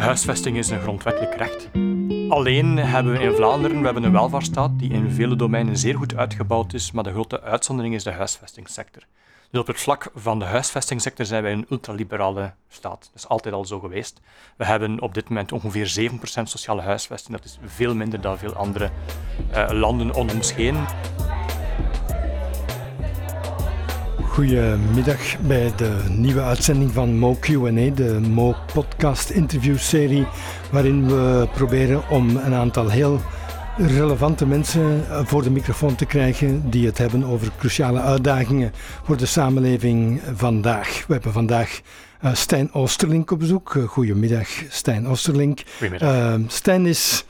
Huisvesting 0.00 0.56
is 0.56 0.70
een 0.70 0.80
grondwettelijk 0.80 1.34
recht. 1.34 1.68
Alleen 2.28 2.76
hebben 2.76 3.12
we 3.12 3.18
in 3.18 3.34
Vlaanderen 3.34 3.78
we 3.78 3.84
hebben 3.84 4.02
een 4.02 4.12
welvaartsstaat 4.12 4.70
die 4.78 4.90
in 4.90 5.10
vele 5.10 5.36
domeinen 5.36 5.76
zeer 5.76 5.96
goed 5.96 6.16
uitgebouwd 6.16 6.74
is, 6.74 6.92
maar 6.92 7.04
de 7.04 7.10
grote 7.10 7.40
uitzondering 7.42 7.94
is 7.94 8.02
de 8.02 8.10
huisvestingssector. 8.10 9.02
Dus 9.50 9.60
op 9.60 9.66
het 9.66 9.80
vlak 9.80 10.10
van 10.14 10.38
de 10.38 10.44
huisvestingssector 10.44 11.26
zijn 11.26 11.42
wij 11.42 11.52
een 11.52 11.66
ultraliberale 11.70 12.52
staat. 12.68 13.00
Dat 13.00 13.10
is 13.14 13.28
altijd 13.28 13.54
al 13.54 13.64
zo 13.64 13.78
geweest. 13.78 14.20
We 14.56 14.64
hebben 14.64 15.00
op 15.00 15.14
dit 15.14 15.28
moment 15.28 15.52
ongeveer 15.52 16.10
7% 16.10 16.42
sociale 16.42 16.82
huisvesting. 16.82 17.36
Dat 17.36 17.46
is 17.46 17.58
veel 17.64 17.94
minder 17.94 18.20
dan 18.20 18.38
veel 18.38 18.54
andere 18.54 18.90
uh, 19.54 19.68
landen 19.70 20.14
om 20.14 20.28
heen. 20.54 20.76
Goedemiddag 24.30 25.38
bij 25.40 25.72
de 25.76 26.04
nieuwe 26.08 26.40
uitzending 26.40 26.92
van 26.92 27.18
Mo 27.18 27.36
Q&A, 27.40 27.94
de 27.94 28.20
Mo 28.28 28.54
podcast 28.72 29.30
interviewserie, 29.30 30.26
waarin 30.72 31.06
we 31.06 31.48
proberen 31.54 32.08
om 32.08 32.36
een 32.36 32.54
aantal 32.54 32.88
heel 32.88 33.20
relevante 33.76 34.46
mensen 34.46 35.04
voor 35.26 35.42
de 35.42 35.50
microfoon 35.50 35.94
te 35.94 36.06
krijgen 36.06 36.70
die 36.70 36.86
het 36.86 36.98
hebben 36.98 37.24
over 37.24 37.50
cruciale 37.58 38.00
uitdagingen 38.00 38.72
voor 39.04 39.16
de 39.16 39.26
samenleving 39.26 40.20
vandaag. 40.34 41.04
We 41.06 41.12
hebben 41.12 41.32
vandaag 41.32 41.80
uh, 42.24 42.34
Stijn 42.34 42.72
Oosterlink 42.72 43.30
op 43.30 43.38
bezoek. 43.38 43.74
Uh, 43.74 43.88
goedemiddag, 43.88 44.48
Stijn 44.68 45.06
Oosterlink. 45.06 45.62
Goedemiddag. 45.78 46.38
Uh, 46.38 46.48
Stijn 46.48 46.86
is 46.86 47.24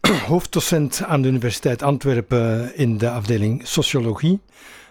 hoofddocent 0.26 1.02
aan 1.04 1.22
de 1.22 1.28
Universiteit 1.28 1.82
Antwerpen 1.82 2.76
in 2.76 2.98
de 2.98 3.10
afdeling 3.10 3.60
Sociologie. 3.64 4.40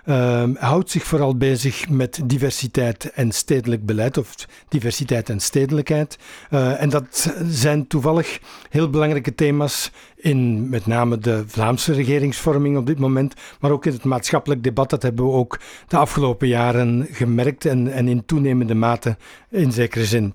Uh, 0.05 0.43
houdt 0.53 0.89
zich 0.89 1.03
vooral 1.03 1.37
bezig 1.37 1.89
met 1.89 2.21
diversiteit 2.25 3.11
en 3.11 3.31
stedelijk 3.31 3.85
beleid, 3.85 4.17
of 4.17 4.35
diversiteit 4.67 5.29
en 5.29 5.39
stedelijkheid. 5.39 6.17
Uh, 6.51 6.81
en 6.81 6.89
dat 6.89 7.33
zijn 7.43 7.87
toevallig 7.87 8.39
heel 8.69 8.89
belangrijke 8.89 9.35
thema's 9.35 9.91
in 10.15 10.69
met 10.69 10.85
name 10.85 11.17
de 11.17 11.43
Vlaamse 11.47 11.93
regeringsvorming 11.93 12.77
op 12.77 12.85
dit 12.85 12.99
moment, 12.99 13.33
maar 13.59 13.71
ook 13.71 13.85
in 13.85 13.93
het 13.93 14.03
maatschappelijk 14.03 14.63
debat. 14.63 14.89
Dat 14.89 15.01
hebben 15.01 15.25
we 15.25 15.31
ook 15.31 15.59
de 15.87 15.97
afgelopen 15.97 16.47
jaren 16.47 17.07
gemerkt 17.11 17.65
en, 17.65 17.91
en 17.91 18.07
in 18.07 18.25
toenemende 18.25 18.75
mate 18.75 19.17
in 19.49 19.71
zekere 19.71 20.05
zin. 20.05 20.33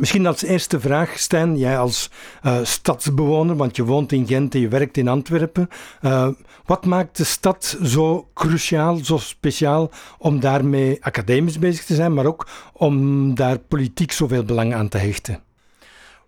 Misschien 0.00 0.26
als 0.26 0.42
eerste 0.42 0.80
vraag, 0.80 1.18
Stijn, 1.18 1.56
jij 1.56 1.78
als 1.78 2.10
uh, 2.42 2.58
stadsbewoner, 2.62 3.56
want 3.56 3.76
je 3.76 3.84
woont 3.84 4.12
in 4.12 4.26
Gent 4.26 4.54
en 4.54 4.60
je 4.60 4.68
werkt 4.68 4.96
in 4.96 5.08
Antwerpen. 5.08 5.68
Uh, 6.02 6.28
wat 6.64 6.84
maakt 6.84 7.16
de 7.16 7.24
stad 7.24 7.78
zo 7.82 8.28
cruciaal, 8.34 8.96
zo 8.96 9.16
speciaal 9.16 9.90
om 10.18 10.40
daarmee 10.40 11.04
academisch 11.04 11.58
bezig 11.58 11.84
te 11.84 11.94
zijn, 11.94 12.14
maar 12.14 12.26
ook 12.26 12.48
om 12.72 13.34
daar 13.34 13.58
politiek 13.58 14.12
zoveel 14.12 14.44
belang 14.44 14.74
aan 14.74 14.88
te 14.88 14.98
hechten? 14.98 15.42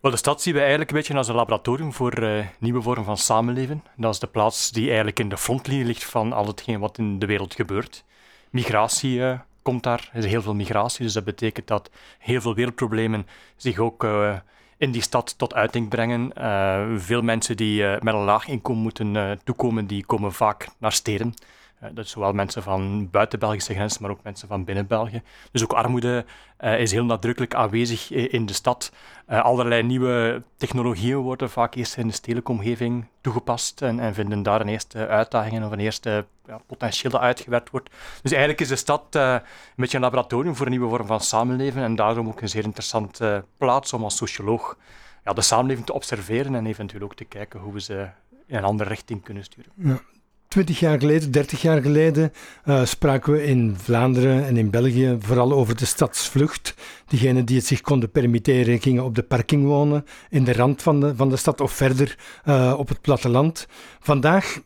Wel, 0.00 0.10
de 0.10 0.16
stad 0.16 0.42
zien 0.42 0.55
we 0.55 0.60
eigenlijk 0.60 0.91
een 0.91 0.97
beetje 0.97 1.14
als 1.14 1.28
een 1.28 1.34
laboratorium 1.34 1.92
voor 1.92 2.22
uh, 2.22 2.47
nieuwe 2.58 2.82
vormen 2.82 3.05
van 3.05 3.19
samenleven. 3.19 3.82
Dat 3.97 4.12
is 4.12 4.20
de 4.20 4.27
plaats 4.27 4.70
die 4.70 4.86
eigenlijk 4.86 5.19
in 5.19 5.28
de 5.28 5.36
frontlinie 5.36 5.84
ligt 5.84 6.05
van 6.05 6.32
al 6.32 6.47
hetgeen 6.47 6.80
wat 6.80 6.98
in 6.98 7.19
de 7.19 7.27
wereld 7.27 7.55
gebeurt. 7.55 8.05
Migratie 8.50 9.20
komt 9.69 9.83
daar. 9.83 10.11
Is 10.12 10.24
heel 10.24 10.42
veel 10.42 10.55
migratie, 10.55 11.05
dus 11.05 11.12
dat 11.12 11.24
betekent 11.24 11.66
dat 11.66 11.91
heel 12.19 12.41
veel 12.41 12.55
wereldproblemen 12.55 13.27
zich 13.56 13.78
ook 13.78 14.05
uh, 14.05 14.36
in 14.77 14.91
die 14.91 15.02
stad 15.02 15.38
tot 15.38 15.55
uiting 15.55 15.88
brengen. 15.88 16.33
Uh, 16.38 16.84
veel 16.97 17.22
mensen 17.22 17.56
die 17.56 17.83
uh, 17.83 18.00
met 18.00 18.14
een 18.14 18.25
laag 18.25 18.48
inkomen 18.48 18.83
moeten 18.83 19.38
toekomen, 19.44 19.86
die 19.86 20.06
komen 20.06 20.33
vaak 20.33 20.69
naar 20.78 20.92
steden. 20.92 21.34
Uh, 21.82 21.88
dat 21.92 22.04
is 22.04 22.10
zowel 22.10 22.32
mensen 22.32 22.62
van 22.62 23.10
buiten 23.10 23.38
Belgische 23.38 23.74
grenzen, 23.74 24.02
maar 24.02 24.10
ook 24.10 24.22
mensen 24.22 24.48
van 24.48 24.64
binnen 24.64 24.86
België. 24.86 25.22
Dus 25.52 25.62
ook 25.62 25.72
armoede 25.72 26.24
uh, 26.60 26.80
is 26.80 26.92
heel 26.92 27.04
nadrukkelijk 27.04 27.54
aanwezig 27.54 28.10
in 28.10 28.46
de 28.46 28.52
stad. 28.52 28.92
Uh, 29.28 29.42
allerlei 29.42 29.82
nieuwe 29.82 30.42
technologieën 30.56 31.16
worden 31.16 31.50
vaak 31.50 31.75
eerst 31.75 31.97
in 31.97 32.06
de 32.06 32.12
stedelijke 32.12 32.50
omgeving 32.53 33.06
toegepast 33.20 33.82
en, 33.82 34.00
en 34.00 34.14
vinden 34.14 34.42
daar 34.42 34.60
een 34.60 34.69
eerste 34.69 35.06
uitdagingen 35.06 35.64
of 35.64 35.70
een 35.70 35.78
eerste 35.78 36.26
ja, 36.47 36.60
potentieel 36.66 37.12
dat 37.12 37.20
uitgewerkt 37.20 37.70
wordt. 37.70 37.91
Dus 38.22 38.30
eigenlijk 38.30 38.60
is 38.60 38.69
de 38.69 38.76
stad 38.76 39.14
een 39.14 39.41
beetje 39.76 39.97
een 39.97 40.03
laboratorium 40.03 40.56
voor 40.56 40.66
een 40.66 40.72
nieuwe 40.72 40.88
vorm 40.88 41.06
van 41.06 41.20
samenleven 41.20 41.82
en 41.82 41.97
daarom 41.97 42.28
ook 42.28 42.41
een 42.41 42.48
zeer 42.48 42.64
interessante 42.64 43.44
plaats 43.56 43.92
om 43.92 44.03
als 44.03 44.16
socioloog 44.16 44.76
ja, 45.24 45.32
de 45.32 45.41
samenleving 45.41 45.86
te 45.86 45.92
observeren 45.92 46.54
en 46.54 46.66
eventueel 46.66 47.03
ook 47.03 47.14
te 47.14 47.24
kijken 47.24 47.60
hoe 47.60 47.72
we 47.72 47.80
ze 47.80 48.08
in 48.47 48.56
een 48.56 48.64
andere 48.64 48.88
richting 48.88 49.22
kunnen 49.22 49.44
sturen. 49.44 49.72
Ja. 49.74 50.00
20 50.48 50.81
jaar 50.81 50.98
geleden, 50.98 51.31
30 51.31 51.62
jaar 51.62 51.82
geleden, 51.82 52.32
uh, 52.64 52.84
spraken 52.84 53.32
we 53.32 53.44
in 53.44 53.76
Vlaanderen 53.78 54.47
en 54.47 54.56
in 54.56 54.70
België 54.70 55.16
vooral 55.20 55.53
over 55.53 55.76
de 55.76 55.84
stadsvlucht. 55.84 56.75
Diegenen 57.06 57.44
die 57.44 57.56
het 57.56 57.66
zich 57.66 57.81
konden 57.81 58.10
permitteren, 58.10 58.81
gingen 58.81 59.04
op 59.04 59.14
de 59.14 59.22
parking 59.22 59.64
wonen, 59.64 60.04
in 60.31 60.44
de 60.44 60.53
rand 60.53 60.82
van 60.82 61.00
de, 61.00 61.16
van 61.16 61.28
de 61.28 61.36
stad 61.36 61.60
of 61.60 61.72
verder 61.72 62.19
uh, 62.44 62.75
op 62.78 62.88
het 62.88 63.00
platteland. 63.00 63.66
Vandaag 64.00 64.60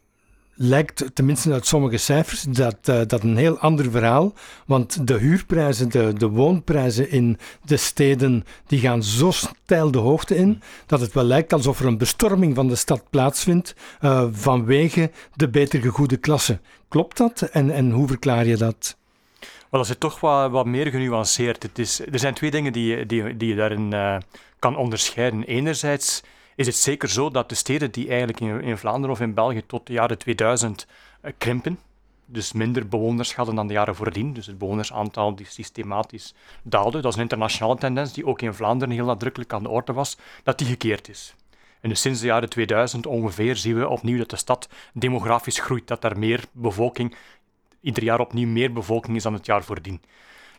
lijkt, 0.62 1.04
tenminste 1.14 1.52
uit 1.52 1.66
sommige 1.66 1.96
cijfers, 1.96 2.42
dat, 2.42 2.76
uh, 2.88 3.00
dat 3.06 3.22
een 3.22 3.36
heel 3.36 3.58
ander 3.58 3.90
verhaal. 3.90 4.32
Want 4.66 5.06
de 5.06 5.18
huurprijzen, 5.18 5.90
de, 5.90 6.12
de 6.12 6.28
woonprijzen 6.28 7.10
in 7.10 7.38
de 7.64 7.76
steden, 7.76 8.44
die 8.66 8.80
gaan 8.80 9.02
zo 9.02 9.30
steil 9.30 9.90
de 9.90 9.98
hoogte 9.98 10.36
in, 10.36 10.62
dat 10.86 11.00
het 11.00 11.12
wel 11.12 11.24
lijkt 11.24 11.52
alsof 11.52 11.80
er 11.80 11.86
een 11.86 11.98
bestorming 11.98 12.54
van 12.54 12.68
de 12.68 12.76
stad 12.76 13.02
plaatsvindt 13.10 13.74
uh, 14.00 14.26
vanwege 14.30 15.10
de 15.34 15.48
beter 15.48 15.80
gegoede 15.80 16.16
klasse. 16.16 16.60
Klopt 16.88 17.16
dat? 17.16 17.42
En, 17.42 17.70
en 17.70 17.90
hoe 17.90 18.06
verklaar 18.06 18.46
je 18.46 18.56
dat? 18.56 18.96
Wel, 19.40 19.80
dat 19.80 19.90
is 19.90 19.96
toch 19.98 20.20
wat, 20.20 20.50
wat 20.50 20.66
meer 20.66 20.86
genuanceerd. 20.86 21.62
Het 21.62 21.78
is, 21.78 22.00
er 22.00 22.18
zijn 22.18 22.34
twee 22.34 22.50
dingen 22.50 22.72
die, 22.72 23.06
die, 23.06 23.36
die 23.36 23.48
je 23.48 23.54
daarin 23.54 23.92
uh, 23.94 24.16
kan 24.58 24.76
onderscheiden. 24.76 25.44
Enerzijds 25.44 26.22
is 26.56 26.66
het 26.66 26.76
zeker 26.76 27.08
zo 27.08 27.30
dat 27.30 27.48
de 27.48 27.54
steden 27.54 27.90
die 27.90 28.08
eigenlijk 28.08 28.40
in, 28.40 28.60
in 28.60 28.78
Vlaanderen 28.78 29.10
of 29.10 29.20
in 29.20 29.34
België 29.34 29.66
tot 29.66 29.86
de 29.86 29.92
jaren 29.92 30.18
2000 30.18 30.86
uh, 31.22 31.32
krimpen, 31.38 31.78
dus 32.26 32.52
minder 32.52 32.88
bewoners 32.88 33.34
hadden 33.34 33.54
dan 33.54 33.66
de 33.66 33.72
jaren 33.72 33.94
voordien, 33.94 34.32
dus 34.32 34.46
het 34.46 34.58
bewonersaantal 34.58 35.34
die 35.34 35.46
systematisch 35.46 36.34
daalde, 36.62 37.00
dat 37.00 37.10
is 37.10 37.16
een 37.16 37.22
internationale 37.22 37.78
tendens 37.78 38.12
die 38.12 38.26
ook 38.26 38.42
in 38.42 38.54
Vlaanderen 38.54 38.94
heel 38.94 39.04
nadrukkelijk 39.04 39.52
aan 39.52 39.62
de 39.62 39.68
orde 39.68 39.92
was, 39.92 40.16
dat 40.42 40.58
die 40.58 40.66
gekeerd 40.66 41.08
is. 41.08 41.34
En 41.80 41.88
dus 41.88 42.00
sinds 42.00 42.20
de 42.20 42.26
jaren 42.26 42.48
2000 42.48 43.06
ongeveer 43.06 43.56
zien 43.56 43.78
we 43.78 43.88
opnieuw 43.88 44.18
dat 44.18 44.30
de 44.30 44.36
stad 44.36 44.68
demografisch 44.92 45.58
groeit, 45.58 45.88
dat 45.88 46.04
er 46.04 46.18
meer 46.18 46.44
bevolking, 46.52 47.14
ieder 47.80 48.02
jaar 48.02 48.20
opnieuw 48.20 48.48
meer 48.48 48.72
bevolking 48.72 49.16
is 49.16 49.22
dan 49.22 49.32
het 49.32 49.46
jaar 49.46 49.64
voordien. 49.64 50.00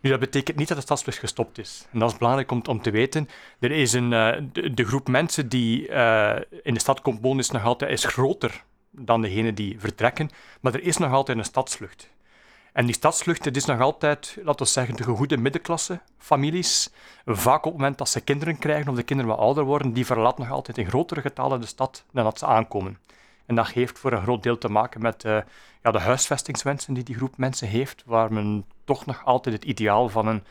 Nu, 0.03 0.09
dat 0.09 0.19
betekent 0.19 0.57
niet 0.57 0.67
dat 0.67 0.77
de 0.77 0.83
stadsvlucht 0.83 1.19
gestopt 1.19 1.57
is. 1.57 1.87
En 1.91 1.99
dat 1.99 2.11
is 2.11 2.17
belangrijk 2.17 2.51
om, 2.51 2.61
om 2.69 2.81
te 2.81 2.91
weten. 2.91 3.29
Er 3.59 3.71
is 3.71 3.93
een, 3.93 4.11
uh, 4.11 4.35
de, 4.73 4.85
groep 4.85 5.07
mensen 5.07 5.49
die 5.49 5.89
uh, 5.89 6.35
in 6.63 6.73
de 6.73 6.79
stad 6.79 7.01
komt 7.01 7.21
wonen 7.21 7.39
is 7.39 7.49
nog 7.49 7.63
altijd 7.63 7.91
is 7.91 8.05
groter 8.05 8.63
dan 8.91 9.21
degene 9.21 9.53
die 9.53 9.79
vertrekken, 9.79 10.29
maar 10.61 10.73
er 10.73 10.83
is 10.83 10.97
nog 10.97 11.11
altijd 11.11 11.37
een 11.37 11.43
stadsvlucht. 11.43 12.09
En 12.73 12.85
die 12.85 12.95
stadsvlucht, 12.95 13.45
het 13.45 13.55
is 13.55 13.65
nog 13.65 13.79
altijd, 13.79 14.37
laten 14.43 14.65
we 14.65 14.71
zeggen, 14.71 14.95
de 14.95 15.03
gegoede 15.03 15.37
middenklasse 15.37 15.99
families. 16.17 16.89
Vaak 17.25 17.65
op 17.65 17.71
het 17.71 17.73
moment 17.73 17.97
dat 17.97 18.09
ze 18.09 18.21
kinderen 18.21 18.59
krijgen 18.59 18.89
of 18.91 18.95
de 18.95 19.03
kinderen 19.03 19.31
wat 19.31 19.41
ouder 19.41 19.63
worden, 19.63 19.93
die 19.93 20.05
verlaten 20.05 20.43
nog 20.43 20.51
altijd 20.53 20.77
in 20.77 20.87
grotere 20.87 21.21
getallen 21.21 21.61
de 21.61 21.67
stad 21.67 22.03
dan 22.11 22.23
dat 22.23 22.39
ze 22.39 22.45
aankomen. 22.45 22.97
En 23.45 23.55
dat 23.55 23.69
heeft 23.69 23.99
voor 23.99 24.11
een 24.11 24.21
groot 24.21 24.43
deel 24.43 24.57
te 24.57 24.69
maken 24.69 25.01
met 25.01 25.23
uh, 25.23 25.37
ja, 25.83 25.91
de 25.91 25.99
huisvestingswensen 25.99 26.93
die 26.93 27.03
die 27.03 27.15
groep 27.15 27.37
mensen 27.37 27.67
heeft, 27.67 28.03
waar 28.05 28.33
men 28.33 28.65
toch 28.83 29.05
nog 29.05 29.25
altijd 29.25 29.55
het 29.55 29.65
ideaal 29.65 30.09
van 30.09 30.27
een, 30.27 30.43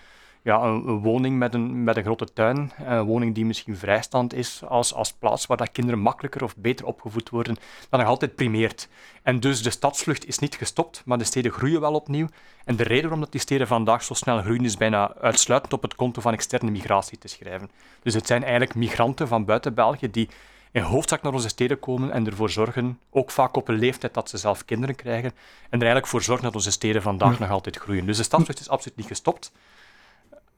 ja, 0.42 0.60
een 0.60 0.98
woning 0.98 1.38
met 1.38 1.54
een, 1.54 1.84
met 1.84 1.96
een 1.96 2.02
grote 2.02 2.32
tuin, 2.32 2.72
een 2.84 3.04
woning 3.04 3.34
die 3.34 3.44
misschien 3.44 3.76
vrijstand 3.76 4.34
is 4.34 4.62
als, 4.64 4.94
als 4.94 5.12
plaats 5.12 5.46
waar 5.46 5.56
dat 5.56 5.72
kinderen 5.72 6.00
makkelijker 6.00 6.42
of 6.44 6.56
beter 6.56 6.86
opgevoed 6.86 7.30
worden, 7.30 7.56
dat 7.88 8.00
nog 8.00 8.08
altijd 8.08 8.34
primeert. 8.34 8.88
En 9.22 9.40
dus 9.40 9.62
de 9.62 9.70
stadsvlucht 9.70 10.26
is 10.26 10.38
niet 10.38 10.54
gestopt, 10.54 11.02
maar 11.04 11.18
de 11.18 11.24
steden 11.24 11.52
groeien 11.52 11.80
wel 11.80 11.94
opnieuw. 11.94 12.26
En 12.64 12.76
de 12.76 12.82
reden 12.82 13.02
waarom 13.02 13.20
dat 13.20 13.32
die 13.32 13.40
steden 13.40 13.66
vandaag 13.66 14.02
zo 14.02 14.14
snel 14.14 14.42
groeien 14.42 14.64
is 14.64 14.76
bijna 14.76 15.14
uitsluitend 15.20 15.72
op 15.72 15.82
het 15.82 15.94
konto 15.94 16.20
van 16.20 16.32
externe 16.32 16.70
migratie 16.70 17.18
te 17.18 17.28
schrijven. 17.28 17.70
Dus 18.02 18.14
het 18.14 18.26
zijn 18.26 18.42
eigenlijk 18.42 18.74
migranten 18.74 19.28
van 19.28 19.44
buiten 19.44 19.74
België 19.74 20.10
die 20.10 20.28
in 20.72 20.82
hoofdzaak 20.82 21.22
naar 21.22 21.32
onze 21.32 21.48
steden 21.48 21.78
komen 21.78 22.10
en 22.10 22.26
ervoor 22.26 22.50
zorgen, 22.50 22.98
ook 23.10 23.30
vaak 23.30 23.56
op 23.56 23.68
een 23.68 23.78
leeftijd 23.78 24.14
dat 24.14 24.28
ze 24.28 24.36
zelf 24.38 24.64
kinderen 24.64 24.94
krijgen, 24.94 25.30
en 25.30 25.70
er 25.70 25.78
eigenlijk 25.78 26.06
voor 26.06 26.22
zorgen 26.22 26.44
dat 26.44 26.54
onze 26.54 26.70
steden 26.70 27.02
vandaag 27.02 27.38
nog 27.38 27.50
altijd 27.50 27.76
groeien. 27.76 28.06
Dus 28.06 28.16
de 28.16 28.22
stadsvlucht 28.22 28.60
is 28.60 28.68
absoluut 28.68 28.96
niet 28.96 29.06
gestopt. 29.06 29.52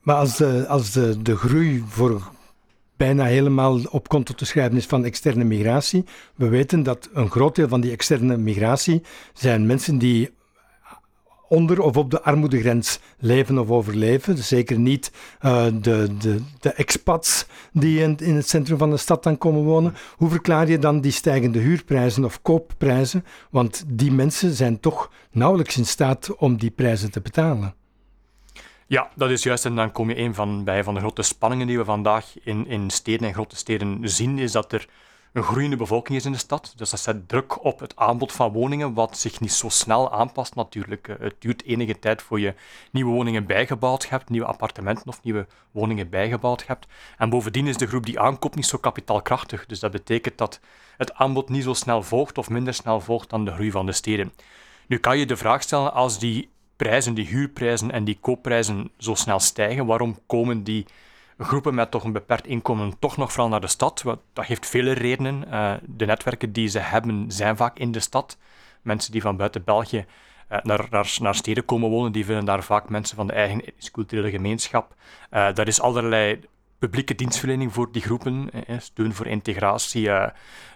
Maar 0.01 0.17
als 0.17 0.37
de, 0.37 0.67
als 0.69 0.91
de, 0.91 1.23
de 1.23 1.37
groei 1.37 1.85
voor 1.89 2.31
bijna 2.97 3.25
helemaal 3.25 3.81
op 3.91 4.09
konto 4.09 4.35
te 4.35 4.45
schrijven 4.45 4.77
is 4.77 4.87
van 4.87 5.05
externe 5.05 5.45
migratie, 5.45 6.05
we 6.35 6.49
weten 6.49 6.83
dat 6.83 7.09
een 7.13 7.31
groot 7.31 7.55
deel 7.55 7.69
van 7.69 7.81
die 7.81 7.91
externe 7.91 8.37
migratie 8.37 9.03
zijn 9.33 9.67
mensen 9.67 9.99
die 9.99 10.31
onder 11.49 11.81
of 11.81 11.97
op 11.97 12.11
de 12.11 12.23
armoedegrens 12.23 12.99
leven 13.19 13.59
of 13.59 13.71
overleven. 13.71 14.37
Dus 14.37 14.49
zeker 14.49 14.79
niet 14.79 15.13
uh, 15.41 15.65
de, 15.65 16.17
de, 16.19 16.43
de 16.61 16.73
expats 16.73 17.47
die 17.73 18.01
in, 18.01 18.17
in, 18.17 18.35
het 18.35 18.49
centrum 18.49 18.79
van 18.79 18.91
de 18.91 18.97
stad 18.97 19.23
dan 19.23 19.39
komen 19.39 19.63
wonen. 19.63 19.95
Hoe 20.17 20.31
verklaar 20.31 20.69
je 20.69 20.79
dan 20.79 21.01
die 21.01 21.13
stijgende 21.13 21.59
huurprijzen 21.59 22.25
of 22.25 22.43
koopprijzen? 22.43 23.25
Want 23.51 23.85
die 23.87 24.13
mensen 24.13 24.53
zijn 24.53 24.81
toch 24.81 25.11
nauwelijks 25.31 25.77
in 25.77 25.87
staat 25.87 26.37
om 26.37 26.57
die 26.57 26.71
prijzen 26.71 27.11
te 27.11 27.21
betalen. 27.21 27.75
Ja, 28.87 29.11
dat 29.15 29.31
is 29.31 29.43
juist. 29.43 29.65
En 29.65 29.77
dan 29.77 29.93
kom 29.93 30.09
je 30.09 30.19
een 30.19 30.35
van, 30.35 30.65
bij 30.65 30.85
van 30.85 30.95
de 30.95 31.01
grote 31.01 31.23
spanningen 31.23 31.67
die 31.67 31.79
we 31.79 31.85
vandaag 31.85 32.35
in, 32.43 32.67
in 32.67 32.91
steden 32.91 33.27
en 33.27 33.35
grote 33.35 33.57
steden 33.57 33.99
zien, 34.03 34.39
is 34.39 34.53
dat 34.53 34.73
er 34.73 34.89
een 35.35 35.43
groeiende 35.43 35.77
bevolking 35.77 36.19
is 36.19 36.25
in 36.25 36.33
de 36.33 36.39
stad. 36.39 36.73
Dus 36.77 36.91
dat 36.91 37.01
zet 37.01 37.29
druk 37.29 37.65
op 37.65 37.81
het 37.81 37.97
aanbod 37.97 38.33
van 38.33 38.53
woningen, 38.53 38.95
wat 38.95 39.19
zich 39.19 39.41
niet 39.41 39.53
zo 39.53 39.69
snel 39.69 40.13
aanpast 40.13 40.55
natuurlijk. 40.55 41.09
Eh, 41.09 41.17
het 41.19 41.35
duurt 41.39 41.65
enige 41.65 41.99
tijd 41.99 42.23
voor 42.23 42.41
je 42.41 42.55
nieuwe 42.91 43.11
woningen 43.11 43.47
bijgebouwd 43.47 44.09
hebt, 44.09 44.31
nieuwe 44.31 44.47
appartementen 44.47 45.07
of 45.07 45.23
nieuwe 45.23 45.47
woningen 45.71 46.09
bijgebouwd 46.09 46.67
hebt. 46.67 46.87
En 47.19 47.31
bovendien 47.31 47.67
is 47.67 47.77
de 47.77 47.87
groep 47.87 48.07
die 48.07 48.21
aankoopt 48.21 48.55
niet 48.55 48.67
zo 48.67 48.79
kapitaalkrachtig. 48.79 49.67
Dus 49.67 49.81
dat 49.81 49.91
betekent 49.91 50.39
dat 50.39 50.61
het 50.97 51.15
aanbod 51.15 51.49
niet 51.49 51.63
zo 51.63 51.73
snel 51.73 52.03
volgt 52.03 52.39
of 52.39 52.49
minder 52.49 52.75
snel 52.75 53.01
volgt 53.01 53.31
dan 53.31 53.45
de 53.45 53.53
groei 53.53 53.71
van 53.71 53.87
de 53.87 53.93
steden. 53.93 54.33
Nu 54.87 54.99
kan 54.99 55.19
je 55.19 55.27
de 55.27 55.37
vraag 55.37 55.63
stellen, 55.63 55.93
als 55.93 56.19
die 56.19 56.51
prijzen, 56.77 57.15
die 57.15 57.27
huurprijzen 57.27 57.91
en 57.91 58.05
die 58.05 58.19
koopprijzen 58.21 58.91
zo 58.99 59.15
snel 59.15 59.41
stijgen, 59.41 59.87
waarom 59.87 60.19
komen 60.27 60.63
die 60.63 60.87
groepen 61.39 61.75
met 61.75 61.91
toch 61.91 62.05
een 62.05 62.13
beperkt 62.13 62.47
inkomen 62.47 62.99
toch 62.99 63.17
nog 63.17 63.33
vooral 63.33 63.49
naar 63.49 63.61
de 63.61 63.67
stad. 63.67 64.03
Dat 64.33 64.45
heeft 64.47 64.67
vele 64.67 64.93
redenen. 64.93 65.45
Uh, 65.51 65.75
de 65.83 66.07
netwerken 66.07 66.53
die 66.53 66.69
ze 66.69 66.79
hebben 66.79 67.33
zijn 67.33 67.57
vaak 67.57 67.79
in 67.79 67.93
de 67.93 68.01
stad. 68.01 68.39
Mensen 68.83 69.13
die 69.13 69.23
van 69.23 69.37
buiten 69.37 69.65
België 69.65 70.07
uh, 70.53 70.59
naar, 70.63 70.87
naar, 70.91 71.17
naar, 71.21 71.35
steden 71.35 71.65
komen 71.65 71.91
wonen, 71.91 72.13
die 72.13 72.25
vinden 72.25 72.45
daar 72.45 72.63
vaak 72.63 72.89
mensen 72.89 73.17
van 73.17 73.27
de 73.27 73.33
eigen 73.33 73.63
culturele 73.93 74.31
gemeenschap. 74.31 74.95
Daar 75.31 75.69
is 75.69 75.81
allerlei 75.81 76.41
publieke 76.85 77.15
dienstverlening 77.15 77.73
voor 77.73 77.93
die 77.93 78.03
groepen, 78.03 78.51
steun 78.79 79.15
voor 79.15 79.27
integratie, 79.27 80.09
eh, 80.11 80.29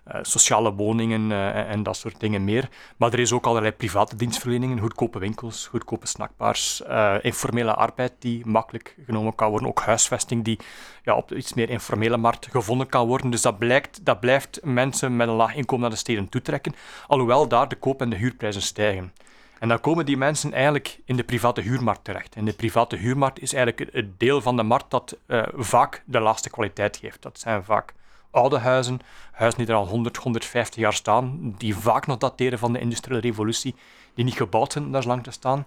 eh, 0.05 0.19
sociale 0.23 0.73
woningen 0.75 1.33
eh, 1.33 1.71
en 1.71 1.83
dat 1.83 1.97
soort 1.97 2.21
dingen 2.21 2.45
meer. 2.45 2.69
Maar 2.97 3.13
er 3.13 3.19
is 3.19 3.33
ook 3.33 3.47
allerlei 3.47 3.73
private 3.73 4.17
dienstverleningen, 4.17 4.79
goedkope 4.79 5.19
winkels, 5.19 5.67
goedkope 5.67 6.07
snackbars, 6.07 6.83
informele 7.21 7.75
arbeid 7.75 8.13
die 8.19 8.47
makkelijk 8.47 8.97
genomen 9.07 9.35
kan 9.35 9.51
worden, 9.51 9.69
ook 9.69 9.81
huisvesting 9.81 10.45
die 10.45 10.59
ja, 11.03 11.17
op 11.17 11.29
de 11.29 11.37
iets 11.37 11.55
meer 11.55 11.71
informele 11.71 12.17
markt 12.17 12.49
gevonden 12.51 12.87
kan 12.87 13.07
worden. 13.07 13.31
Dus 13.31 13.43
dat, 13.43 13.59
blijkt, 13.59 14.05
dat 14.05 14.21
blijft 14.21 14.61
mensen 14.65 15.17
met 15.17 15.29
een 15.29 15.35
laag 15.35 15.55
inkomen 15.55 15.81
naar 15.81 15.91
de 15.91 15.97
steden 15.97 16.29
toetrekken, 16.29 16.75
alhoewel 17.07 17.49
daar 17.49 17.69
de 17.69 17.77
koop- 17.77 18.01
en 18.01 18.11
de 18.11 18.17
huurprijzen 18.17 18.63
stijgen. 18.63 19.13
En 19.59 19.69
dan 19.69 19.81
komen 19.81 20.07
die 20.07 20.17
mensen 20.17 20.53
eigenlijk 20.53 21.01
in 21.05 21.17
de 21.17 21.25
private 21.25 21.61
huurmarkt 21.61 22.05
terecht. 22.05 22.35
En 22.35 22.45
de 22.45 22.53
private 22.53 22.97
huurmarkt 22.97 23.41
is 23.41 23.53
eigenlijk 23.53 23.93
het 23.93 24.21
deel 24.21 24.41
van 24.41 24.57
de 24.57 24.63
markt 24.63 24.91
dat 24.91 25.17
uh, 25.27 25.43
vaak 25.55 26.03
de 26.07 26.21
laagste 26.21 26.51
kwaliteit 26.51 26.97
geeft. 26.97 27.23
Dat 27.23 27.39
zijn 27.39 27.65
vaak 27.65 27.95
oude 28.31 28.59
huizen, 28.59 29.01
huizen 29.33 29.59
die 29.59 29.69
er 29.69 29.81
al 29.81 29.87
100, 29.87 30.17
150 30.17 30.81
jaar 30.81 30.93
staan, 30.93 31.55
die 31.59 31.77
vaak 31.77 32.07
nog 32.07 32.19
dateren 32.19 32.59
van 32.59 32.73
de 32.73 32.79
industriële 32.79 33.21
revolutie, 33.21 33.75
die 34.15 34.25
niet 34.25 34.37
gebouwd 34.37 34.73
zijn 34.73 34.91
daar 34.91 35.07
lang 35.07 35.23
te 35.23 35.31
staan. 35.31 35.67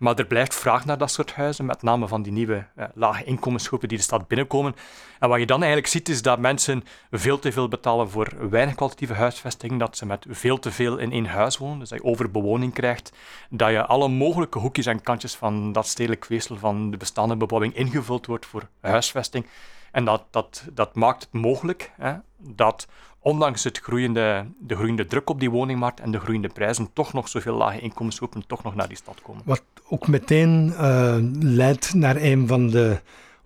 Maar 0.00 0.18
er 0.18 0.26
blijft 0.26 0.54
vraag 0.54 0.84
naar 0.84 0.98
dat 0.98 1.10
soort 1.10 1.32
huizen, 1.32 1.66
met 1.66 1.82
name 1.82 2.08
van 2.08 2.22
die 2.22 2.32
nieuwe 2.32 2.66
eh, 2.74 2.84
lage 2.94 3.24
inkomensgroepen 3.24 3.88
die 3.88 3.98
de 3.98 4.04
stad 4.04 4.28
binnenkomen. 4.28 4.76
En 5.18 5.28
wat 5.28 5.38
je 5.38 5.46
dan 5.46 5.58
eigenlijk 5.58 5.92
ziet, 5.92 6.08
is 6.08 6.22
dat 6.22 6.38
mensen 6.38 6.84
veel 7.10 7.38
te 7.38 7.52
veel 7.52 7.68
betalen 7.68 8.10
voor 8.10 8.50
weinig 8.50 8.74
kwalitatieve 8.74 9.14
huisvesting, 9.14 9.78
dat 9.78 9.96
ze 9.96 10.06
met 10.06 10.26
veel 10.28 10.58
te 10.58 10.70
veel 10.70 10.98
in 10.98 11.12
één 11.12 11.26
huis 11.26 11.58
wonen, 11.58 11.78
dus 11.78 11.88
dat 11.88 11.98
je 11.98 12.04
overbewoning 12.04 12.72
krijgt, 12.72 13.12
dat 13.50 13.70
je 13.70 13.86
alle 13.86 14.08
mogelijke 14.08 14.58
hoekjes 14.58 14.86
en 14.86 15.02
kantjes 15.02 15.34
van 15.34 15.72
dat 15.72 15.86
stedelijk 15.86 16.24
weefsel 16.24 16.56
van 16.56 16.90
de 16.90 16.96
bestaande 16.96 17.36
bebouwing 17.36 17.74
ingevuld 17.74 18.26
wordt 18.26 18.46
voor 18.46 18.68
huisvesting. 18.80 19.46
En 19.92 20.04
dat, 20.04 20.24
dat, 20.30 20.64
dat 20.72 20.94
maakt 20.94 21.22
het 21.22 21.32
mogelijk 21.32 21.92
hè, 21.96 22.14
dat 22.36 22.88
ondanks 23.20 23.64
het 23.64 23.78
groeiende, 23.78 24.46
de 24.58 24.74
groeiende 24.74 25.06
druk 25.06 25.30
op 25.30 25.40
die 25.40 25.50
woningmarkt 25.50 26.00
en 26.00 26.10
de 26.10 26.20
groeiende 26.20 26.48
prijzen, 26.48 26.92
toch 26.92 27.12
nog 27.12 27.28
zoveel 27.28 27.56
lage 27.56 27.80
inkomensgroepen 27.80 28.46
toch 28.46 28.62
nog 28.62 28.74
naar 28.74 28.88
die 28.88 28.96
stad 28.96 29.22
komen. 29.22 29.42
Wat 29.44 29.62
ook 29.88 30.08
meteen 30.08 30.66
uh, 30.66 31.16
leidt 31.40 31.94
naar 31.94 32.16
een 32.16 32.46
van 32.46 32.70
de 32.70 33.00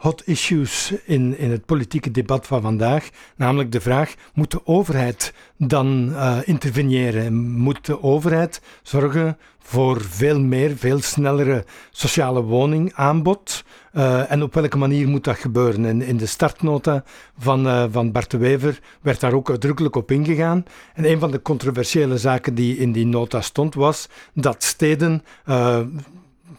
hot 0.04 0.22
issues 0.26 0.92
in, 1.04 1.38
in 1.38 1.50
het 1.50 1.64
politieke 1.64 2.10
debat 2.10 2.46
van 2.46 2.62
vandaag, 2.62 3.08
namelijk 3.36 3.72
de 3.72 3.80
vraag: 3.80 4.14
moet 4.34 4.50
de 4.50 4.66
overheid 4.66 5.32
dan 5.58 6.08
uh, 6.08 6.38
interveneren? 6.44 7.50
Moet 7.50 7.86
de 7.86 8.02
overheid 8.02 8.60
zorgen 8.82 9.38
voor 9.58 10.00
veel 10.00 10.40
meer, 10.40 10.76
veel 10.76 11.00
snellere 11.00 11.64
sociale 11.90 12.42
woningaanbod? 12.42 13.64
Uh, 13.92 14.30
en 14.30 14.42
op 14.42 14.54
welke 14.54 14.76
manier 14.76 15.08
moet 15.08 15.24
dat 15.24 15.38
gebeuren? 15.38 15.84
In, 15.84 16.02
in 16.02 16.16
de 16.16 16.26
startnota 16.26 17.04
van, 17.38 17.66
uh, 17.66 17.84
van 17.90 18.12
Bart 18.12 18.30
de 18.30 18.38
Wever 18.38 18.80
werd 19.00 19.20
daar 19.20 19.32
ook 19.32 19.50
uitdrukkelijk 19.50 19.96
op 19.96 20.10
ingegaan. 20.10 20.64
En 20.94 21.10
een 21.10 21.18
van 21.18 21.30
de 21.30 21.42
controversiële 21.42 22.18
zaken 22.18 22.54
die 22.54 22.76
in 22.76 22.92
die 22.92 23.06
nota 23.06 23.40
stond 23.40 23.74
was 23.74 24.08
dat 24.34 24.62
steden 24.62 25.22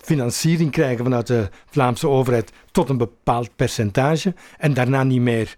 financiering 0.02 0.72
krijgen 0.72 1.04
vanuit 1.04 1.28
de 1.28 1.50
Vlaamse 1.66 2.08
overheid 2.08 2.52
tot 2.72 2.90
een 2.90 2.98
bepaald 2.98 3.56
percentage 3.56 4.34
en 4.58 4.74
daarna 4.74 5.04
niet 5.04 5.22
meer. 5.22 5.56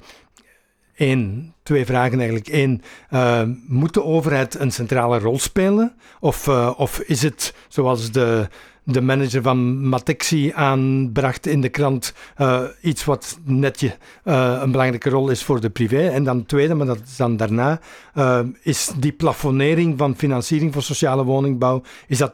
Eén, 0.96 1.54
twee 1.64 1.86
vragen 1.86 2.18
eigenlijk. 2.18 2.48
Eén, 2.48 2.82
uh, 3.10 3.42
moet 3.68 3.94
de 3.94 4.04
overheid 4.04 4.60
een 4.60 4.72
centrale 4.72 5.20
rol 5.20 5.40
spelen? 5.40 5.96
Of, 6.20 6.48
uh, 6.48 6.74
of 6.78 7.00
is 7.00 7.22
het 7.22 7.54
zoals 7.68 8.12
de 8.12 8.48
de 8.90 9.02
manager 9.02 9.42
van 9.42 9.88
Matexi 9.90 10.52
aanbracht 10.56 11.46
in 11.46 11.62
de 11.62 11.70
krant 11.70 12.14
uh, 12.38 12.64
iets 12.82 13.06
wat 13.06 13.40
netje 13.44 13.98
uh, 14.24 14.60
een 14.62 14.72
belangrijke 14.72 15.10
rol 15.10 15.30
is 15.30 15.44
voor 15.44 15.62
de 15.62 15.70
privé. 15.70 16.08
En 16.10 16.24
dan 16.24 16.46
tweede, 16.46 16.74
maar 16.74 16.86
dat 16.88 17.00
is 17.06 17.16
dan 17.16 17.38
daarna, 17.38 17.80
uh, 18.16 18.40
is 18.62 18.92
die 18.98 19.12
plafonnering 19.12 19.98
van 19.98 20.16
financiering 20.16 20.74
voor 20.74 20.84
sociale 20.84 21.24
woningbouw, 21.24 21.82
is 22.08 22.18
dat 22.18 22.34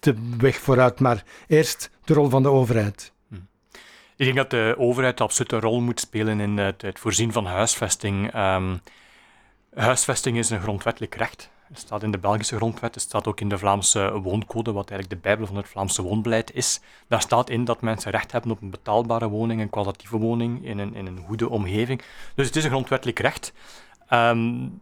de 0.00 0.14
weg 0.38 0.56
vooruit? 0.56 1.00
Maar 1.00 1.24
eerst 1.46 1.90
de 2.04 2.14
rol 2.14 2.28
van 2.28 2.42
de 2.42 2.50
overheid. 2.50 3.12
Hm. 3.28 3.34
Ik 4.16 4.24
denk 4.24 4.36
dat 4.36 4.50
de 4.50 4.74
overheid 4.78 5.20
absoluut 5.20 5.52
een 5.52 5.60
rol 5.60 5.80
moet 5.80 6.00
spelen 6.00 6.40
in 6.40 6.56
het, 6.56 6.82
het 6.82 6.98
voorzien 6.98 7.32
van 7.32 7.46
huisvesting. 7.46 8.34
Um, 8.34 8.80
huisvesting 9.74 10.38
is 10.38 10.50
een 10.50 10.60
grondwettelijk 10.60 11.14
recht. 11.14 11.50
Het 11.70 11.78
staat 11.78 12.02
in 12.02 12.10
de 12.10 12.18
Belgische 12.18 12.56
grondwet, 12.56 12.94
het 12.94 13.02
staat 13.02 13.26
ook 13.26 13.40
in 13.40 13.48
de 13.48 13.58
Vlaamse 13.58 14.20
wooncode, 14.20 14.72
wat 14.72 14.90
eigenlijk 14.90 15.22
de 15.22 15.28
bijbel 15.28 15.46
van 15.46 15.56
het 15.56 15.68
Vlaamse 15.68 16.02
woonbeleid 16.02 16.54
is. 16.54 16.80
Daar 17.08 17.20
staat 17.20 17.50
in 17.50 17.64
dat 17.64 17.80
mensen 17.80 18.10
recht 18.10 18.32
hebben 18.32 18.50
op 18.50 18.62
een 18.62 18.70
betaalbare 18.70 19.28
woning, 19.28 19.60
een 19.60 19.70
kwalitatieve 19.70 20.16
woning, 20.16 20.64
in 20.64 20.78
een, 20.78 20.94
in 20.94 21.06
een 21.06 21.18
goede 21.18 21.48
omgeving. 21.48 22.02
Dus 22.34 22.46
het 22.46 22.56
is 22.56 22.64
een 22.64 22.70
grondwettelijk 22.70 23.18
recht. 23.18 23.52
Um, 24.12 24.80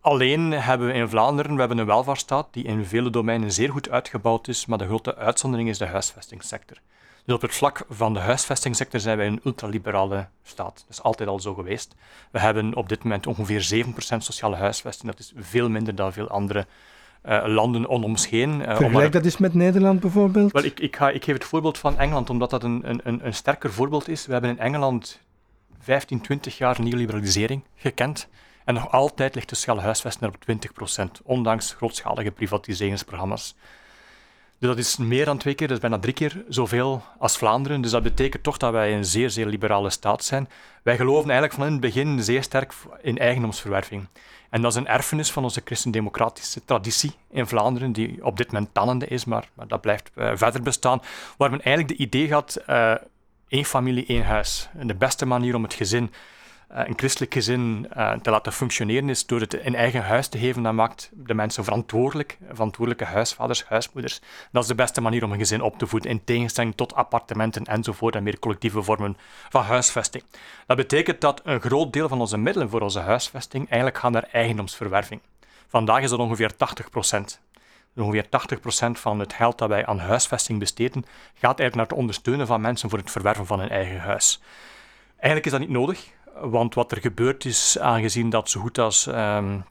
alleen 0.00 0.50
hebben 0.50 0.86
we 0.86 0.92
in 0.92 1.08
Vlaanderen 1.08 1.54
we 1.54 1.58
hebben 1.58 1.78
een 1.78 1.86
welvaartsstaat 1.86 2.48
die 2.50 2.64
in 2.64 2.84
vele 2.84 3.10
domeinen 3.10 3.52
zeer 3.52 3.70
goed 3.70 3.90
uitgebouwd 3.90 4.48
is, 4.48 4.66
maar 4.66 4.78
de 4.78 4.86
grote 4.86 5.16
uitzondering 5.16 5.68
is 5.68 5.78
de 5.78 5.86
huisvestingssector. 5.86 6.76
Dus 7.24 7.34
op 7.34 7.42
het 7.42 7.54
vlak 7.54 7.84
van 7.88 8.14
de 8.14 8.20
huisvestingssector 8.20 9.00
zijn 9.00 9.16
wij 9.16 9.26
een 9.26 9.40
ultraliberale 9.44 10.28
staat. 10.42 10.74
Dat 10.74 10.86
is 10.88 11.02
altijd 11.02 11.28
al 11.28 11.40
zo 11.40 11.54
geweest. 11.54 11.94
We 12.30 12.40
hebben 12.40 12.74
op 12.74 12.88
dit 12.88 13.02
moment 13.02 13.26
ongeveer 13.26 13.84
7% 13.86 14.16
sociale 14.18 14.56
huisvesting. 14.56 15.10
Dat 15.10 15.20
is 15.20 15.32
veel 15.36 15.68
minder 15.68 15.94
dan 15.94 16.12
veel 16.12 16.28
andere 16.28 16.66
uh, 17.26 17.44
landen 17.46 17.86
om 17.86 18.04
ons 18.04 18.28
heen. 18.28 18.60
Uh, 18.60 18.76
Vergelijk 18.76 19.12
dat 19.12 19.24
eens 19.24 19.36
met 19.36 19.54
Nederland 19.54 20.00
bijvoorbeeld? 20.00 20.52
Wel, 20.52 20.64
ik, 20.64 20.80
ik, 20.80 20.96
ga, 20.96 21.10
ik 21.10 21.24
geef 21.24 21.34
het 21.34 21.44
voorbeeld 21.44 21.78
van 21.78 21.98
Engeland, 21.98 22.30
omdat 22.30 22.50
dat 22.50 22.62
een, 22.62 22.82
een, 22.84 23.26
een 23.26 23.34
sterker 23.34 23.72
voorbeeld 23.72 24.08
is. 24.08 24.26
We 24.26 24.32
hebben 24.32 24.50
in 24.50 24.58
Engeland 24.58 25.20
15, 25.80 26.20
20 26.20 26.58
jaar 26.58 26.82
neoliberalisering 26.82 27.62
gekend. 27.76 28.28
En 28.64 28.74
nog 28.74 28.90
altijd 28.90 29.34
ligt 29.34 29.48
de 29.48 29.54
sociale 29.54 29.80
huisvesting 29.80 30.34
op 30.34 30.36
20%, 31.20 31.22
ondanks 31.22 31.72
grootschalige 31.72 32.30
privatiseringsprogramma's. 32.30 33.56
Dus 34.58 34.68
dat 34.68 34.78
is 34.78 34.96
meer 34.96 35.24
dan 35.24 35.38
twee 35.38 35.54
keer, 35.54 35.66
dat 35.66 35.76
is 35.76 35.82
bijna 35.82 35.98
drie 35.98 36.14
keer 36.14 36.44
zoveel 36.48 37.02
als 37.18 37.36
Vlaanderen. 37.36 37.80
Dus 37.80 37.90
dat 37.90 38.02
betekent 38.02 38.42
toch 38.42 38.56
dat 38.56 38.72
wij 38.72 38.94
een 38.94 39.04
zeer, 39.04 39.30
zeer 39.30 39.46
liberale 39.46 39.90
staat 39.90 40.24
zijn. 40.24 40.48
Wij 40.82 40.96
geloven 40.96 41.30
eigenlijk 41.30 41.52
van 41.52 41.66
in 41.66 41.72
het 41.72 41.80
begin 41.80 42.22
zeer 42.22 42.42
sterk 42.42 42.72
in 43.02 43.18
eigendomsverwerving. 43.18 44.06
En 44.50 44.62
dat 44.62 44.70
is 44.70 44.76
een 44.76 44.86
erfenis 44.86 45.30
van 45.30 45.42
onze 45.42 45.62
christendemocratische 45.64 46.64
traditie 46.64 47.12
in 47.30 47.46
Vlaanderen, 47.46 47.92
die 47.92 48.24
op 48.24 48.36
dit 48.36 48.52
moment 48.52 48.74
tannende 48.74 49.06
is, 49.06 49.24
maar, 49.24 49.48
maar 49.54 49.68
dat 49.68 49.80
blijft 49.80 50.10
uh, 50.14 50.30
verder 50.34 50.62
bestaan. 50.62 51.02
Waar 51.36 51.50
men 51.50 51.62
eigenlijk 51.62 51.98
de 51.98 52.04
idee 52.04 52.32
had, 52.32 52.62
uh, 52.66 52.94
één 53.48 53.64
familie, 53.64 54.06
één 54.06 54.24
huis. 54.24 54.68
De 54.82 54.94
beste 54.94 55.26
manier 55.26 55.54
om 55.54 55.62
het 55.62 55.74
gezin 55.74 56.04
eh, 56.04 56.18
een 56.74 56.92
christelijk 56.96 57.32
gezin 57.32 57.86
uh, 57.96 58.12
te 58.12 58.30
laten 58.30 58.52
functioneren 58.52 59.08
is 59.08 59.26
door 59.26 59.40
het 59.40 59.54
in 59.54 59.74
eigen 59.74 60.02
huis 60.02 60.28
te 60.28 60.38
geven. 60.38 60.62
Dat 60.62 60.72
maakt 60.72 61.10
de 61.12 61.34
mensen 61.34 61.64
verantwoordelijk, 61.64 62.38
verantwoordelijke 62.52 63.04
huisvaders, 63.04 63.64
huismoeders. 63.64 64.20
Dat 64.52 64.62
is 64.62 64.68
de 64.68 64.74
beste 64.74 65.00
manier 65.00 65.24
om 65.24 65.32
een 65.32 65.38
gezin 65.38 65.62
op 65.62 65.78
te 65.78 65.86
voeden, 65.86 66.10
in 66.10 66.24
tegenstelling 66.24 66.74
tot 66.74 66.94
appartementen 66.94 67.64
enzovoort 67.64 68.14
en 68.14 68.22
meer 68.22 68.38
collectieve 68.38 68.82
vormen 68.82 69.16
van 69.48 69.62
huisvesting. 69.62 70.24
Dat 70.66 70.76
betekent 70.76 71.20
dat 71.20 71.40
een 71.44 71.60
groot 71.60 71.92
deel 71.92 72.08
van 72.08 72.20
onze 72.20 72.38
middelen 72.38 72.70
voor 72.70 72.80
onze 72.80 73.00
huisvesting 73.00 73.68
eigenlijk 73.68 73.98
gaan 73.98 74.12
naar 74.12 74.28
eigendomsverwerving. 74.32 75.20
Vandaag 75.68 76.02
is 76.02 76.10
dat 76.10 76.18
ongeveer 76.18 76.56
80 76.56 76.90
procent. 76.90 77.40
Ongeveer 77.96 78.24
80% 78.24 78.28
van 78.90 79.18
het 79.18 79.32
geld 79.32 79.58
dat 79.58 79.68
wij 79.68 79.86
aan 79.86 79.98
huisvesting 79.98 80.58
besteden, 80.58 81.04
gaat 81.34 81.58
eigenlijk 81.58 81.74
naar 81.74 81.86
het 81.86 81.96
ondersteunen 81.96 82.46
van 82.46 82.60
mensen 82.60 82.90
voor 82.90 82.98
het 82.98 83.10
verwerven 83.10 83.46
van 83.46 83.60
hun 83.60 83.68
eigen 83.70 84.00
huis. 84.00 84.40
Eigenlijk 85.16 85.44
is 85.44 85.52
dat 85.52 85.60
niet 85.60 85.78
nodig. 85.78 86.12
Want 86.40 86.74
wat 86.74 86.92
er 86.92 87.00
gebeurt 87.00 87.44
is, 87.44 87.78
aangezien 87.78 88.30
dat 88.30 88.50
zo 88.50 88.60
goed 88.60 88.78
als 88.78 89.06
um, 89.06 89.64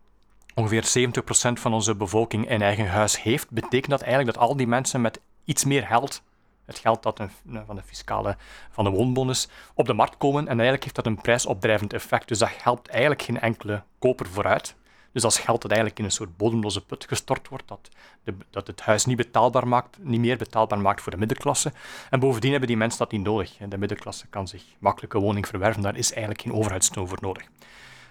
ongeveer 0.53 1.10
70% 1.10 1.22
van 1.53 1.74
onze 1.74 1.96
bevolking 1.96 2.50
een 2.50 2.62
eigen 2.62 2.88
huis 2.88 3.22
heeft, 3.22 3.50
betekent 3.50 3.89
dat 3.89 4.01
eigenlijk 4.01 4.38
dat 4.38 4.48
al 4.48 4.55
die 4.55 4.67
mensen 4.67 5.01
met 5.01 5.20
iets 5.46 5.63
meer 5.63 5.86
geld 5.86 6.22
het 6.65 6.79
geld 6.79 7.03
dat 7.03 7.20
een, 7.20 7.29
van 7.65 7.75
de 7.75 7.82
fiscale, 7.82 8.38
van 8.72 8.84
de 8.84 8.89
woonbonus, 8.89 9.48
op 9.74 9.86
de 9.86 9.93
markt 9.93 10.17
komen. 10.17 10.41
En 10.41 10.53
eigenlijk 10.53 10.84
heeft 10.84 10.96
dat 10.96 11.05
een 11.05 11.22
prijsopdrijvend 11.22 11.93
effect. 11.93 12.27
Dus 12.27 12.39
dat 12.39 12.50
helpt 12.62 12.88
eigenlijk 12.88 13.22
geen 13.22 13.39
enkele 13.39 13.84
koper 14.00 14.27
vooruit. 14.27 14.75
Dus 15.13 15.24
als 15.24 15.39
geld 15.39 15.62
dat 15.62 15.72
eigenlijk 15.72 16.00
in 16.00 16.05
een 16.05 16.12
soort 16.12 16.38
bodemloze 16.38 16.86
put 16.86 17.05
gestort 17.08 17.48
wordt, 17.48 17.67
dat, 17.67 17.89
de, 18.24 18.34
dat 18.50 18.67
het 18.67 18.82
huis 18.82 19.05
niet, 19.05 19.17
betaalbaar 19.17 19.67
maakt, 19.67 19.98
niet 20.01 20.20
meer 20.20 20.38
betaalbaar 20.38 20.79
maakt 20.79 21.01
voor 21.01 21.12
de 21.12 21.17
middenklasse. 21.17 21.74
En 22.10 22.20
bovendien 22.20 22.51
hebben 22.51 22.70
die 22.70 22.77
mensen 22.77 23.00
dat 23.00 23.12
niet 23.12 23.24
nodig. 23.24 23.58
De 23.70 23.77
middenklasse 23.77 24.27
kan 24.27 24.48
zich 24.48 24.63
makkelijk 24.79 25.13
een 25.13 25.22
woning 25.22 25.48
verwerven, 25.48 25.82
daar 25.82 25.98
is 25.98 26.12
eigenlijk 26.12 26.41
geen 26.41 26.53
overheidssteun 26.53 27.08
voor 27.08 27.17
nodig. 27.22 27.43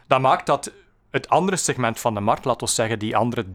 Dat 0.07 0.21
maakt 0.21 0.47
dat 0.47 0.73
het 1.11 1.29
andere 1.29 1.57
segment 1.57 2.01
van 2.01 2.15
de 2.15 2.21
markt, 2.21 2.45
laten 2.45 2.67
we 2.67 2.73
zeggen 2.73 2.99
die 2.99 3.17
andere 3.17 3.45
30% 3.45 3.51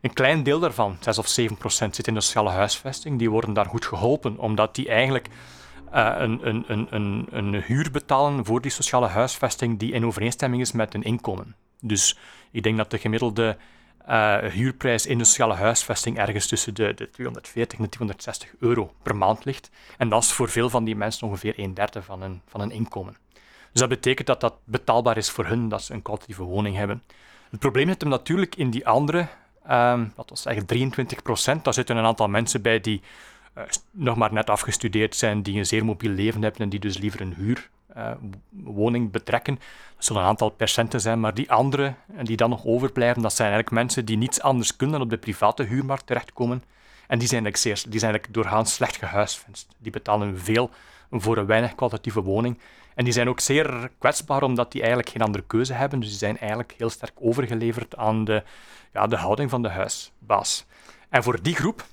een 0.00 0.12
klein 0.12 0.42
deel 0.42 0.58
daarvan, 0.58 0.96
6 1.00 1.18
of 1.18 1.28
7 1.28 1.56
procent, 1.56 1.96
zit 1.96 2.06
in 2.06 2.14
de 2.14 2.20
sociale 2.20 2.50
huisvesting. 2.50 3.18
Die 3.18 3.30
worden 3.30 3.52
daar 3.52 3.66
goed 3.66 3.86
geholpen, 3.86 4.38
omdat 4.38 4.74
die 4.74 4.88
eigenlijk 4.88 5.28
uh, 5.94 6.14
een, 6.16 6.48
een, 6.48 6.86
een, 6.90 7.26
een 7.30 7.62
huur 7.62 7.90
betalen 7.90 8.44
voor 8.44 8.60
die 8.60 8.70
sociale 8.70 9.06
huisvesting 9.06 9.78
die 9.78 9.92
in 9.92 10.06
overeenstemming 10.06 10.62
is 10.62 10.72
met 10.72 10.92
hun 10.92 11.02
inkomen. 11.02 11.56
Dus 11.80 12.18
ik 12.50 12.62
denk 12.62 12.76
dat 12.76 12.90
de 12.90 12.98
gemiddelde 12.98 13.56
uh, 14.08 14.38
huurprijs 14.38 15.06
in 15.06 15.18
de 15.18 15.24
sociale 15.24 15.54
huisvesting 15.54 16.18
ergens 16.18 16.46
tussen 16.46 16.74
de, 16.74 16.94
de 16.94 17.10
240 17.10 17.78
en 17.78 17.84
de 17.84 17.90
260 17.90 18.50
euro 18.58 18.92
per 19.02 19.16
maand 19.16 19.44
ligt. 19.44 19.70
En 19.98 20.08
dat 20.08 20.22
is 20.22 20.32
voor 20.32 20.48
veel 20.48 20.70
van 20.70 20.84
die 20.84 20.96
mensen 20.96 21.26
ongeveer 21.26 21.54
een 21.56 21.74
derde 21.74 22.02
van 22.02 22.22
hun, 22.22 22.40
van 22.46 22.60
hun 22.60 22.70
inkomen. 22.70 23.16
Dus 23.72 23.80
dat 23.80 23.88
betekent 23.88 24.26
dat 24.26 24.40
dat 24.40 24.54
betaalbaar 24.64 25.16
is 25.16 25.30
voor 25.30 25.46
hun, 25.46 25.68
dat 25.68 25.82
ze 25.82 25.92
een 25.92 26.02
kwalitatieve 26.02 26.42
woning 26.42 26.76
hebben. 26.76 27.02
Het 27.50 27.60
probleem 27.60 27.88
zit 27.88 28.00
hem 28.00 28.10
natuurlijk 28.10 28.56
in 28.56 28.70
die 28.70 28.86
andere, 28.86 29.28
um, 29.70 30.12
was 30.14 30.42
zeggen 30.42 30.66
23 30.66 31.22
procent. 31.22 31.64
Daar 31.64 31.74
zitten 31.74 31.96
een 31.96 32.04
aantal 32.04 32.28
mensen 32.28 32.62
bij 32.62 32.80
die 32.80 33.02
uh, 33.58 33.64
nog 33.90 34.16
maar 34.16 34.32
net 34.32 34.50
afgestudeerd 34.50 35.16
zijn, 35.16 35.42
die 35.42 35.58
een 35.58 35.66
zeer 35.66 35.84
mobiel 35.84 36.10
leven 36.10 36.42
hebben 36.42 36.60
en 36.60 36.68
die 36.68 36.80
dus 36.80 36.98
liever 36.98 37.20
een 37.20 37.34
huurwoning 37.34 37.76
uh, 37.98 39.10
betrekken. 39.10 39.54
Dat 39.94 40.04
zullen 40.04 40.22
een 40.22 40.28
aantal 40.28 40.50
percenten 40.50 41.00
zijn, 41.00 41.20
maar 41.20 41.34
die 41.34 41.52
andere, 41.52 41.94
en 42.16 42.24
die 42.24 42.36
dan 42.36 42.50
nog 42.50 42.64
overblijven, 42.64 43.22
dat 43.22 43.32
zijn 43.32 43.50
eigenlijk 43.50 43.82
mensen 43.82 44.04
die 44.04 44.16
niets 44.16 44.40
anders 44.40 44.76
kunnen 44.76 44.96
dan 44.98 45.04
op 45.04 45.10
de 45.10 45.18
private 45.18 45.62
huurmarkt 45.62 46.06
terechtkomen. 46.06 46.62
En 47.06 47.18
die 47.18 47.28
zijn 47.28 47.44
eigenlijk, 47.44 47.56
zeer, 47.56 47.90
die 47.90 48.00
zijn 48.00 48.12
eigenlijk 48.12 48.34
doorgaans 48.34 48.74
slecht 48.74 48.96
gehuisvest. 48.96 49.68
Die 49.78 49.92
betalen 49.92 50.38
veel 50.38 50.70
voor 51.10 51.36
een 51.36 51.46
weinig 51.46 51.74
kwalitatieve 51.74 52.22
woning. 52.22 52.58
En 52.94 53.04
die 53.04 53.12
zijn 53.12 53.28
ook 53.28 53.40
zeer 53.40 53.90
kwetsbaar 53.98 54.42
omdat 54.42 54.72
die 54.72 54.80
eigenlijk 54.80 55.10
geen 55.10 55.22
andere 55.22 55.44
keuze 55.46 55.72
hebben. 55.72 56.00
Dus 56.00 56.08
die 56.08 56.18
zijn 56.18 56.38
eigenlijk 56.38 56.74
heel 56.78 56.90
sterk 56.90 57.12
overgeleverd 57.20 57.96
aan 57.96 58.24
de, 58.24 58.42
ja, 58.92 59.06
de 59.06 59.16
houding 59.16 59.50
van 59.50 59.62
de 59.62 59.68
huisbaas. 59.68 60.66
En 61.08 61.22
voor 61.22 61.42
die 61.42 61.54
groep, 61.54 61.84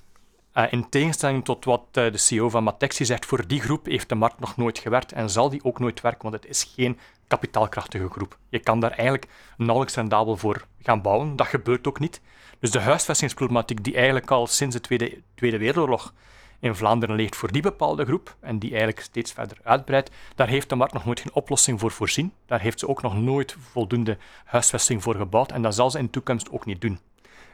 uh, 0.56 0.64
in 0.70 0.88
tegenstelling 0.88 1.44
tot 1.44 1.64
wat 1.64 1.82
uh, 1.92 2.12
de 2.12 2.18
CEO 2.18 2.48
van 2.48 2.64
Matexi 2.64 3.04
zegt, 3.04 3.26
voor 3.26 3.46
die 3.46 3.60
groep 3.60 3.86
heeft 3.86 4.08
de 4.08 4.14
markt 4.14 4.40
nog 4.40 4.56
nooit 4.56 4.78
gewerkt 4.78 5.12
en 5.12 5.30
zal 5.30 5.50
die 5.50 5.64
ook 5.64 5.78
nooit 5.78 6.00
werken, 6.00 6.22
want 6.22 6.34
het 6.34 6.46
is 6.46 6.72
geen 6.74 6.98
kapitaalkrachtige 7.28 8.08
groep. 8.08 8.38
Je 8.48 8.58
kan 8.58 8.80
daar 8.80 8.90
eigenlijk 8.90 9.26
nauwelijks 9.56 9.94
rendabel 9.94 10.36
voor 10.36 10.66
gaan 10.82 11.02
bouwen. 11.02 11.36
Dat 11.36 11.46
gebeurt 11.46 11.88
ook 11.88 11.98
niet. 11.98 12.20
Dus 12.58 12.70
de 12.70 12.80
huisvestingsproblematiek 12.80 13.84
die 13.84 13.94
eigenlijk 13.94 14.30
al 14.30 14.46
sinds 14.46 14.74
de 14.74 14.80
Tweede, 14.80 15.22
Tweede 15.34 15.58
Wereldoorlog 15.58 16.12
in 16.60 16.74
Vlaanderen 16.74 17.16
ligt 17.16 17.36
voor 17.36 17.52
die 17.52 17.62
bepaalde 17.62 18.04
groep 18.04 18.36
en 18.40 18.58
die 18.58 18.70
eigenlijk 18.70 19.00
steeds 19.00 19.32
verder 19.32 19.56
uitbreidt, 19.62 20.10
daar 20.34 20.48
heeft 20.48 20.68
de 20.68 20.74
markt 20.74 20.92
nog 20.92 21.04
nooit 21.04 21.20
geen 21.20 21.34
oplossing 21.34 21.80
voor 21.80 21.90
voorzien. 21.90 22.32
Daar 22.46 22.60
heeft 22.60 22.78
ze 22.78 22.88
ook 22.88 23.02
nog 23.02 23.16
nooit 23.16 23.56
voldoende 23.72 24.18
huisvesting 24.44 25.02
voor 25.02 25.14
gebouwd 25.14 25.52
en 25.52 25.62
dat 25.62 25.74
zal 25.74 25.90
ze 25.90 25.98
in 25.98 26.04
de 26.04 26.10
toekomst 26.10 26.50
ook 26.50 26.64
niet 26.64 26.80
doen. 26.80 26.98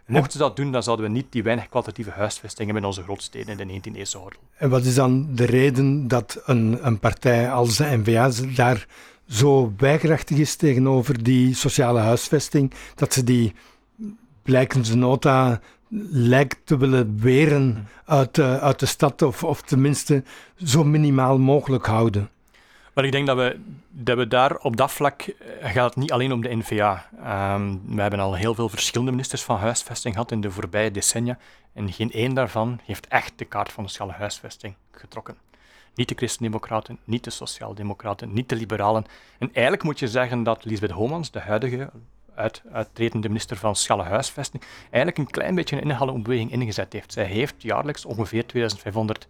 Mochten 0.07 0.33
ze 0.33 0.39
dat 0.39 0.57
doen, 0.57 0.73
dan 0.73 0.83
zouden 0.83 1.07
we 1.07 1.12
niet 1.12 1.27
die 1.31 1.43
weinig 1.43 1.69
kwalitatieve 1.69 2.11
huisvestingen 2.11 2.77
in 2.77 2.85
onze 2.85 3.03
grootsteden 3.03 3.59
in 3.59 3.69
de 3.69 3.91
19e 3.91 3.97
eeuw 3.97 4.19
houden. 4.19 4.39
En 4.57 4.71
wat 4.71 4.85
is 4.85 4.95
dan 4.95 5.35
de 5.35 5.45
reden 5.45 6.09
dat 6.09 6.43
een, 6.45 6.87
een 6.87 6.99
partij 6.99 7.51
als 7.51 7.77
de 7.77 7.85
NVA 7.85 8.31
daar 8.55 8.87
zo 9.29 9.73
weigerachtig 9.77 10.37
is 10.39 10.57
tegenover 10.57 11.23
die 11.23 11.55
sociale 11.55 12.01
huisvesting, 12.01 12.73
dat 12.95 13.12
ze 13.12 13.25
die, 13.25 13.55
blijkens 14.43 14.95
nota, 14.95 15.61
lijkt 16.11 16.57
te 16.65 16.77
willen 16.77 17.19
weren 17.21 17.89
uit, 18.05 18.39
uit 18.39 18.79
de 18.79 18.87
stad, 18.87 19.23
of, 19.23 19.45
of 19.45 19.62
tenminste 19.62 20.25
zo 20.65 20.85
minimaal 20.85 21.39
mogelijk 21.39 21.87
houden. 21.87 22.31
Maar 22.92 23.04
ik 23.04 23.12
denk 23.12 23.26
dat 23.26 23.37
we, 24.04 24.26
daar 24.28 24.56
op 24.56 24.76
dat 24.76 24.92
vlak 24.92 25.22
eh, 25.22 25.70
gaat 25.70 25.84
het 25.84 25.96
niet 25.96 26.12
alleen 26.12 26.32
om 26.32 26.42
de 26.42 26.56
NVA. 26.56 27.08
Um, 27.54 27.82
we 27.94 28.00
hebben 28.00 28.20
al 28.20 28.34
heel 28.34 28.54
veel 28.54 28.68
verschillende 28.68 29.11
ministers 29.12 29.42
van 29.42 29.56
huisvesting 29.56 30.14
gehad 30.14 30.30
in 30.30 30.40
de 30.40 30.50
voorbije 30.50 30.90
decennia. 30.90 31.38
En 31.72 31.92
geen 31.92 32.11
één 32.11 32.34
daarvan 32.34 32.80
heeft 32.84 33.06
echt 33.06 33.32
de 33.37 33.44
kaart 33.44 33.72
van 33.72 33.88
sociale 33.88 34.12
huisvesting 34.12 34.75
getrokken. 34.90 35.37
Niet 35.94 36.08
de 36.08 36.14
Christen-Democraten, 36.14 36.99
niet 37.04 37.25
de 37.25 37.30
Sociaaldemocraten, 37.30 38.32
niet 38.32 38.49
de 38.49 38.56
Liberalen. 38.56 39.04
En 39.38 39.50
eigenlijk 39.52 39.82
moet 39.82 39.99
je 39.99 40.08
zeggen 40.08 40.42
dat 40.42 40.64
Lisbeth 40.64 40.90
Homans, 40.90 41.30
de 41.30 41.40
huidige 41.40 41.90
uit, 42.34 42.62
uittredende 42.72 43.28
minister 43.28 43.56
van 43.56 43.76
Sociale 43.76 44.02
Huisvesting, 44.02 44.62
eigenlijk 44.82 45.18
een 45.18 45.30
klein 45.30 45.54
beetje 45.54 45.76
een 45.76 45.82
inhaalbeweging 45.82 46.52
ingezet 46.52 46.92
heeft. 46.92 47.12
Zij 47.12 47.25
heeft 47.25 47.62
jaarlijks 47.62 48.04
ongeveer 48.04 48.46
2500 48.46 49.28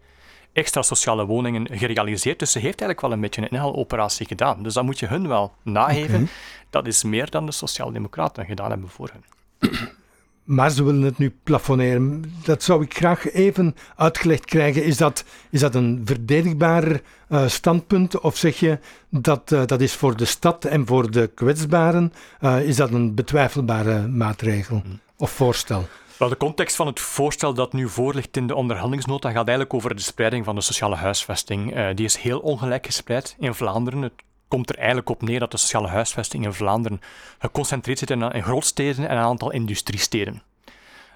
extra 0.52 0.82
sociale 0.82 1.26
woningen 1.26 1.66
gerealiseerd. 1.70 2.38
Dus 2.38 2.52
ze 2.52 2.58
heeft 2.58 2.80
eigenlijk 2.80 3.00
wel 3.00 3.12
een 3.12 3.20
beetje 3.20 3.42
een 3.42 3.48
inhaaloperatie 3.48 4.26
gedaan. 4.26 4.62
Dus 4.62 4.74
dat 4.74 4.84
moet 4.84 4.98
je 4.98 5.06
hun 5.06 5.28
wel 5.28 5.54
nageven. 5.62 6.28
Dat 6.70 6.86
is 6.86 7.02
meer 7.02 7.30
dan 7.30 7.46
de 7.46 7.52
Sociaaldemocraten 7.52 8.44
gedaan 8.44 8.70
hebben 8.70 8.88
voor 8.88 9.10
hun. 9.12 9.70
Maar 10.44 10.70
ze 10.70 10.84
willen 10.84 11.02
het 11.02 11.18
nu 11.18 11.34
plafonneren. 11.42 12.32
Dat 12.44 12.62
zou 12.62 12.82
ik 12.82 12.94
graag 12.96 13.32
even 13.32 13.76
uitgelegd 13.96 14.44
krijgen. 14.44 14.84
Is 14.84 14.96
dat, 14.96 15.24
is 15.50 15.60
dat 15.60 15.74
een 15.74 16.02
verdedigbaar 16.04 17.00
uh, 17.28 17.48
standpunt? 17.48 18.20
Of 18.20 18.36
zeg 18.36 18.58
je 18.58 18.78
dat 19.08 19.52
uh, 19.52 19.66
dat 19.66 19.80
is 19.80 19.94
voor 19.94 20.16
de 20.16 20.24
stad 20.24 20.64
en 20.64 20.86
voor 20.86 21.10
de 21.10 21.30
kwetsbaren? 21.34 22.12
Uh, 22.40 22.62
is 22.68 22.76
dat 22.76 22.90
een 22.90 23.14
betwijfelbare 23.14 24.06
maatregel 24.08 24.80
hmm. 24.84 25.00
of 25.16 25.30
voorstel? 25.30 25.88
De 26.28 26.36
context 26.36 26.76
van 26.76 26.86
het 26.86 27.00
voorstel 27.00 27.54
dat 27.54 27.72
nu 27.72 27.88
voorligt 27.88 28.36
in 28.36 28.46
de 28.46 28.54
onderhandelingsnota 28.54 29.28
gaat 29.28 29.46
eigenlijk 29.46 29.74
over 29.74 29.94
de 29.94 30.02
spreiding 30.02 30.44
van 30.44 30.54
de 30.54 30.60
sociale 30.60 30.96
huisvesting. 30.96 31.92
die 31.94 32.04
is 32.04 32.16
heel 32.16 32.38
ongelijk 32.38 32.86
gespreid 32.86 33.36
in 33.38 33.54
Vlaanderen. 33.54 34.02
Het 34.02 34.12
komt 34.48 34.70
er 34.70 34.78
eigenlijk 34.78 35.08
op 35.08 35.22
neer 35.22 35.38
dat 35.38 35.50
de 35.50 35.56
sociale 35.56 35.88
huisvesting 35.88 36.44
in 36.44 36.52
Vlaanderen 36.52 37.00
geconcentreerd 37.38 37.98
zit 37.98 38.10
in, 38.10 38.22
in 38.22 38.42
grootsteden 38.42 39.08
en 39.08 39.16
een 39.16 39.22
aantal 39.22 39.52
industriesteden. 39.52 40.42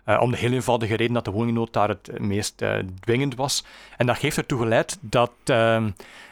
Uh, 0.06 0.20
om 0.20 0.30
de 0.30 0.36
heel 0.36 0.52
eenvoudige 0.52 0.96
reden 0.96 1.14
dat 1.14 1.24
de 1.24 1.30
woningnood 1.30 1.72
daar 1.72 1.88
het 1.88 2.18
meest 2.18 2.62
uh, 2.62 2.78
dwingend 3.00 3.34
was. 3.34 3.64
En 3.96 4.06
dat 4.06 4.18
heeft 4.18 4.36
ertoe 4.36 4.58
geleid 4.58 4.98
dat 5.00 5.32
uh, 5.44 5.84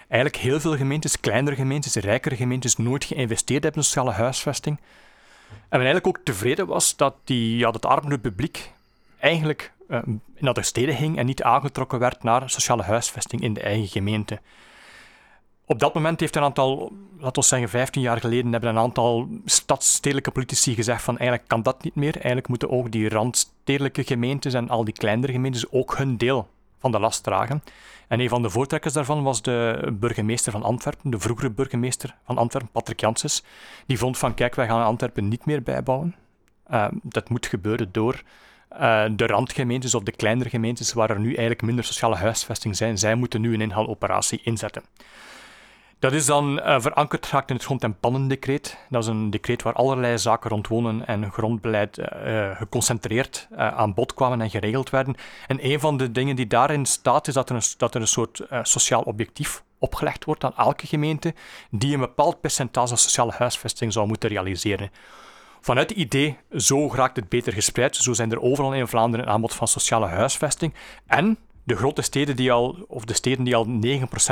eigenlijk 0.09 0.37
heel 0.37 0.61
veel 0.61 0.77
gemeentes, 0.77 1.21
kleinere 1.21 1.57
gemeentes, 1.57 1.95
rijkere 1.95 2.37
gemeentes, 2.37 2.77
nooit 2.77 3.05
geïnvesteerd 3.05 3.63
hebben 3.63 3.81
in 3.81 3.87
sociale 3.87 4.11
huisvesting. 4.11 4.79
En 5.69 5.79
men 5.79 5.87
eigenlijk 5.87 6.07
ook 6.07 6.25
tevreden 6.25 6.67
was 6.67 6.97
dat 6.97 7.15
die, 7.25 7.57
ja, 7.57 7.71
het 7.71 7.87
armere 7.87 8.19
publiek 8.19 8.73
eigenlijk 9.19 9.73
naar 10.39 10.55
de 10.55 10.63
steden 10.63 10.95
ging 10.95 11.19
en 11.19 11.27
niet 11.27 11.43
aangetrokken 11.43 11.99
werd 11.99 12.23
naar 12.23 12.51
sociale 12.51 12.83
huisvesting 12.83 13.43
in 13.43 13.55
de 13.55 13.61
eigen 13.61 13.89
gemeente 13.89 14.39
op 15.67 15.79
dat 15.79 15.95
moment 15.95 16.21
heeft 16.21 16.37
een 16.37 16.43
aantal, 16.43 16.93
laten 17.19 17.43
we 17.43 17.49
zeggen 17.49 17.69
15 17.69 18.03
jaar 18.03 18.21
geleden, 18.21 18.53
hebben 18.53 18.71
een 18.71 18.79
aantal 18.79 19.29
stadstedelijke 19.45 20.31
politici 20.31 20.75
gezegd 20.75 21.03
van 21.03 21.19
eigenlijk 21.19 21.49
kan 21.49 21.63
dat 21.63 21.83
niet 21.83 21.95
meer. 21.95 22.15
Eigenlijk 22.15 22.49
moeten 22.49 22.71
ook 22.71 22.91
die 22.91 23.09
randstedelijke 23.09 24.05
gemeentes 24.05 24.55
en 24.55 24.69
al 24.69 24.85
die 24.85 24.95
kleinere 24.95 25.33
gemeentes 25.33 25.71
ook 25.71 25.97
hun 25.97 26.17
deel 26.17 26.49
van 26.79 26.93
de 26.93 26.99
last 26.99 27.23
dragen. 27.23 27.63
En 28.09 28.21
een 28.21 28.29
van 28.29 28.43
de 28.43 28.51
voortrekkers 28.51 28.95
daarvan 28.95 29.23
was 29.23 29.43
de 29.43 29.89
burgemeester 29.93 30.53
van 30.53 30.63
Antwerpen, 30.63 31.11
de 31.11 31.19
vroegere 31.19 31.51
burgemeester 31.51 32.15
van 32.25 32.39
Antwerpen, 32.39 32.73
Patrick 32.73 33.01
Janssens. 33.01 33.45
Die 33.87 33.99
vond 33.99 34.19
van 34.19 34.35
kijk, 34.35 34.55
wij 34.55 34.67
gaan 34.67 34.85
Antwerpen 34.85 35.29
niet 35.29 35.47
meer 35.47 35.63
bijbouwen. 35.63 36.15
Uh, 36.71 36.87
dat 37.03 37.29
moet 37.29 37.47
gebeuren 37.47 37.89
door 37.93 38.23
uh, 38.73 39.05
de 39.11 39.27
randgemeentes 39.27 39.95
of 39.95 40.03
de 40.03 40.13
kleinere 40.13 40.49
gemeentes 40.49 40.93
waar 40.93 41.11
er 41.11 41.19
nu 41.19 41.29
eigenlijk 41.29 41.63
minder 41.63 41.85
sociale 41.85 42.17
huisvesting 42.17 42.77
zijn. 42.77 42.99
Zij 42.99 43.15
moeten 43.15 43.41
nu 43.41 43.55
een 43.55 43.61
inhaaloperatie 43.61 44.41
inzetten. 44.43 44.83
Dat 46.05 46.13
is 46.13 46.27
dan 46.27 46.59
uh, 46.59 46.81
verankerd 46.81 47.27
geraakt 47.27 47.51
in 47.51 47.57
het 47.57 47.65
grond- 47.65 47.83
en 47.83 47.99
pannendecreet. 47.99 48.79
Dat 48.91 49.03
is 49.03 49.09
een 49.09 49.31
decreet 49.31 49.63
waar 49.63 49.73
allerlei 49.73 50.19
zaken 50.19 50.51
rond 50.51 50.69
wonen 50.69 51.07
en 51.07 51.33
grondbeleid 51.33 51.99
uh, 51.99 52.57
geconcentreerd 52.57 53.49
uh, 53.53 53.59
aan 53.59 53.95
bod 53.95 54.15
kwamen 54.15 54.41
en 54.41 54.51
geregeld 54.51 54.91
werden. 54.91 55.15
En 55.47 55.71
een 55.71 55.81
van 55.81 55.97
de 55.97 56.13
dingen 56.13 56.37
die 56.37 56.47
daarin 56.47 56.87
staat, 56.87 57.29
is 57.29 57.35
dat 57.35 57.51
er 57.51 57.57
een, 57.57 57.63
dat 57.77 57.95
er 57.95 58.01
een 58.01 58.07
soort 58.07 58.43
sociaal 58.63 59.03
objectief 59.03 59.63
opgelegd 59.79 60.25
wordt 60.25 60.45
aan 60.45 60.57
elke 60.57 60.87
gemeente 60.87 61.35
die 61.71 61.95
een 61.95 62.01
bepaald 62.01 62.41
percentage 62.41 62.97
sociale 62.97 63.33
huisvesting 63.33 63.93
zou 63.93 64.07
moeten 64.07 64.29
realiseren. 64.29 64.91
Vanuit 65.61 65.91
het 65.91 65.99
idee, 65.99 66.39
zo 66.57 66.91
raakt 66.93 67.17
het 67.17 67.29
beter 67.29 67.53
gespreid, 67.53 67.97
zo 67.97 68.13
zijn 68.13 68.33
er 68.33 68.41
overal 68.41 68.75
in 68.75 68.89
Vlaanderen 68.89 69.27
een 69.27 69.33
aanbod 69.33 69.55
van 69.55 69.69
sociale 69.69 70.07
huisvesting. 70.07 70.75
En 71.07 71.39
de 71.65 71.77
grote 71.77 72.03
steden 72.03 72.37
die 72.37 72.53
al, 72.53 72.85
of 72.89 73.05
de 73.05 73.15
steden 73.15 73.45
die 73.45 73.57
al 73.57 73.67
9% 73.67 73.71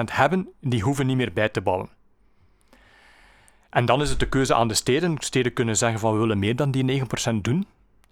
hebben, 0.05 0.49
die 0.61 0.83
hoeven 0.83 1.07
niet 1.07 1.17
meer 1.17 1.33
bij 1.33 1.49
te 1.49 1.61
bouwen. 1.61 1.91
En 3.71 3.85
dan 3.85 4.03
is 4.03 4.11
het 4.11 4.21
de 4.21 4.29
keuze 4.29 4.55
aan 4.55 4.69
de 4.69 4.75
steden. 4.75 5.17
Steden 5.19 5.53
kunnen 5.53 5.77
zeggen 5.77 6.01
van 6.01 6.13
we 6.13 6.19
willen 6.19 6.39
meer 6.39 6.57
dan 6.57 6.71
die 6.71 7.03
9% 7.31 7.35
doen. 7.41 7.67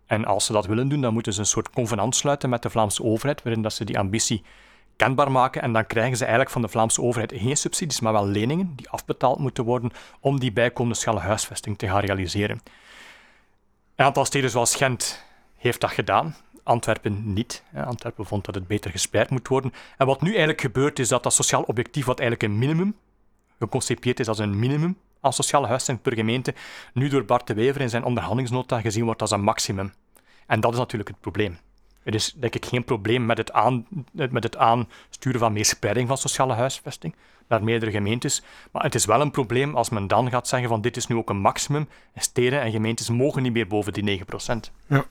En 0.06 0.24
als 0.24 0.46
ze 0.46 0.52
dat 0.52 0.66
willen 0.66 0.88
doen, 0.88 1.00
dan 1.00 1.12
moeten 1.12 1.32
ze 1.32 1.40
een 1.40 1.46
soort 1.46 1.70
convenant 1.70 2.16
sluiten 2.16 2.48
met 2.48 2.62
de 2.62 2.70
Vlaamse 2.70 3.02
overheid, 3.02 3.42
waarin 3.42 3.62
dat 3.62 3.72
ze 3.72 3.84
die 3.84 3.98
ambitie 3.98 4.42
kenbaar 4.96 5.30
maken 5.30 5.62
en 5.62 5.72
dan 5.72 5.86
krijgen 5.86 6.16
ze 6.16 6.22
eigenlijk 6.22 6.52
van 6.52 6.62
de 6.62 6.68
Vlaamse 6.68 7.02
overheid 7.02 7.32
geen 7.36 7.56
subsidies, 7.56 8.00
maar 8.00 8.12
wel 8.12 8.26
leningen 8.26 8.72
die 8.76 8.90
afbetaald 8.90 9.38
moeten 9.38 9.64
worden 9.64 9.90
om 10.20 10.40
die 10.40 10.52
bijkomende 10.52 10.98
schelle 10.98 11.20
huisvesting 11.20 11.78
te 11.78 11.88
gaan 11.88 12.00
realiseren. 12.00 12.60
Een 13.96 14.04
aantal 14.04 14.24
steden 14.24 14.50
zoals 14.50 14.74
Gent 14.74 15.24
heeft 15.56 15.80
dat 15.80 15.90
gedaan. 15.90 16.36
Antwerpen 16.62 17.32
niet. 17.32 17.62
Antwerpen 17.74 18.26
vond 18.26 18.44
dat 18.44 18.54
het 18.54 18.66
beter 18.66 18.90
gespreid 18.90 19.30
moet 19.30 19.48
worden. 19.48 19.72
En 19.98 20.06
wat 20.06 20.20
nu 20.20 20.28
eigenlijk 20.28 20.60
gebeurt, 20.60 20.98
is 20.98 21.08
dat 21.08 21.22
dat 21.22 21.32
sociaal 21.32 21.62
objectief, 21.62 22.04
wat 22.04 22.20
eigenlijk 22.20 22.52
een 22.52 22.58
minimum, 22.58 22.96
geconcipieerd 23.58 24.20
is 24.20 24.28
als 24.28 24.38
een 24.38 24.58
minimum 24.58 24.96
aan 25.20 25.32
sociale 25.32 25.66
huisvesting 25.66 26.02
per 26.02 26.14
gemeente, 26.14 26.54
nu 26.92 27.08
door 27.08 27.24
Bart 27.24 27.46
de 27.46 27.54
Wever 27.54 27.80
in 27.80 27.90
zijn 27.90 28.04
onderhandelingsnota 28.04 28.80
gezien 28.80 29.04
wordt 29.04 29.20
als 29.20 29.30
een 29.30 29.42
maximum. 29.42 29.92
En 30.46 30.60
dat 30.60 30.72
is 30.72 30.78
natuurlijk 30.78 31.10
het 31.10 31.20
probleem. 31.20 31.58
Er 32.02 32.14
is 32.14 32.32
denk 32.32 32.54
ik 32.54 32.66
geen 32.66 32.84
probleem 32.84 33.26
met 33.26 33.38
het, 33.38 33.52
aan, 33.52 33.86
met 34.12 34.42
het 34.42 34.56
aansturen 34.56 35.40
van 35.40 35.52
meer 35.52 35.64
spreiding 35.64 36.08
van 36.08 36.18
sociale 36.18 36.54
huisvesting 36.54 37.14
naar 37.48 37.64
meerdere 37.64 37.90
gemeentes. 37.90 38.42
Maar 38.72 38.82
het 38.82 38.94
is 38.94 39.04
wel 39.04 39.20
een 39.20 39.30
probleem 39.30 39.76
als 39.76 39.88
men 39.88 40.06
dan 40.06 40.30
gaat 40.30 40.48
zeggen 40.48 40.68
van 40.68 40.80
dit 40.80 40.96
is 40.96 41.06
nu 41.06 41.16
ook 41.16 41.30
een 41.30 41.40
maximum. 41.40 41.88
Steden 42.14 42.60
en 42.60 42.70
gemeentes 42.70 43.08
mogen 43.08 43.42
niet 43.42 43.52
meer 43.52 43.66
boven 43.66 43.92
die 43.92 44.20
9%. 44.20 44.24
Ja. 44.86 45.04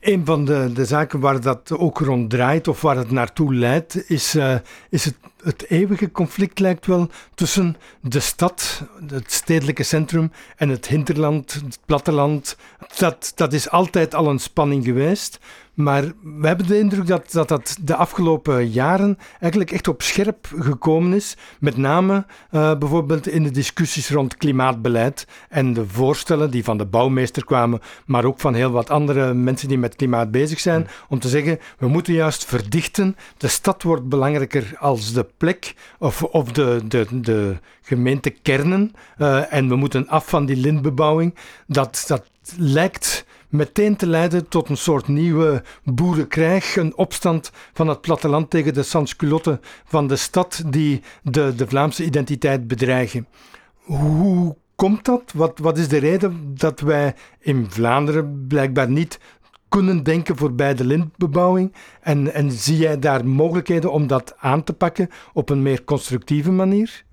Een 0.00 0.24
van 0.24 0.44
de, 0.44 0.70
de 0.74 0.84
zaken 0.84 1.20
waar 1.20 1.40
dat 1.40 1.72
ook 1.72 1.98
rond 1.98 2.30
draait 2.30 2.68
of 2.68 2.80
waar 2.80 2.96
het 2.96 3.10
naartoe 3.10 3.54
leidt, 3.54 4.10
is, 4.10 4.34
uh, 4.34 4.54
is 4.90 5.04
het, 5.04 5.14
het 5.42 5.70
eeuwige 5.70 6.10
conflict 6.10 6.58
lijkt 6.58 6.86
wel 6.86 7.08
tussen 7.34 7.76
de 8.00 8.20
stad, 8.20 8.82
het 9.06 9.32
stedelijke 9.32 9.82
centrum, 9.82 10.32
en 10.56 10.68
het 10.68 10.86
hinterland, 10.86 11.52
het 11.52 11.78
platteland. 11.86 12.56
Dat, 12.98 13.32
dat 13.34 13.52
is 13.52 13.70
altijd 13.70 14.14
al 14.14 14.28
een 14.28 14.38
spanning 14.38 14.84
geweest. 14.84 15.38
Maar 15.74 16.02
we 16.22 16.46
hebben 16.46 16.66
de 16.66 16.78
indruk 16.78 17.06
dat, 17.06 17.32
dat 17.32 17.48
dat 17.48 17.76
de 17.80 17.96
afgelopen 17.96 18.70
jaren 18.70 19.18
eigenlijk 19.40 19.72
echt 19.72 19.88
op 19.88 20.02
scherp 20.02 20.48
gekomen 20.58 21.12
is. 21.12 21.36
Met 21.60 21.76
name 21.76 22.24
uh, 22.50 22.78
bijvoorbeeld 22.78 23.28
in 23.28 23.42
de 23.42 23.50
discussies 23.50 24.10
rond 24.10 24.36
klimaatbeleid 24.36 25.26
en 25.48 25.72
de 25.72 25.86
voorstellen 25.86 26.50
die 26.50 26.64
van 26.64 26.78
de 26.78 26.86
bouwmeester 26.86 27.44
kwamen, 27.44 27.80
maar 28.06 28.24
ook 28.24 28.40
van 28.40 28.54
heel 28.54 28.70
wat 28.70 28.90
andere 28.90 29.34
mensen 29.34 29.68
die 29.68 29.78
met 29.78 29.96
klimaat 29.96 30.30
bezig 30.30 30.60
zijn, 30.60 30.88
om 31.08 31.18
te 31.18 31.28
zeggen, 31.28 31.58
we 31.78 31.88
moeten 31.88 32.14
juist 32.14 32.44
verdichten. 32.44 33.16
De 33.36 33.48
stad 33.48 33.82
wordt 33.82 34.08
belangrijker 34.08 34.74
als 34.78 35.12
de 35.12 35.26
plek 35.36 35.74
of, 35.98 36.22
of 36.22 36.52
de, 36.52 36.80
de, 36.88 37.06
de 37.10 37.56
gemeentekernen. 37.82 38.92
Uh, 39.18 39.52
en 39.52 39.68
we 39.68 39.76
moeten 39.76 40.08
af 40.08 40.28
van 40.28 40.46
die 40.46 40.56
lintbebouwing. 40.56 41.34
Dat, 41.66 42.04
dat 42.06 42.24
lijkt 42.56 43.24
meteen 43.48 43.96
te 43.96 44.06
leiden 44.06 44.48
tot 44.48 44.68
een 44.68 44.76
soort 44.76 45.08
nieuwe 45.08 45.62
boerenkrijg, 45.84 46.76
een 46.76 46.96
opstand 46.96 47.50
van 47.72 47.88
het 47.88 48.00
platteland 48.00 48.50
tegen 48.50 48.74
de 48.74 48.82
sansculotten 48.82 49.60
van 49.84 50.06
de 50.06 50.16
stad 50.16 50.62
die 50.66 51.02
de, 51.22 51.54
de 51.56 51.66
Vlaamse 51.66 52.04
identiteit 52.04 52.68
bedreigen. 52.68 53.26
Hoe 53.80 54.56
komt 54.74 55.04
dat? 55.04 55.32
Wat, 55.34 55.58
wat 55.58 55.78
is 55.78 55.88
de 55.88 55.98
reden 55.98 56.54
dat 56.56 56.80
wij 56.80 57.14
in 57.38 57.66
Vlaanderen 57.70 58.44
blijkbaar 58.48 58.90
niet 58.90 59.18
kunnen 59.70 60.02
denken 60.02 60.36
voorbij 60.36 60.74
de 60.74 60.84
lintbebouwing? 60.84 61.72
En, 62.00 62.32
en 62.32 62.50
zie 62.50 62.76
jij 62.76 62.98
daar 62.98 63.26
mogelijkheden 63.26 63.92
om 63.92 64.06
dat 64.06 64.34
aan 64.38 64.64
te 64.64 64.72
pakken 64.72 65.10
op 65.32 65.48
een 65.48 65.62
meer 65.62 65.84
constructieve 65.84 66.50
manier? 66.50 67.04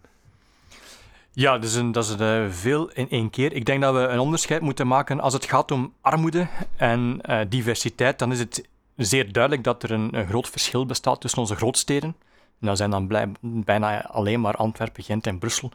Ja, 1.31 1.57
dat 1.57 2.05
is, 2.05 2.15
uh, 2.19 2.45
veel 2.49 2.91
in 2.91 3.09
één 3.09 3.29
keer. 3.29 3.53
Ik 3.53 3.65
denk 3.65 3.81
dat 3.81 3.93
we 3.93 3.99
een 3.99 4.19
onderscheid 4.19 4.61
moeten 4.61 4.87
maken 4.87 5.19
als 5.19 5.33
het 5.33 5.45
gaat 5.45 5.71
om 5.71 5.93
armoede 6.01 6.47
en 6.75 7.19
uh, 7.29 7.39
diversiteit. 7.49 8.19
Dan 8.19 8.31
is 8.31 8.39
het 8.39 8.67
zeer 8.95 9.31
duidelijk 9.31 9.63
dat 9.63 9.83
er 9.83 9.91
een, 9.91 10.25
groot 10.27 10.49
verschil 10.49 10.85
bestaat 10.85 11.21
tussen 11.21 11.39
onze 11.39 11.55
grootsteden. 11.55 12.15
En 12.59 12.67
dat 12.67 12.77
zijn 12.77 12.89
dan 12.89 13.07
bijna 13.41 14.05
alleen 14.05 14.41
maar 14.41 14.55
Antwerpen, 14.55 15.03
Gent 15.03 15.27
en 15.27 15.39
Brussel. 15.39 15.71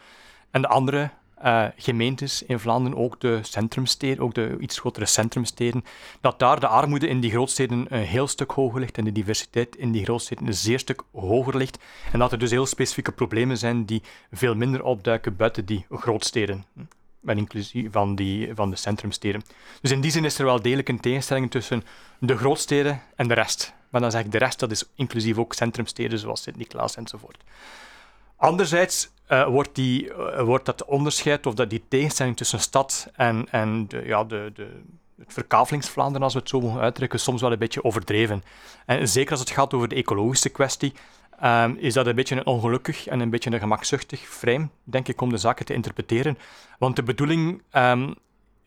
En 0.51 0.63
de 0.63 0.69
andere 0.69 1.11
uh, 1.45 1.65
gemeentes 1.77 2.43
in 2.43 2.59
Vlaanderen, 2.59 2.99
ook 2.99 3.21
de 3.21 3.39
centrumsteden, 3.43 4.25
ook 4.25 4.35
de 4.35 4.57
iets 4.61 4.79
grotere 4.79 5.07
centrumsteden, 5.07 5.85
dat 6.21 6.39
daar 6.39 6.61
de 6.61 6.67
armoede 6.67 7.09
in 7.09 7.21
die 7.21 7.31
grootsteden 7.31 7.87
een 7.89 8.03
heel 8.03 8.29
stuk 8.29 8.51
hoger 8.51 8.81
ligt 8.81 8.99
en 8.99 9.05
de 9.05 9.13
diversiteit 9.13 9.77
in 9.77 9.93
die 9.93 10.05
grootsteden 10.05 10.47
een 10.47 10.55
zeer 10.55 10.79
stuk 10.79 11.03
hoger 11.13 11.57
ligt. 11.57 11.79
En 12.13 12.19
dat 12.19 12.33
er 12.33 12.39
dus 12.39 12.51
heel 12.51 12.67
specifieke 12.67 13.13
problemen 13.13 13.59
zijn 13.59 13.85
die 13.85 14.03
veel 14.31 14.55
minder 14.55 14.83
opduiken 14.83 15.37
buiten 15.37 15.65
die 15.65 15.87
grootsteden. 15.91 16.65
Met 17.21 17.37
inclusief 17.37 17.93
van, 17.93 18.15
die, 18.15 18.55
van 18.55 18.71
de 18.71 18.77
centrumsteden. 18.77 19.43
Dus 19.81 19.91
in 19.91 20.01
die 20.01 20.11
zin 20.11 20.25
is 20.25 20.39
er 20.39 20.45
wel 20.45 20.63
degelijk 20.63 20.89
een 20.89 21.01
tegenstelling 21.01 21.51
tussen 21.51 21.85
de 22.19 22.37
grootsteden 22.37 23.03
en 23.17 23.29
de 23.29 23.35
rest. 23.35 23.75
Maar 23.91 24.01
dan 24.01 24.11
zeg 24.11 24.25
ik 24.25 24.33
de 24.33 24.39
rest, 24.39 24.59
dat 24.59 24.71
is 24.71 24.85
inclusief 24.95 25.39
ook 25.39 25.55
centrumsteden 25.55 26.19
zoals 26.19 26.43
Sint-Niklaas 26.43 26.97
enzovoort. 26.97 27.43
Anderzijds 28.37 29.11
uh, 29.33 29.47
wordt, 29.47 29.75
die, 29.75 30.05
uh, 30.05 30.41
wordt 30.41 30.65
dat 30.65 30.85
onderscheid 30.85 31.47
of 31.47 31.55
dat 31.55 31.71
die 31.71 31.85
tegenstelling 31.89 32.37
tussen 32.37 32.61
stad 32.61 33.11
en, 33.15 33.47
en 33.51 33.89
de, 33.89 34.03
ja, 34.07 34.25
de, 34.25 34.51
de, 34.55 34.67
het 35.19 35.33
verkavelingsvlaanderen, 35.33 36.23
als 36.23 36.33
we 36.33 36.39
het 36.39 36.49
zo 36.49 36.61
mogen 36.61 36.81
uitdrukken, 36.81 37.21
soms 37.21 37.41
wel 37.41 37.53
een 37.53 37.59
beetje 37.59 37.85
overdreven. 37.85 38.43
En 38.87 39.09
zeker 39.09 39.31
als 39.31 39.41
het 39.41 39.51
gaat 39.51 39.75
over 39.75 39.89
de 39.89 39.95
ecologische 39.95 40.49
kwestie, 40.49 40.93
um, 41.45 41.77
is 41.79 41.95
dat 41.95 42.07
een 42.07 42.15
beetje 42.15 42.37
een 42.37 42.47
ongelukkig 42.47 43.07
en 43.07 43.21
een 43.21 43.31
beetje 43.31 43.51
een 43.51 43.59
gemakzuchtig 43.59 44.21
frame, 44.21 44.69
denk 44.85 45.09
ik, 45.09 45.21
om 45.21 45.31
de 45.31 45.37
zaken 45.37 45.65
te 45.65 45.75
interpreteren. 45.75 46.39
Want 46.79 46.97
de 46.97 47.03
bedoeling 47.03 47.63
um, 47.73 48.15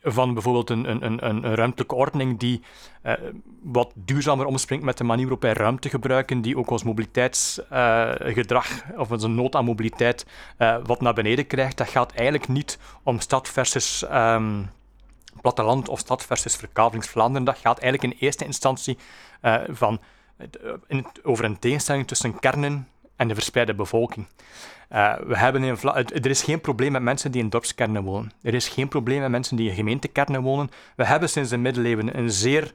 van 0.06 0.34
bijvoorbeeld 0.34 0.70
een, 0.70 0.90
een, 0.90 1.06
een, 1.06 1.26
een 1.26 1.56
ruimtelijke 1.56 1.96
ordening 1.96 2.40
die 2.40 2.62
uh, 3.04 3.14
wat 3.62 3.92
duurzamer 3.96 4.46
omspringt 4.46 4.86
met 4.86 4.98
de 4.98 5.04
manier 5.04 5.24
waarop 5.24 5.42
wij 5.42 5.54
ruimte 5.54 5.90
gebruiken, 5.90 6.42
die 6.42 6.58
ook 6.58 6.70
ons 6.70 6.84
mobiliteitsgedrag 6.84 8.68
uh, 8.92 9.00
of 9.00 9.12
onze 9.12 9.28
nood 9.28 9.56
aan 9.56 9.66
mobiliteit 9.66 10.26
uh, 10.58 10.78
wat 10.84 11.02
naar 11.02 11.14
beneden 11.14 11.48
krijgt. 11.48 11.78
Dat 11.78 11.90
gaat 11.90 12.12
eigenlijk 12.12 12.48
niet 12.48 12.80
om 13.04 13.20
stad 13.20 13.50
versus 13.50 14.06
um, 14.12 14.70
platteland 15.42 15.90
of 15.90 16.00
stad 16.00 16.26
versus 16.26 16.56
verkaveling 16.56 17.06
Vlaanderen. 17.06 17.46
Dat 17.46 17.58
gaat 17.58 17.80
eigenlijk 17.80 18.14
in 18.14 18.20
eerste 18.20 18.46
instantie 18.46 18.98
van, 19.68 20.00
in, 20.88 21.06
over 21.24 21.46
een 21.46 21.60
tegenstelling 21.60 22.08
tussen 22.08 22.40
kernen 22.40 22.88
en 23.16 23.28
de 23.28 23.34
verspreide 23.34 23.74
bevolking. 23.74 24.28
Uh, 24.92 25.16
we 25.28 25.38
hebben 25.38 25.64
in 25.64 25.78
er 26.08 26.30
is 26.30 26.44
geen 26.44 26.62
probleem 26.62 26.92
met 26.92 27.02
mensen 27.02 27.32
die 27.32 27.42
in 27.42 27.50
dorpskernen 27.50 28.04
wonen. 28.04 28.32
Er 28.42 28.54
is 28.54 28.68
geen 28.68 28.88
probleem 28.88 29.22
met 29.22 29.30
mensen 29.30 29.58
die 29.58 29.70
in 29.70 29.76
gemeentekernen 29.76 30.42
wonen. 30.42 30.70
We 30.96 31.06
hebben 31.06 31.30
sinds 31.30 31.50
de 31.50 31.58
middeleeuwen 31.58 32.18
een 32.18 32.32
zeer, 32.32 32.74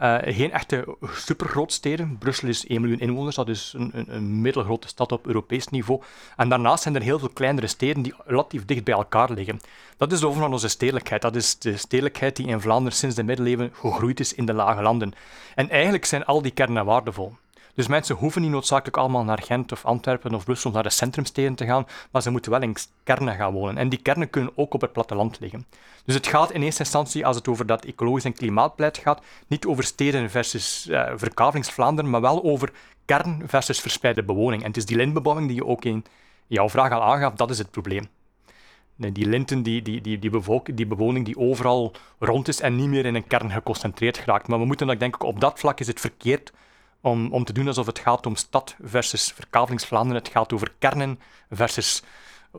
uh, 0.00 0.16
geen 0.22 0.52
echte 0.52 0.96
supergrootsteden. 1.12 2.18
Brussel 2.18 2.48
is 2.48 2.66
1 2.66 2.80
miljoen 2.80 3.00
inwoners, 3.00 3.36
dat 3.36 3.48
is 3.48 3.72
een, 3.76 3.90
een, 3.92 4.14
een, 4.14 4.40
middelgrote 4.40 4.88
stad 4.88 5.12
op 5.12 5.26
Europees 5.26 5.68
niveau. 5.68 6.02
En 6.36 6.48
daarnaast 6.48 6.82
zijn 6.82 6.94
er 6.94 7.02
heel 7.02 7.18
veel 7.18 7.28
kleinere 7.28 7.66
steden 7.66 8.02
die 8.02 8.14
relatief 8.24 8.64
dicht 8.64 8.84
bij 8.84 8.94
elkaar 8.94 9.30
liggen. 9.30 9.60
Dat 9.96 10.12
is 10.12 10.20
de 10.20 10.32
van 10.32 10.52
onze 10.52 10.68
stedelijkheid. 10.68 11.22
Dat 11.22 11.36
is 11.36 11.58
de 11.58 11.76
stedelijkheid 11.76 12.36
die 12.36 12.46
in 12.46 12.60
Vlaanderen 12.60 12.98
sinds 12.98 13.14
de 13.14 13.22
middeleeuwen 13.22 13.72
gegroeid 13.74 14.20
is 14.20 14.34
in 14.34 14.46
de 14.46 14.54
lage 14.54 14.82
landen. 14.82 15.12
En 15.54 15.70
eigenlijk 15.70 16.04
zijn 16.04 16.24
al 16.24 16.42
die 16.42 16.52
kernen 16.52 16.84
waardevol. 16.84 17.36
Dus 17.74 17.86
mensen 17.86 18.16
hoeven 18.16 18.42
niet 18.42 18.50
noodzakelijk 18.50 18.96
allemaal 18.96 19.24
naar 19.24 19.42
Gent 19.42 19.72
of 19.72 19.84
Antwerpen 19.84 20.34
of 20.34 20.44
Brussel, 20.44 20.70
naar 20.70 20.82
de 20.82 20.90
centrumsteden 20.90 21.54
te 21.54 21.64
gaan, 21.64 21.86
maar 22.10 22.22
ze 22.22 22.30
moeten 22.30 22.50
wel 22.50 22.62
in 22.62 22.76
kernen 23.02 23.34
gaan 23.34 23.52
wonen. 23.52 23.78
En 23.78 23.88
die 23.88 24.02
kernen 24.02 24.30
kunnen 24.30 24.52
ook 24.54 24.74
op 24.74 24.80
het 24.80 24.92
platteland 24.92 25.40
liggen. 25.40 25.66
Dus 26.04 26.14
het 26.14 26.26
gaat 26.26 26.50
in 26.50 26.62
eerste 26.62 26.82
instantie, 26.82 27.26
als 27.26 27.36
het 27.36 27.48
over 27.48 27.66
dat 27.66 27.84
ecologisch 27.84 28.24
en 28.24 28.32
klimaatbeleid 28.32 28.98
gaat, 28.98 29.22
niet 29.46 29.66
over 29.66 29.84
steden 29.84 30.30
versus 30.30 30.86
uh, 30.90 31.12
Vlaanderen, 31.60 32.10
maar 32.10 32.20
wel 32.20 32.42
over 32.42 32.72
kern 33.04 33.42
versus 33.46 33.80
verspreide 33.80 34.22
bewoning. 34.22 34.62
En 34.62 34.68
het 34.68 34.76
is 34.76 34.86
die 34.86 34.96
lintbebouwing 34.96 35.46
die 35.46 35.56
je 35.56 35.66
ook 35.66 35.84
in 35.84 36.04
jouw 36.46 36.68
vraag 36.68 36.92
al 36.92 37.02
aangaf, 37.02 37.34
dat 37.34 37.50
is 37.50 37.58
het 37.58 37.70
probleem. 37.70 38.08
Die 38.96 39.26
linten, 39.26 39.62
die, 39.62 39.82
die, 39.82 40.00
die, 40.00 40.18
die, 40.18 40.30
bevolk, 40.30 40.76
die 40.76 40.86
bewoning 40.86 41.24
die 41.24 41.38
overal 41.38 41.92
rond 42.18 42.48
is 42.48 42.60
en 42.60 42.76
niet 42.76 42.88
meer 42.88 43.06
in 43.06 43.14
een 43.14 43.26
kern 43.26 43.50
geconcentreerd 43.50 44.18
geraakt. 44.18 44.48
Maar 44.48 44.58
we 44.58 44.64
moeten 44.64 44.86
dat 44.86 44.98
denk 44.98 45.14
ik 45.14 45.22
op 45.22 45.40
dat 45.40 45.58
vlak 45.58 45.80
is 45.80 45.86
het 45.86 46.00
verkeerd 46.00 46.52
om, 47.04 47.32
om 47.32 47.44
te 47.44 47.52
doen 47.52 47.66
alsof 47.66 47.86
het 47.86 47.98
gaat 47.98 48.26
om 48.26 48.36
stad 48.36 48.76
versus 48.82 49.32
verkavelingsvlaanderen. 49.34 50.22
Het 50.22 50.32
gaat 50.32 50.52
over 50.52 50.72
kernen 50.78 51.18
versus 51.50 52.02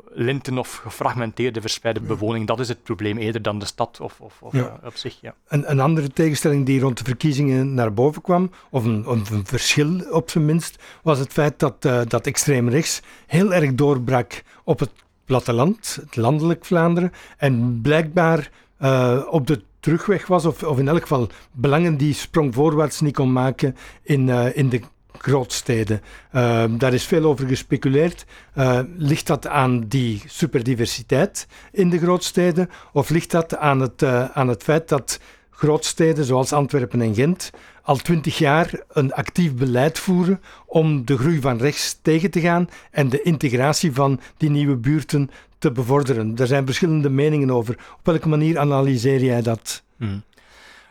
linten 0.10 0.58
of 0.58 0.76
gefragmenteerde 0.76 1.62
verspreide 1.62 2.00
bewoning. 2.00 2.48
Dat 2.48 2.60
is 2.60 2.68
het 2.68 2.84
probleem, 2.84 3.18
eerder 3.18 3.42
dan 3.42 3.60
de 3.60 3.66
stad 3.66 4.00
of, 4.00 4.22
of, 4.22 4.42
of 4.42 4.54
ja. 4.54 4.60
uh, 4.60 4.88
op 4.88 4.96
zich. 4.96 5.18
Ja. 5.22 5.36
Een, 5.48 5.72
een, 5.72 5.80
andere 5.80 6.10
tegenstelling 6.10 6.66
die 6.66 6.80
rond 6.80 6.98
de 6.98 7.04
verkiezingen 7.04 7.74
naar 7.74 7.94
boven 7.94 8.22
kwam, 8.22 8.52
of 8.70 8.84
een, 8.84 9.10
een 9.10 9.46
verschil 9.46 10.00
op 10.12 10.30
zijn 10.30 10.46
minst, 10.46 10.84
was 11.04 11.20
het 11.20 11.32
feit 11.32 11.60
dat, 11.60 11.86
uh, 11.86 12.02
dat 12.08 12.28
extreem 12.28 12.70
rechts 12.70 13.02
heel 13.28 13.54
erg 13.54 13.76
doorbrak 13.76 14.44
op 14.64 14.80
het 14.80 14.92
platteland, 15.26 15.98
het 16.02 16.16
landelijk 16.16 16.66
Vlaanderen, 16.66 17.12
en 17.38 17.82
blijkbaar 17.82 18.50
uh, 18.82 19.22
op 19.30 19.48
de 19.48 19.62
terugweg 19.86 20.28
was, 20.28 20.46
of, 20.46 20.64
of 20.64 20.80
in 20.80 20.88
elk 20.88 21.02
geval 21.02 21.30
belangen 21.52 21.98
die 21.98 22.14
sprong 22.14 22.54
voorwaarts 22.54 23.02
niet 23.02 23.16
kon 23.16 23.32
maken 23.32 23.76
in, 24.02 24.28
uh, 24.28 24.58
in 24.58 24.70
de 24.70 24.82
grootsteden. 25.18 26.02
Uh, 26.36 26.64
daar 26.78 26.94
is 26.94 27.06
veel 27.06 27.24
over 27.24 27.48
gespeculeerd. 27.48 28.26
Uh, 28.58 28.80
ligt 28.98 29.28
dat 29.28 29.48
aan 29.48 29.88
die 29.88 30.24
superdiversiteit 30.28 31.48
in 31.72 31.90
de 31.90 32.00
grootsteden? 32.00 32.70
Of 32.94 33.10
ligt 33.10 33.32
dat 33.32 33.58
aan 33.58 33.80
het, 33.80 34.02
uh, 34.02 34.30
aan 34.30 34.48
het 34.48 34.64
feit 34.64 34.90
dat 34.90 35.20
grootsteden 35.50 36.26
zoals 36.26 36.54
Antwerpen 36.54 37.02
en 37.02 37.16
Gent 37.16 37.52
al 37.86 37.96
twintig 37.96 38.38
jaar 38.38 38.70
een 38.90 39.14
actief 39.14 39.54
beleid 39.54 40.00
voeren 40.00 40.42
om 40.66 41.06
de 41.06 41.18
groei 41.18 41.42
van 41.42 41.58
rechts 41.58 42.00
tegen 42.02 42.32
te 42.32 42.40
gaan 42.40 42.70
en 42.92 43.10
de 43.10 43.22
integratie 43.22 43.94
van 43.94 44.20
die 44.38 44.50
nieuwe 44.50 44.76
buurten 44.76 45.30
te 45.58 45.72
bevorderen. 45.72 46.38
Er 46.38 46.48
zijn 46.48 46.66
verschillende 46.66 47.10
meningen 47.10 47.52
over. 47.52 47.78
Op 47.98 48.06
welke 48.06 48.30
manier 48.30 48.60
analyseer 48.60 49.24
jij 49.24 49.42
dat? 49.42 49.84
Hmm. 49.98 50.24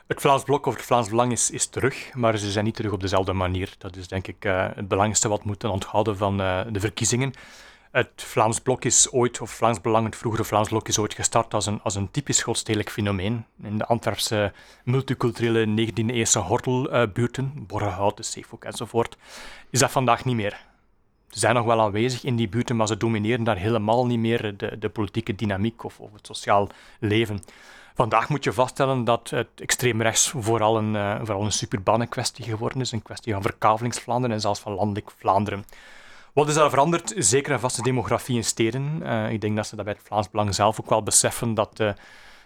Het 0.06 0.20
Vlaams 0.20 0.42
Blok 0.42 0.66
of 0.66 0.74
het 0.74 0.84
Vlaams 0.84 1.08
Belang 1.08 1.32
is, 1.32 1.50
is, 1.50 1.66
terug, 1.66 2.10
maar 2.14 2.38
ze 2.38 2.50
zijn 2.50 2.64
niet 2.64 2.74
terug 2.74 2.92
op 2.92 3.00
dezelfde 3.00 3.32
manier. 3.32 3.74
Dat 3.78 3.96
is 3.96 4.08
denk 4.08 4.26
ik 4.26 4.44
uh, 4.44 4.66
het 4.74 4.88
belangrijkste 4.88 5.28
wat 5.28 5.42
we 5.42 5.46
moeten 5.48 5.70
onthouden 5.70 6.16
van 6.16 6.40
uh, 6.40 6.60
de 6.70 6.80
verkiezingen. 6.80 7.32
Het 7.94 8.10
Vlaams 8.16 8.60
Blok 8.60 8.84
is 8.84 9.12
ooit, 9.12 9.40
of 9.40 9.50
Vlaams 9.50 9.80
Belang, 9.80 10.04
het 10.04 10.16
vroegere 10.16 10.44
Vlaams 10.44 10.68
Blok, 10.68 10.88
is 10.88 10.98
ooit 10.98 11.14
gestart 11.14 11.54
als 11.54 11.66
een, 11.66 11.80
als 11.82 11.94
een 11.94 12.10
typisch 12.10 12.42
godstedelijk 12.42 12.90
fenomeen. 12.90 13.44
In 13.62 13.78
de 13.78 13.86
Antwerpse 13.86 14.52
multiculturele 14.84 15.66
19e-eeuwse 15.66 16.38
hortelbuurten, 16.38 17.52
Borrehout, 17.66 18.16
de 18.16 18.44
enzovoort, 18.60 19.16
is 19.70 19.78
dat 19.78 19.90
vandaag 19.90 20.24
niet 20.24 20.34
meer. 20.36 20.60
Ze 21.28 21.38
zijn 21.38 21.54
nog 21.54 21.64
wel 21.64 21.80
aanwezig 21.80 22.24
in 22.24 22.36
die 22.36 22.48
buurten, 22.48 22.76
maar 22.76 22.86
ze 22.86 22.96
domineren 22.96 23.44
daar 23.44 23.56
helemaal 23.56 24.06
niet 24.06 24.18
meer 24.18 24.56
de, 24.56 24.78
de 24.78 24.88
politieke 24.88 25.34
dynamiek 25.34 25.84
of, 25.84 26.00
of 26.00 26.12
het 26.12 26.26
sociaal 26.26 26.68
leven. 27.00 27.42
Vandaag 27.94 28.28
moet 28.28 28.44
je 28.44 28.52
vaststellen 28.52 29.04
dat 29.04 29.30
het 29.30 29.48
extreemrechts 29.56 30.32
vooral 30.36 30.76
een, 30.76 30.94
uh, 30.94 31.18
vooral 31.18 31.44
een 31.44 31.52
superbane 31.52 32.06
kwestie 32.06 32.44
geworden 32.44 32.80
is, 32.80 32.92
een 32.92 33.02
kwestie 33.02 33.32
van 33.32 33.42
verkavelingsvlaanderen 33.42 34.34
en 34.34 34.40
zelfs 34.40 34.60
van 34.60 34.72
landelijk 34.72 35.10
Vlaanderen. 35.18 35.64
Wat 36.34 36.48
is 36.48 36.54
daar 36.54 36.70
veranderd? 36.70 37.12
Zeker 37.16 37.52
een 37.52 37.60
vaste 37.60 37.82
demografie 37.82 38.36
in 38.36 38.44
steden. 38.44 39.00
Uh, 39.02 39.30
ik 39.30 39.40
denk 39.40 39.56
dat 39.56 39.66
ze 39.66 39.76
dat 39.76 39.84
bij 39.84 39.94
het 39.94 40.06
Vlaams 40.06 40.30
Belang 40.30 40.54
zelf 40.54 40.80
ook 40.80 40.88
wel 40.88 41.02
beseffen 41.02 41.54
dat 41.54 41.80
uh, 41.80 41.92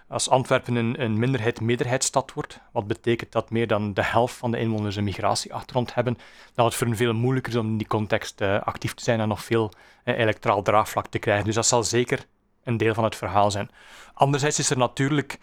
als 0.08 0.28
Antwerpen 0.28 0.74
een, 0.74 1.02
een 1.02 1.18
minderheid-meerderheidsstad 1.18 2.32
wordt, 2.32 2.60
wat 2.72 2.86
betekent 2.86 3.32
dat 3.32 3.50
meer 3.50 3.66
dan 3.66 3.94
de 3.94 4.04
helft 4.04 4.36
van 4.36 4.50
de 4.50 4.58
inwoners 4.58 4.96
een 4.96 5.04
migratieachtergrond 5.04 5.94
hebben, 5.94 6.18
dat 6.54 6.64
het 6.64 6.74
voor 6.74 6.86
hen 6.86 6.96
veel 6.96 7.12
moeilijker 7.14 7.52
is 7.52 7.58
om 7.58 7.66
in 7.66 7.76
die 7.76 7.86
context 7.86 8.40
uh, 8.40 8.60
actief 8.62 8.94
te 8.94 9.02
zijn 9.02 9.20
en 9.20 9.28
nog 9.28 9.44
veel 9.44 9.72
electoraal 10.04 10.62
draagvlak 10.62 11.06
te 11.06 11.18
krijgen. 11.18 11.44
Dus 11.44 11.54
dat 11.54 11.66
zal 11.66 11.84
zeker 11.84 12.26
een 12.64 12.76
deel 12.76 12.94
van 12.94 13.04
het 13.04 13.16
verhaal 13.16 13.50
zijn. 13.50 13.70
Anderzijds 14.14 14.58
is 14.58 14.70
er 14.70 14.78
natuurlijk 14.78 15.38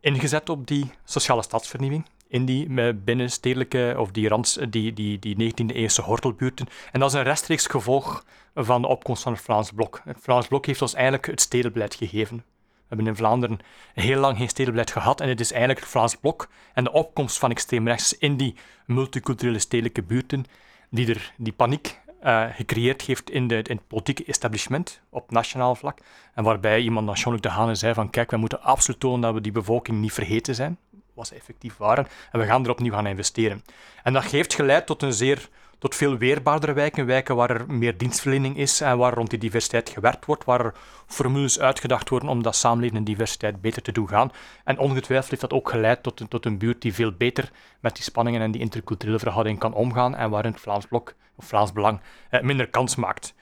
ingezet 0.00 0.48
op 0.48 0.66
die 0.66 0.92
sociale 1.04 1.42
stadsvernieuwing 1.42 2.04
in 2.34 2.44
die 2.44 2.94
binnenstedelijke 2.94 3.94
of 3.98 4.10
die, 4.10 4.28
rands, 4.28 4.58
die, 4.68 4.92
die, 4.92 5.18
die 5.18 5.52
19e-eeuwse 5.52 6.02
hortelbuurten. 6.02 6.66
En 6.92 7.00
dat 7.00 7.08
is 7.08 7.16
een 7.16 7.22
rechtstreeks 7.22 7.66
gevolg 7.66 8.24
van 8.54 8.82
de 8.82 8.88
opkomst 8.88 9.22
van 9.22 9.32
het 9.32 9.40
Vlaams 9.40 9.70
Blok. 9.70 10.00
Het 10.04 10.16
Vlaams 10.20 10.46
Blok 10.46 10.66
heeft 10.66 10.82
ons 10.82 10.94
eigenlijk 10.94 11.26
het 11.26 11.40
stedenbeleid 11.40 11.94
gegeven. 11.94 12.36
We 12.36 12.84
hebben 12.88 13.06
in 13.06 13.16
Vlaanderen 13.16 13.58
heel 13.94 14.20
lang 14.20 14.36
geen 14.36 14.48
stedenbeleid 14.48 14.90
gehad 14.90 15.20
en 15.20 15.28
het 15.28 15.40
is 15.40 15.50
eigenlijk 15.50 15.80
het 15.80 15.88
Vlaams 15.88 16.16
Blok 16.16 16.48
en 16.72 16.84
de 16.84 16.92
opkomst 16.92 17.38
van 17.38 17.50
extreemrechts 17.50 18.18
in 18.18 18.36
die 18.36 18.54
multiculturele 18.86 19.58
stedelijke 19.58 20.02
buurten 20.02 20.44
die 20.90 21.08
er 21.08 21.32
die 21.36 21.52
paniek 21.52 22.00
uh, 22.24 22.44
gecreëerd 22.52 23.02
heeft 23.02 23.30
in, 23.30 23.48
de, 23.48 23.56
in 23.56 23.76
het 23.76 23.86
politieke 23.86 24.24
establishment 24.24 25.00
op 25.10 25.30
nationaal 25.30 25.74
vlak. 25.74 25.98
En 26.34 26.44
waarbij 26.44 26.80
iemand 26.80 27.08
als 27.08 27.22
Jean-Luc 27.22 27.40
de 27.40 27.74
zei 27.74 27.94
van 27.94 28.10
kijk, 28.10 28.30
we 28.30 28.36
moeten 28.36 28.62
absoluut 28.62 29.00
tonen 29.00 29.20
dat 29.20 29.34
we 29.34 29.40
die 29.40 29.52
bevolking 29.52 30.00
niet 30.00 30.12
vergeten 30.12 30.54
zijn 30.54 30.78
wat 31.14 31.26
ze 31.26 31.34
effectief 31.34 31.76
waren. 31.76 32.06
En 32.32 32.40
we 32.40 32.46
gaan 32.46 32.64
er 32.64 32.70
opnieuw 32.70 32.92
gaan 32.92 33.06
investeren. 33.06 33.64
En 34.02 34.12
dat 34.12 34.24
heeft 34.24 34.54
geleid 34.54 34.86
tot 34.86 35.02
een 35.02 35.12
zeer 35.12 35.48
tot 35.84 35.94
veel 35.94 36.16
weerbaardere 36.16 36.72
wijken, 36.72 37.06
wijken 37.06 37.36
waar 37.36 37.50
er 37.50 37.72
meer 37.72 37.96
dienstverlening 37.96 38.56
is 38.56 38.80
en 38.80 38.98
waar 38.98 39.14
rond 39.14 39.30
die 39.30 39.38
diversiteit 39.38 39.90
gewerkt 39.90 40.24
wordt, 40.24 40.44
waar 40.44 40.64
er 40.64 40.74
formules 41.06 41.60
uitgedacht 41.60 42.08
worden 42.08 42.28
om 42.28 42.42
dat 42.42 42.56
samenleven 42.56 42.96
en 42.96 43.04
diversiteit 43.04 43.60
beter 43.60 43.82
te 43.82 43.92
doen 43.92 44.08
gaan. 44.08 44.30
En 44.64 44.78
ongetwijfeld 44.78 45.30
heeft 45.30 45.40
dat 45.40 45.52
ook 45.52 45.70
geleid 45.70 46.02
tot, 46.02 46.20
een, 46.20 46.28
tot 46.28 46.46
een 46.46 46.58
buurt 46.58 46.82
die 46.82 46.94
veel 46.94 47.12
beter 47.12 47.50
met 47.80 47.94
die 47.94 48.04
spanningen 48.04 48.40
en 48.40 48.50
die 48.50 48.60
interculturele 48.60 49.18
verhouding 49.18 49.58
kan 49.58 49.74
omgaan 49.74 50.16
en 50.16 50.30
waarin 50.30 50.52
het 50.52 50.60
Vlaams 50.60 50.86
Blok 50.86 51.14
of 51.36 51.44
Vlaams 51.44 51.72
Belang 51.72 52.00
eh, 52.30 52.40
minder 52.40 52.68
kans 52.68 52.96
maakt. 52.96 53.34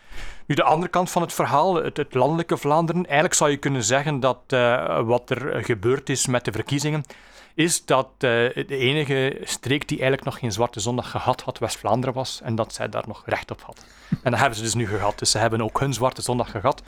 Nu, 0.46 0.54
de 0.54 0.62
andere 0.62 0.90
kant 0.90 1.11
van 1.11 1.22
het 1.22 1.32
verhaal, 1.32 1.74
het, 1.74 1.96
het 1.96 2.14
landelijke 2.14 2.56
Vlaanderen. 2.56 3.04
Eigenlijk 3.04 3.35
zou 3.35 3.50
je 3.50 3.56
kunnen 3.56 3.82
zeggen 3.82 4.20
dat 4.20 4.38
uh, 4.48 5.00
wat 5.00 5.30
er 5.30 5.64
gebeurd 5.64 6.08
is 6.08 6.26
met 6.26 6.44
de 6.44 6.52
verkiezingen, 6.52 7.04
is 7.54 7.84
dat 7.84 8.06
uh, 8.06 8.20
de 8.20 8.76
enige 8.76 9.40
streek 9.44 9.88
die 9.88 9.98
eigenlijk 9.98 10.24
nog 10.24 10.38
geen 10.38 10.52
Zwarte 10.52 10.80
Zondag 10.80 11.10
gehad 11.10 11.42
had, 11.42 11.58
West-Vlaanderen 11.58 12.14
was. 12.14 12.40
En 12.42 12.54
dat 12.54 12.74
zij 12.74 12.88
daar 12.88 13.04
nog 13.06 13.22
recht 13.26 13.50
op 13.50 13.62
had. 13.62 13.84
En 14.22 14.30
dat 14.30 14.40
hebben 14.40 14.58
ze 14.58 14.64
dus 14.64 14.74
nu 14.74 14.86
gehad. 14.86 15.18
Dus 15.18 15.30
ze 15.30 15.38
hebben 15.38 15.62
ook 15.62 15.80
hun 15.80 15.94
Zwarte 15.94 16.22
Zondag 16.22 16.50
gehad. 16.50 16.82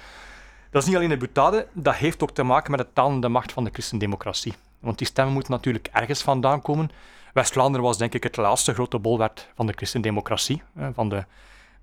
Dat 0.70 0.82
is 0.82 0.88
niet 0.88 0.96
alleen 0.96 1.10
een 1.10 1.18
butade, 1.18 1.66
dat 1.72 1.94
heeft 1.94 2.22
ook 2.22 2.30
te 2.30 2.42
maken 2.42 2.70
met 2.70 2.80
het 2.80 2.94
talende 2.94 3.28
macht 3.28 3.52
van 3.52 3.64
de 3.64 3.70
christendemocratie. 3.72 4.54
Want 4.78 4.98
die 4.98 5.06
stemmen 5.06 5.34
moeten 5.34 5.52
natuurlijk 5.52 5.88
ergens 5.92 6.22
vandaan 6.22 6.62
komen. 6.62 6.90
West-Vlaanderen 7.32 7.86
was 7.86 7.98
denk 7.98 8.14
ik 8.14 8.22
het 8.22 8.36
laatste 8.36 8.74
grote 8.74 8.98
bolwerk 8.98 9.48
van 9.54 9.66
de 9.66 9.72
christendemocratie, 9.72 10.62
van 10.94 11.08
de 11.08 11.24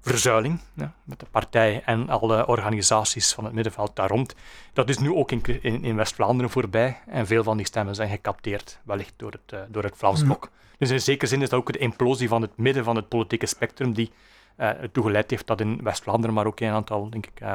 verzuiling 0.02 0.60
ja, 0.74 0.94
met 1.04 1.20
de 1.20 1.26
partij 1.32 1.82
en 1.86 2.10
alle 2.10 2.48
organisaties 2.48 3.34
van 3.34 3.44
het 3.44 3.54
middenveld 3.54 3.96
daar 3.96 4.10
rond. 4.10 4.36
Dat 4.74 4.90
is 4.90 4.98
nu 4.98 5.14
ook 5.14 5.32
in, 5.32 5.44
in, 5.62 5.84
in 5.84 5.96
West-Vlaanderen 5.96 6.52
voorbij 6.52 7.00
en 7.08 7.28
veel 7.28 7.44
van 7.44 7.58
die 7.58 7.66
stemmen 7.66 7.96
zijn 7.96 8.10
gecapteerd, 8.10 8.80
wellicht 8.84 9.14
door 9.16 9.32
het, 9.32 9.54
uh, 9.54 9.60
door 9.70 9.84
het 9.84 9.98
Vlaams 9.98 10.24
Blok. 10.24 10.50
Dus 10.78 10.90
in 10.90 11.02
zekere 11.02 11.28
zin 11.28 11.42
is 11.42 11.50
dat 11.50 11.60
ook 11.60 11.74
de 11.74 11.80
implosie 11.80 12.28
van 12.28 12.42
het 12.42 12.58
midden 12.58 12.84
van 12.84 12.96
het 12.96 13.08
politieke 13.08 13.46
spectrum 13.46 13.94
die 13.94 14.12
uh, 14.58 14.68
ertoe 14.68 15.04
geleid 15.04 15.30
heeft 15.30 15.48
dat 15.48 15.62
in 15.62 15.80
West-Vlaanderen, 15.84 16.36
maar 16.36 16.46
ook 16.46 16.60
in 16.60 16.68
een 16.68 16.74
aantal 16.74 17.10
denk 17.10 17.26
ik, 17.26 17.42
uh, 17.42 17.54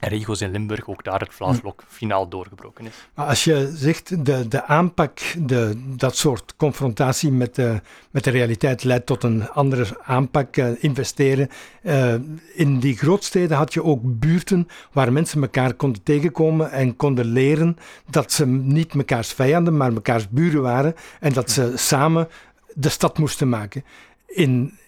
regio's 0.00 0.40
in 0.40 0.50
Limburg 0.50 0.88
ook 0.88 1.04
daar 1.04 1.20
het 1.20 1.34
Vlaamsblok 1.34 1.80
hm. 1.80 1.94
finaal 1.94 2.28
doorgebroken 2.28 2.86
is. 2.86 2.92
Maar 3.14 3.26
als 3.26 3.44
je 3.44 3.72
zegt 3.74 4.24
de, 4.26 4.48
de 4.48 4.64
aanpak, 4.64 5.20
de, 5.38 5.82
dat 5.96 6.16
soort 6.16 6.54
confrontatie 6.56 7.32
met 7.32 7.54
de, 7.54 7.80
met 8.10 8.24
de 8.24 8.30
realiteit 8.30 8.84
leidt 8.84 9.06
tot 9.06 9.22
een 9.22 9.50
andere 9.50 9.86
aanpak, 10.02 10.56
uh, 10.56 10.68
investeren. 10.78 11.48
Uh, 11.82 12.14
in 12.54 12.78
die 12.78 12.96
grootsteden 12.96 13.56
had 13.56 13.72
je 13.72 13.82
ook 13.82 14.00
buurten 14.02 14.68
waar 14.92 15.12
mensen 15.12 15.42
elkaar 15.42 15.74
konden 15.74 16.02
tegenkomen 16.02 16.70
en 16.70 16.96
konden 16.96 17.24
leren 17.24 17.76
dat 18.10 18.32
ze 18.32 18.46
niet 18.46 18.94
mekaars 18.94 19.32
vijanden, 19.32 19.76
maar 19.76 19.92
mekaars 19.92 20.28
buren 20.28 20.62
waren 20.62 20.94
en 21.20 21.32
dat 21.32 21.50
ze 21.50 21.72
samen 21.74 22.28
de 22.74 22.88
stad 22.88 23.18
moesten 23.18 23.48
maken. 23.48 23.84
In 24.26 24.78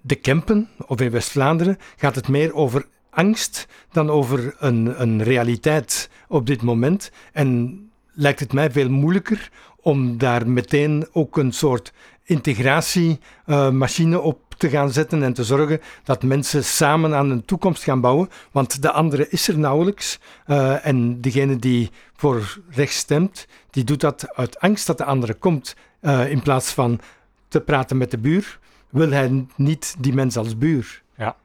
de 0.00 0.14
Kempen 0.14 0.68
of 0.86 1.00
in 1.00 1.10
West-Vlaanderen 1.10 1.78
gaat 1.96 2.14
het 2.14 2.28
meer 2.28 2.54
over 2.54 2.86
angst 3.12 3.66
dan 3.90 4.10
over 4.10 4.54
een, 4.58 5.00
een 5.02 5.22
realiteit 5.22 6.10
op 6.28 6.46
dit 6.46 6.62
moment. 6.62 7.10
En 7.32 7.80
lijkt 8.12 8.40
het 8.40 8.52
mij 8.52 8.70
veel 8.70 8.90
moeilijker 8.90 9.50
om 9.80 10.18
daar 10.18 10.48
meteen 10.48 11.06
ook 11.12 11.36
een 11.36 11.52
soort 11.52 11.92
integratiemachine 12.24 14.20
op 14.20 14.40
te 14.56 14.68
gaan 14.68 14.90
zetten 14.90 15.22
en 15.22 15.32
te 15.32 15.44
zorgen 15.44 15.80
dat 16.04 16.22
mensen 16.22 16.64
samen 16.64 17.14
aan 17.14 17.30
een 17.30 17.44
toekomst 17.44 17.82
gaan 17.82 18.00
bouwen. 18.00 18.28
Want 18.50 18.82
de 18.82 18.90
andere 18.90 19.28
is 19.28 19.48
er 19.48 19.58
nauwelijks. 19.58 20.18
Uh, 20.46 20.86
en 20.86 21.20
degene 21.20 21.56
die 21.56 21.90
voor 22.16 22.58
rechts 22.70 22.96
stemt, 22.96 23.46
die 23.70 23.84
doet 23.84 24.00
dat 24.00 24.34
uit 24.34 24.60
angst 24.60 24.86
dat 24.86 24.98
de 24.98 25.04
andere 25.04 25.34
komt. 25.34 25.76
Uh, 26.00 26.30
in 26.30 26.42
plaats 26.42 26.72
van 26.72 27.00
te 27.48 27.60
praten 27.60 27.96
met 27.96 28.10
de 28.10 28.18
buur, 28.18 28.58
wil 28.88 29.10
hij 29.10 29.46
niet 29.56 29.94
die 29.98 30.14
mens 30.14 30.36
als 30.36 30.58
buur. 30.58 31.02
Ja, 31.16 31.36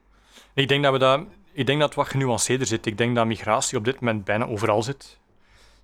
ik 0.54 0.68
denk 0.68 0.84
dat 0.84 0.94
we 0.94 1.00
dat 1.00 1.26
ik 1.58 1.66
denk 1.66 1.80
dat 1.80 1.88
het 1.88 1.98
wat 1.98 2.08
genuanceerder 2.08 2.68
zit. 2.68 2.86
Ik 2.86 2.98
denk 2.98 3.16
dat 3.16 3.26
migratie 3.26 3.78
op 3.78 3.86
dit 3.86 4.00
moment 4.00 4.26
bijna 4.26 4.46
overal 4.46 4.84
zit. 4.84 5.20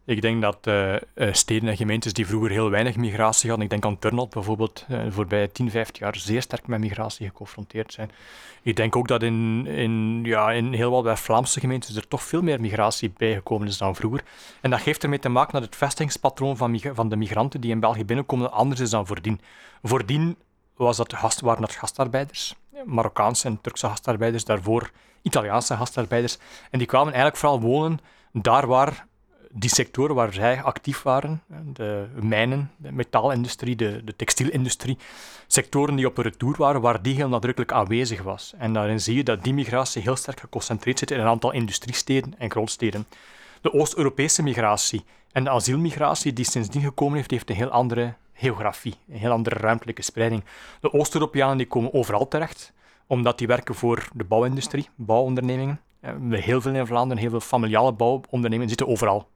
Ik 0.06 0.22
denk 0.22 0.42
dat 0.42 0.58
uh, 0.68 0.96
steden 1.32 1.70
en 1.70 1.78
gemeentes 1.78 2.14
die 2.14 2.28
vroeger 2.28 2.50
heel 2.50 2.70
weinig 2.70 2.96
migratie 2.96 3.50
hadden, 3.50 3.66
ik 3.66 3.72
denk 3.72 3.86
aan 3.86 4.00
Turnhout 4.00 4.30
bijvoorbeeld, 4.30 4.86
uh, 4.92 5.02
voorbij 5.10 5.48
10, 5.48 5.72
15 5.72 6.06
jaar 6.06 6.16
zeer 6.16 6.42
sterk 6.42 6.68
met 6.68 6.80
migratie 6.80 7.28
geconfronteerd 7.28 7.94
zijn. 7.94 8.12
Ik 8.62 8.76
denk 8.76 8.96
ook 8.96 9.08
dat 9.08 9.24
in, 9.24 9.68
in, 9.68 10.22
ja, 10.24 10.52
in 10.52 10.74
heel 10.74 10.92
wat 10.92 11.04
West-Vlaamse 11.04 11.60
gemeentes 11.60 11.96
er 11.96 12.08
toch 12.08 12.24
veel 12.24 12.42
meer 12.42 12.62
migratie 12.62 13.14
bijgekomen 13.18 13.68
is 13.68 13.78
dan 13.78 13.96
vroeger. 13.96 14.24
En 14.62 14.70
dat 14.70 14.82
heeft 14.82 15.04
ermee 15.04 15.20
te 15.20 15.30
maken 15.30 15.54
dat 15.54 15.64
het 15.64 15.76
vestigingspatroon 15.76 16.58
van, 16.58 16.80
van 16.94 17.10
de 17.10 17.16
migranten 17.16 17.62
die 17.62 17.72
in 17.72 17.80
België 17.80 18.06
binnenkomen 18.06 18.52
anders 18.52 18.80
is 18.80 18.90
dan 18.90 19.08
voordien. 19.08 19.42
Voordien 19.84 20.36
was 20.76 20.98
dat 20.98 21.14
gast, 21.14 21.42
waren 21.42 21.62
dat 21.62 21.76
gastarbeiders, 21.76 22.56
Marokkaanse 22.86 23.48
en 23.48 23.62
Turkse 23.62 23.88
gastarbeiders, 23.88 24.46
daarvoor 24.46 24.92
Italiaanse 25.24 25.76
gastarbeiders. 25.76 26.38
En 26.72 26.78
die 26.78 26.88
kwamen 26.88 27.14
eigenlijk 27.14 27.38
vooral 27.38 27.62
wonen 27.62 28.00
daar 28.32 28.68
waar 28.68 29.06
die 29.56 29.70
sectoren 29.70 30.16
waar 30.16 30.34
zij 30.34 30.64
actief 30.64 31.02
waren, 31.02 31.42
de 31.74 32.08
mijnen, 32.22 32.72
de 32.78 32.92
metaalindustrie, 32.92 33.76
de, 33.76 34.02
de 34.04 34.16
textielindustrie, 34.16 34.98
sectoren 35.48 35.96
die 35.96 36.08
op 36.08 36.16
de 36.16 36.22
retour 36.22 36.56
waren, 36.58 36.82
waar 36.82 37.02
die 37.02 37.16
heel 37.16 37.28
nadrukkelijk 37.28 37.72
aanwezig 37.72 38.22
was. 38.22 38.54
En 38.58 38.74
daarin 38.74 39.02
zie 39.02 39.16
je 39.16 39.24
dat 39.24 39.44
die 39.44 39.54
migratie 39.54 40.02
heel 40.02 40.16
sterk 40.16 40.40
geconcentreerd 40.40 41.00
zit 41.00 41.12
in 41.12 41.20
een 41.20 41.28
aantal 41.28 41.52
industriesteden 41.52 42.36
en 42.38 42.52
grootsteden. 42.52 43.06
De 43.62 43.74
Oost-Europese 43.74 44.44
migratie 44.44 45.04
en 45.32 45.44
de 45.44 45.50
asielmigratie 45.50 46.34
die 46.34 46.46
sindsdien 46.46 46.82
gekomen 46.82 47.16
heeft, 47.16 47.32
heeft 47.32 47.50
een 47.50 47.56
heel 47.56 47.70
andere 47.70 48.14
geografie, 48.34 48.96
een 49.10 49.18
heel 49.18 49.32
andere 49.32 49.56
ruimtelijke 49.56 50.02
spreiding. 50.02 50.44
De 50.80 50.94
Oost-Europeanen 50.94 51.68
komen 51.68 51.94
overal 51.94 52.28
terecht 52.28 52.74
omdat 53.08 53.38
die 53.38 53.48
werken 53.48 53.76
voor 53.76 54.08
de 54.14 54.24
bouwindustrie, 54.24 54.90
bouwondernemingen. 54.96 55.82
Uh, 56.02 56.40
heel 56.40 56.62
veel 56.62 56.74
in 56.74 56.88
Vlaanderen, 56.88 57.22
heel 57.22 57.30
veel 57.30 57.40
familiale 57.40 57.92
bouwondernemingen 57.92 58.70
zitten 58.70 58.88
overal. 58.88 59.28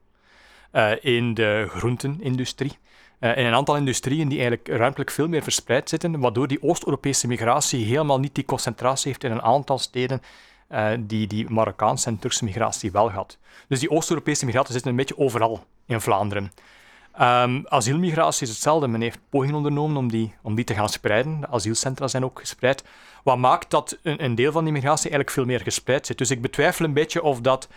Uh, 0.72 0.90
in 1.00 1.34
de 1.34 1.66
groentenindustrie, 1.68 2.78
in 3.20 3.44
een 3.44 3.54
aantal 3.54 3.76
industrieën 3.76 4.28
die 4.28 4.38
eigenlijk 4.38 4.68
ruimtelijk 4.68 5.10
veel 5.10 5.28
meer 5.28 5.42
verspreid 5.42 5.88
zitten, 5.88 6.20
waardoor 6.20 6.48
die 6.48 6.62
Oost-Europese 6.62 7.26
migratie 7.26 7.84
helemaal 7.84 8.18
niet 8.18 8.34
die 8.34 8.44
concentratie 8.44 9.08
heeft 9.08 9.24
in 9.24 9.30
een 9.30 9.42
aantal 9.42 9.78
steden 9.78 10.22
die 11.00 11.26
die 11.26 11.50
Marokkaanse 11.50 12.08
en 12.08 12.18
Turkse 12.18 12.44
migratie 12.44 12.90
wel 12.90 13.10
had. 13.10 13.38
Dus 13.68 13.80
die 13.80 13.90
Oost-Europese 13.90 14.44
migratie 14.44 14.72
zitten 14.72 14.90
een 14.90 14.96
beetje 14.96 15.18
overal 15.18 15.64
in 15.86 16.00
Vlaanderen. 16.00 16.52
Um, 17.20 17.64
asielmigratie 17.68 18.46
is 18.46 18.52
hetzelfde. 18.52 18.88
Men 18.88 19.00
heeft 19.00 19.18
pogingen 19.28 19.54
ondernomen 19.54 19.96
om 19.96 20.08
die, 20.08 20.34
om 20.42 20.54
die 20.54 20.64
te 20.64 20.74
gaan 20.74 20.88
spreiden. 20.88 21.40
De 21.40 21.48
asielcentra 21.48 22.08
zijn 22.08 22.24
ook 22.24 22.38
gespreid. 22.40 22.84
Wat 23.24 23.36
maakt 23.36 23.70
dat 23.70 23.98
een, 24.02 24.24
een 24.24 24.34
deel 24.34 24.52
van 24.52 24.64
die 24.64 24.72
migratie 24.72 25.10
eigenlijk 25.10 25.30
veel 25.30 25.44
meer 25.44 25.60
gespreid 25.60 26.06
zit. 26.06 26.18
Dus 26.18 26.30
ik 26.30 26.42
betwijfel 26.42 26.84
een 26.84 26.92
beetje 26.92 27.22
of 27.22 27.40
dat 27.40 27.68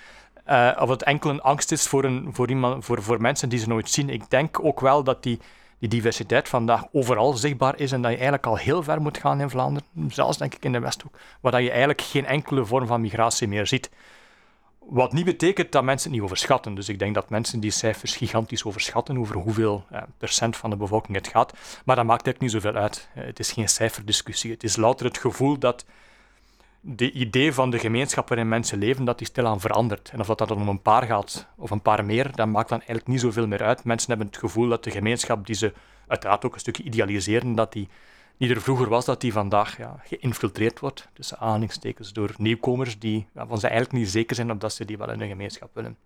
uh, 0.47 0.71
of 0.79 0.89
het 0.89 1.03
enkel 1.03 1.29
een 1.29 1.41
angst 1.41 1.71
is 1.71 1.87
voor, 1.87 2.03
een, 2.03 2.29
voor, 2.31 2.49
iemand, 2.49 2.85
voor, 2.85 3.03
voor 3.03 3.21
mensen 3.21 3.49
die 3.49 3.59
ze 3.59 3.67
nooit 3.67 3.89
zien. 3.89 4.09
Ik 4.09 4.29
denk 4.29 4.63
ook 4.63 4.79
wel 4.79 5.03
dat 5.03 5.23
die, 5.23 5.39
die 5.79 5.89
diversiteit 5.89 6.49
vandaag 6.49 6.83
overal 6.91 7.33
zichtbaar 7.33 7.79
is 7.79 7.91
en 7.91 8.01
dat 8.01 8.11
je 8.11 8.17
eigenlijk 8.17 8.45
al 8.45 8.57
heel 8.57 8.83
ver 8.83 9.01
moet 9.01 9.17
gaan 9.17 9.41
in 9.41 9.49
Vlaanderen, 9.49 9.87
zelfs 10.07 10.37
denk 10.37 10.53
ik 10.53 10.65
in 10.65 10.71
de 10.71 10.79
Westhoek, 10.79 11.17
waar 11.41 11.61
je 11.61 11.69
eigenlijk 11.69 12.01
geen 12.01 12.25
enkele 12.25 12.65
vorm 12.65 12.87
van 12.87 13.01
migratie 13.01 13.47
meer 13.47 13.67
ziet. 13.67 13.89
Wat 14.85 15.13
niet 15.13 15.25
betekent 15.25 15.71
dat 15.71 15.83
mensen 15.83 16.09
het 16.09 16.19
niet 16.19 16.29
overschatten. 16.29 16.75
Dus 16.75 16.89
ik 16.89 16.99
denk 16.99 17.15
dat 17.15 17.29
mensen 17.29 17.59
die 17.59 17.71
cijfers 17.71 18.15
gigantisch 18.15 18.63
overschatten 18.63 19.17
over 19.17 19.35
hoeveel 19.35 19.85
eh, 19.89 20.01
procent 20.17 20.57
van 20.57 20.69
de 20.69 20.75
bevolking 20.75 21.17
het 21.17 21.27
gaat. 21.27 21.53
Maar 21.85 21.95
dat 21.95 22.05
maakt 22.05 22.25
eigenlijk 22.25 22.39
niet 22.39 22.63
zoveel 22.63 22.81
uit. 22.81 23.09
Eh, 23.13 23.23
het 23.23 23.39
is 23.39 23.51
geen 23.51 23.69
cijferdiscussie. 23.69 24.51
Het 24.51 24.63
is 24.63 24.75
louter 24.75 25.05
het 25.05 25.17
gevoel 25.17 25.57
dat 25.57 25.85
de 26.79 27.11
idee 27.11 27.53
van 27.53 27.69
de 27.69 27.79
gemeenschap 27.79 28.27
waarin 28.27 28.47
mensen 28.47 28.77
leven, 28.77 29.05
dat 29.05 29.17
die 29.17 29.27
stilaan 29.27 29.59
verandert. 29.59 30.09
En 30.13 30.19
of 30.19 30.27
dat, 30.27 30.37
dat 30.37 30.51
om 30.51 30.67
een 30.67 30.81
paar 30.81 31.03
gaat 31.03 31.47
of 31.55 31.71
een 31.71 31.81
paar 31.81 32.05
meer, 32.05 32.35
dat 32.35 32.47
maakt 32.47 32.69
dan 32.69 32.77
eigenlijk 32.77 33.07
niet 33.07 33.19
zoveel 33.19 33.47
meer 33.47 33.63
uit. 33.63 33.83
Mensen 33.83 34.09
hebben 34.09 34.27
het 34.27 34.37
gevoel 34.37 34.69
dat 34.69 34.83
de 34.83 34.91
gemeenschap 34.91 35.45
die 35.45 35.55
ze 35.55 35.73
uiteraard 36.07 36.45
ook 36.45 36.53
een 36.53 36.59
stukje 36.59 36.83
idealiseren, 36.83 37.55
dat 37.55 37.73
die 37.73 37.89
die 38.41 38.49
er 38.49 38.61
vroeger 38.61 38.89
was, 38.89 39.05
dat 39.05 39.21
die 39.21 39.33
vandaag 39.33 39.77
ja, 39.77 40.01
geïnfiltreerd 40.03 40.79
wordt, 40.79 41.07
tussen 41.13 41.39
aanhalingstekens, 41.39 42.13
door 42.13 42.33
nieuwkomers 42.37 42.99
die, 42.99 43.27
waarvan 43.33 43.59
ze 43.59 43.67
eigenlijk 43.67 43.97
niet 43.97 44.11
zeker 44.11 44.35
zijn 44.35 44.51
of 44.51 44.57
dat 44.57 44.73
ze 44.73 44.85
die 44.85 44.97
wel 44.97 45.11
in 45.11 45.19
hun 45.19 45.29
gemeenschap 45.29 45.69
willen. 45.73 45.97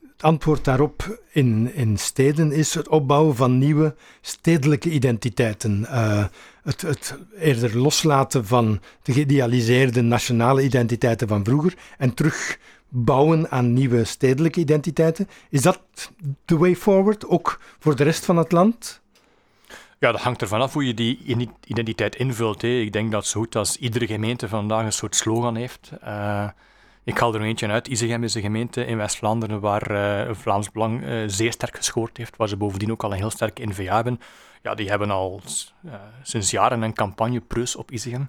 Het 0.00 0.22
antwoord 0.22 0.64
daarop 0.64 1.20
in, 1.32 1.74
in 1.74 1.98
steden 1.98 2.52
is 2.52 2.74
het 2.74 2.88
opbouwen 2.88 3.36
van 3.36 3.58
nieuwe 3.58 3.94
stedelijke 4.20 4.90
identiteiten. 4.90 5.80
Uh, 5.80 6.24
het, 6.62 6.80
het 6.80 7.18
eerder 7.38 7.78
loslaten 7.78 8.46
van 8.46 8.80
de 9.02 9.12
geïdealiseerde 9.12 10.02
nationale 10.02 10.62
identiteiten 10.62 11.28
van 11.28 11.44
vroeger 11.44 11.74
en 11.98 12.14
terug 12.14 12.58
bouwen 12.88 13.50
aan 13.50 13.72
nieuwe 13.72 14.04
stedelijke 14.04 14.60
identiteiten. 14.60 15.28
Is 15.50 15.62
dat 15.62 15.80
de 16.44 16.56
way 16.56 16.76
forward, 16.76 17.26
ook 17.26 17.60
voor 17.78 17.96
de 17.96 18.04
rest 18.04 18.24
van 18.24 18.36
het 18.36 18.52
land? 18.52 19.02
Ja, 19.98 20.12
dat 20.12 20.20
hangt 20.20 20.42
ervan 20.42 20.60
af 20.60 20.72
hoe 20.72 20.86
je 20.86 20.94
die 20.94 21.18
identiteit 21.66 22.16
invult. 22.16 22.62
Hè. 22.62 22.68
Ik 22.68 22.92
denk 22.92 23.10
dat 23.10 23.26
zo 23.26 23.40
goed 23.40 23.56
als 23.56 23.76
iedere 23.76 24.06
gemeente 24.06 24.48
vandaag 24.48 24.84
een 24.84 24.92
soort 24.92 25.16
slogan 25.16 25.56
heeft. 25.56 25.90
Uh, 26.04 26.48
ik 27.04 27.18
haal 27.18 27.32
er 27.32 27.38
nog 27.38 27.48
eentje 27.48 27.68
uit. 27.68 27.88
Isegem 27.88 28.24
is 28.24 28.34
een 28.34 28.42
gemeente 28.42 28.86
in 28.86 28.96
West-Vlaanderen 28.96 29.60
waar 29.60 29.90
uh, 29.90 30.34
Vlaams 30.34 30.70
Belang 30.70 31.02
uh, 31.02 31.22
zeer 31.26 31.52
sterk 31.52 31.76
gescoord 31.76 32.16
heeft, 32.16 32.36
waar 32.36 32.48
ze 32.48 32.56
bovendien 32.56 32.90
ook 32.90 33.02
al 33.02 33.10
een 33.10 33.18
heel 33.18 33.30
sterke 33.30 33.66
NVA 33.66 33.94
hebben. 33.94 34.20
Ja, 34.62 34.74
die 34.74 34.88
hebben 34.88 35.10
al 35.10 35.40
sinds 36.22 36.50
jaren 36.50 36.82
een 36.82 36.94
campagne 36.94 37.40
Preus 37.40 37.76
op 37.76 37.90
Isegem 37.90 38.28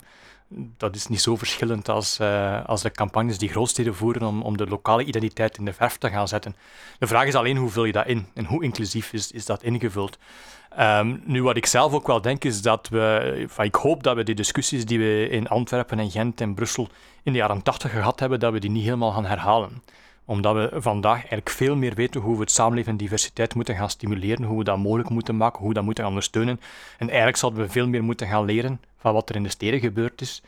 dat 0.78 0.96
is 0.96 1.08
niet 1.08 1.22
zo 1.22 1.36
verschillend 1.36 1.90
als, 1.90 2.20
uh, 2.20 2.66
als 2.66 2.82
de 2.82 2.92
campagnes 2.92 3.38
die 3.38 3.50
grootsteden 3.50 3.96
voeren 3.96 4.24
om, 4.24 4.42
om 4.42 4.58
de 4.58 4.68
lokale 4.68 5.04
identiteit 5.04 5.58
in 5.58 5.66
de 5.66 5.74
verf 5.74 5.98
te 5.98 6.10
gaan 6.10 6.28
zetten. 6.28 6.56
De 7.00 7.08
vraag 7.08 7.26
is 7.28 7.36
alleen 7.36 7.58
hoe 7.58 7.70
vul 7.70 7.86
je 7.86 7.92
dat 7.92 8.08
in 8.08 8.28
en 8.34 8.46
hoe 8.46 8.64
inclusief 8.64 9.14
is, 9.14 9.32
is 9.32 9.46
dat 9.46 9.64
ingevuld. 9.64 10.18
Um, 10.80 11.22
nu, 11.26 11.44
wat 11.44 11.58
ik 11.58 11.66
zelf 11.66 11.94
ook 11.94 12.08
wel 12.08 12.22
denk, 12.22 12.44
is 12.44 12.62
dat 12.62 12.90
we, 12.90 13.48
ik 13.58 13.76
hoop 13.76 14.04
dat 14.04 14.16
we 14.16 14.24
die 14.24 14.36
discussies 14.36 14.86
die 14.86 15.00
we 15.00 15.30
in 15.30 15.48
Antwerpen 15.48 16.00
en 16.00 16.12
Gent 16.12 16.42
en 16.42 16.54
Brussel 16.54 16.88
in 17.24 17.32
de 17.32 17.38
jaren 17.38 17.62
80 17.62 17.92
gehad 17.92 18.20
hebben, 18.20 18.40
dat 18.40 18.54
we 18.54 18.60
die 18.60 18.70
niet 18.70 18.84
helemaal 18.84 19.12
gaan 19.12 19.26
herhalen 19.26 19.82
omdat 20.26 20.56
we 20.56 20.82
vandaag 20.82 21.18
eigenlijk 21.18 21.50
veel 21.50 21.76
meer 21.76 21.94
weten 21.94 22.22
hoe 22.22 22.36
we 22.36 22.42
het 22.42 22.52
samenleven 22.52 22.92
en 22.92 22.98
diversiteit 22.98 23.56
moeten 23.56 23.76
gaan 23.76 23.90
stimuleren, 23.90 24.44
hoe 24.44 24.58
we 24.58 24.64
dat 24.64 24.78
mogelijk 24.78 25.10
moeten 25.10 25.38
maken, 25.38 25.60
hoe 25.60 25.68
we 25.68 25.74
dat 25.74 25.84
moeten 25.84 26.04
gaan 26.04 26.12
ondersteunen. 26.12 26.60
En 26.98 27.08
eigenlijk 27.08 27.38
zouden 27.38 27.62
we 27.62 27.70
veel 27.70 27.88
meer 27.88 28.04
moeten 28.04 28.28
gaan 28.28 28.46
leren 28.46 28.80
van 28.98 29.14
wat 29.14 29.30
er 29.30 29.36
in 29.36 29.44
de 29.44 29.50
steden 29.50 29.80
gebeurd 29.80 30.22
is. 30.22 30.42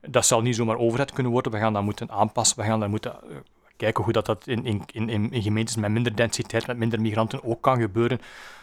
Dat 0.00 0.26
zal 0.26 0.42
niet 0.42 0.56
zomaar 0.56 0.76
overheid 0.76 1.12
kunnen 1.12 1.32
worden. 1.32 1.52
We 1.52 1.58
gaan 1.58 1.72
dat 1.72 1.82
moeten 1.82 2.10
aanpassen. 2.10 2.58
We 2.58 2.64
gaan 2.64 2.80
daar 2.80 2.90
moeten 2.90 3.12
eh, 3.12 3.36
kijken 3.76 4.04
hoe 4.04 4.12
dat, 4.12 4.26
dat 4.26 4.46
in, 4.46 4.64
in, 4.64 4.82
in, 4.92 5.32
in 5.32 5.42
gemeentes 5.42 5.76
met 5.76 5.90
minder 5.90 6.16
densiteit, 6.16 6.66
met 6.66 6.78
minder 6.78 7.00
migranten 7.00 7.44
ook 7.44 7.62
kan 7.62 7.80
gebeuren. 7.80 8.20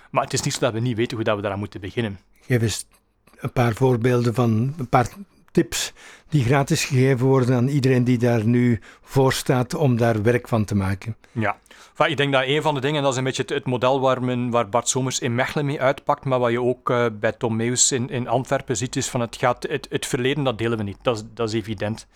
Maar 0.09 0.23
het 0.23 0.33
is 0.33 0.41
niet 0.41 0.53
zo 0.53 0.59
dat 0.59 0.73
we 0.73 0.79
niet 0.79 0.95
weten 0.95 1.15
hoe 1.15 1.25
dat 1.25 1.35
we 1.35 1.41
daaraan 1.41 1.59
moeten 1.59 1.81
beginnen. 1.81 2.19
Geef 2.41 2.61
eens 2.61 2.85
een 3.37 3.51
paar 3.51 3.73
voorbeelden 3.73 4.33
van 4.33 4.73
een 4.77 4.89
paar 4.89 5.09
tips 5.51 5.93
die 6.29 6.43
gratis 6.43 6.85
gegeven 6.85 7.25
worden 7.25 7.55
aan 7.55 7.67
iedereen 7.67 8.03
die 8.03 8.17
daar 8.17 8.45
nu 8.45 8.79
voor 9.01 9.33
staat 9.33 9.73
om 9.73 9.97
daar 9.97 10.21
werk 10.21 10.47
van 10.47 10.65
te 10.65 10.75
maken. 10.75 11.15
Ja, 11.31 11.57
ik 12.07 12.17
denk 12.17 12.33
dat 12.33 12.43
een 12.45 12.61
van 12.61 12.73
de 12.73 12.81
dingen, 12.81 13.01
dat 13.03 13.11
is 13.11 13.17
een 13.17 13.23
beetje 13.23 13.43
het, 13.47 13.65
model 13.65 13.99
waar, 13.99 14.23
men, 14.23 14.49
waar 14.49 14.69
Bart 14.69 14.87
Somers 14.87 15.19
in 15.19 15.35
Mechelen 15.35 15.65
mee 15.65 15.81
uitpakt, 15.81 16.25
maar 16.25 16.39
wat 16.39 16.51
je 16.51 16.61
ook 16.61 16.89
uh, 16.89 17.05
bij 17.13 17.31
Tom 17.31 17.55
Meus 17.55 17.91
in, 17.91 18.09
in 18.09 18.27
Antwerpen 18.27 18.77
ziet, 18.77 18.95
is 18.95 19.09
van 19.09 19.21
het, 19.21 19.35
gaat, 19.35 19.63
het, 19.69 19.87
het 19.89 20.05
verleden, 20.05 20.43
dat 20.43 20.57
delen 20.57 20.77
we 20.77 20.83
niet. 20.83 20.97
Dat 21.01 21.25
dat 21.33 21.47
is 21.47 21.53
evident. 21.53 22.07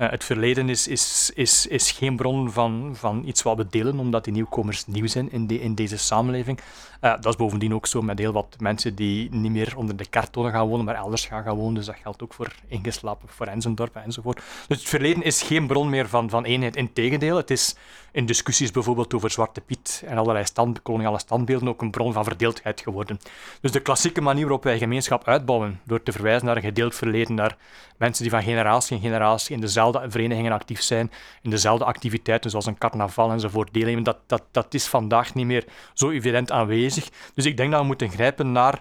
Uh, 0.00 0.10
het 0.10 0.24
verleden 0.24 0.68
is, 0.68 0.88
is, 0.88 1.66
is, 1.68 1.90
geen 1.90 2.16
bron 2.16 2.50
van, 2.50 2.92
van 2.96 3.22
iets 3.26 3.42
wat 3.42 3.56
we 3.56 3.66
delen, 3.70 3.98
omdat 3.98 4.24
die 4.24 4.32
nieuwkomers 4.32 4.86
nieuw 4.86 5.06
zijn 5.06 5.32
in, 5.32 5.48
in 5.60 5.74
deze 5.74 5.96
samenleving. 5.96 6.58
Uh, 7.00 7.10
dat 7.10 7.26
is 7.26 7.36
bovendien 7.36 7.74
ook 7.74 7.86
zo 7.86 8.02
met 8.02 8.18
heel 8.18 8.32
wat 8.32 8.56
mensen 8.58 8.94
die 8.94 9.34
niet 9.34 9.52
meer 9.52 9.76
onder 9.76 9.96
de 9.96 10.06
kartonnen 10.06 10.52
gaan 10.52 10.68
wonen, 10.68 10.84
maar 10.84 10.94
elders 10.94 11.26
gaan, 11.26 11.42
gaan 11.42 11.56
wonen. 11.56 11.74
Dus 11.74 11.86
dat 11.86 11.96
geldt 12.02 12.22
ook 12.22 12.34
voor 12.34 12.54
ingeslapen 12.68 13.28
Forenzendorp 13.28 13.96
enzovoort. 13.96 14.40
Dus 14.68 14.78
het 14.78 14.88
verleden 14.88 15.22
is 15.22 15.42
geen 15.42 15.66
bron 15.66 15.88
meer 15.88 16.08
van, 16.08 16.30
van 16.30 16.44
eenheid. 16.44 16.76
Integendeel, 16.76 17.36
het 17.36 17.50
is 17.50 17.74
in 18.12 18.26
discussies 18.26 18.70
bijvoorbeeld 18.70 19.14
over 19.14 19.30
Zwarte 19.30 19.60
Piet 19.60 20.02
en 20.06 20.18
allerlei 20.18 20.44
stand, 20.44 20.82
koloniale 20.82 21.18
standbeelden 21.18 21.68
ook 21.68 21.82
een 21.82 21.90
bron 21.90 22.12
van 22.12 22.24
verdeeldheid 22.24 22.80
geworden. 22.80 23.20
Dus 23.60 23.70
de 23.70 23.80
klassieke 23.80 24.20
manier 24.20 24.42
waarop 24.42 24.64
wij 24.64 24.78
gemeenschap 24.78 25.26
uitbouwen, 25.26 25.80
door 25.84 26.02
te 26.02 26.12
verwijzen 26.12 26.46
naar 26.46 26.56
een 26.56 26.62
gedeeld 26.62 26.94
verleden, 26.94 27.34
naar 27.34 27.56
mensen 27.96 28.22
die 28.22 28.32
van 28.32 28.42
generatie 28.42 28.96
in 28.96 29.02
generatie 29.02 29.54
in 29.54 29.60
dezelfde 29.60 30.10
verenigingen 30.10 30.52
actief 30.52 30.82
zijn, 30.82 31.10
in 31.42 31.50
dezelfde 31.50 31.84
activiteiten 31.84 32.50
zoals 32.50 32.66
een 32.66 32.78
carnaval 32.78 33.30
enzovoort 33.30 33.72
deelnemen, 33.74 34.02
dat, 34.02 34.18
dat, 34.26 34.42
dat 34.50 34.74
is 34.74 34.86
vandaag 34.86 35.34
niet 35.34 35.46
meer 35.46 35.64
zo 35.94 36.10
evident 36.10 36.52
aanwezig. 36.52 37.08
Dus 37.34 37.46
ik 37.46 37.56
denk 37.56 37.70
dat 37.70 37.80
we 37.80 37.86
moeten 37.86 38.10
grijpen 38.10 38.52
naar 38.52 38.80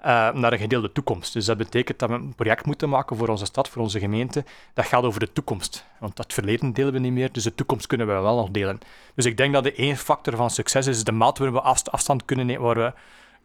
uh, 0.00 0.32
naar 0.32 0.52
een 0.52 0.58
gedeelde 0.58 0.92
toekomst. 0.92 1.32
Dus 1.32 1.44
dat 1.44 1.56
betekent 1.56 1.98
dat 1.98 2.08
we 2.08 2.14
een 2.14 2.34
project 2.34 2.66
moeten 2.66 2.88
maken 2.88 3.16
voor 3.16 3.28
onze 3.28 3.44
stad, 3.44 3.68
voor 3.68 3.82
onze 3.82 3.98
gemeente. 3.98 4.44
Dat 4.74 4.86
gaat 4.86 5.02
over 5.02 5.20
de 5.20 5.32
toekomst. 5.32 5.86
Want 5.98 6.16
dat 6.16 6.32
verleden 6.32 6.72
delen 6.72 6.92
we 6.92 6.98
niet 6.98 7.12
meer, 7.12 7.32
dus 7.32 7.44
de 7.44 7.54
toekomst 7.54 7.86
kunnen 7.86 8.06
we 8.06 8.12
wel 8.12 8.36
nog 8.36 8.50
delen. 8.50 8.78
Dus 9.14 9.24
ik 9.24 9.36
denk 9.36 9.52
dat 9.52 9.64
de 9.64 9.72
één 9.72 9.96
factor 9.96 10.36
van 10.36 10.50
succes 10.50 10.86
is 10.86 11.04
de 11.04 11.12
maat 11.12 11.38
waarin 11.38 11.56
we 11.56 11.90
afstand 11.90 12.24
kunnen 12.24 12.46
nemen, 12.46 12.62
waar 12.62 12.76
we 12.76 12.92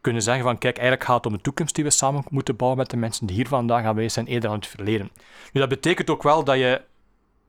kunnen 0.02 0.22
zeggen 0.22 0.44
van 0.44 0.58
kijk, 0.58 0.78
eigenlijk 0.78 1.08
gaat 1.08 1.16
het 1.16 1.26
om 1.26 1.34
de 1.34 1.44
toekomst 1.44 1.76
die 1.76 1.84
we 1.84 1.90
samen 1.90 2.24
moeten 2.30 2.56
bouwen 2.56 2.80
met 2.80 2.90
de 2.90 2.98
mensen 2.98 3.28
die 3.28 3.36
hier 3.36 3.48
vandaag 3.48 3.86
aanwezig 3.86 4.12
zijn, 4.12 4.26
eerder 4.26 4.50
dan 4.50 4.60
het 4.60 4.68
verleden. 4.68 5.10
Nu, 5.52 5.60
dat 5.60 5.70
betekent 5.70 6.10
ook 6.10 6.24
wel 6.24 6.44
dat 6.44 6.58
je 6.58 6.82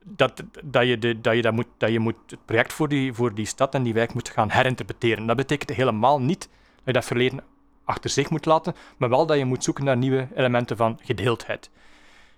dat, 0.04 0.42
dat, 0.64 0.86
je, 0.86 0.98
de, 0.98 1.20
dat, 1.20 1.34
je 1.34 1.42
dat, 1.42 1.52
moet, 1.52 1.66
dat 1.76 1.90
je 1.90 1.98
moet 1.98 2.16
het 2.26 2.44
project 2.44 2.72
voor 2.72 2.88
die, 2.88 3.12
voor 3.12 3.34
die 3.34 3.46
stad 3.46 3.74
en 3.74 3.82
die 3.82 3.94
wijk 3.94 4.14
moet 4.14 4.28
gaan 4.28 4.50
herinterpreteren. 4.50 5.26
Dat 5.26 5.36
betekent 5.36 5.70
helemaal 5.70 6.20
niet 6.20 6.48
dat 6.74 6.84
je 6.84 6.92
dat 6.92 7.04
verleden 7.04 7.40
achter 7.86 8.10
zich 8.10 8.30
moet 8.30 8.46
laten, 8.46 8.74
maar 8.96 9.08
wel 9.08 9.26
dat 9.26 9.38
je 9.38 9.44
moet 9.44 9.64
zoeken 9.64 9.84
naar 9.84 9.96
nieuwe 9.96 10.28
elementen 10.34 10.76
van 10.76 10.98
gedeeldheid. 11.02 11.70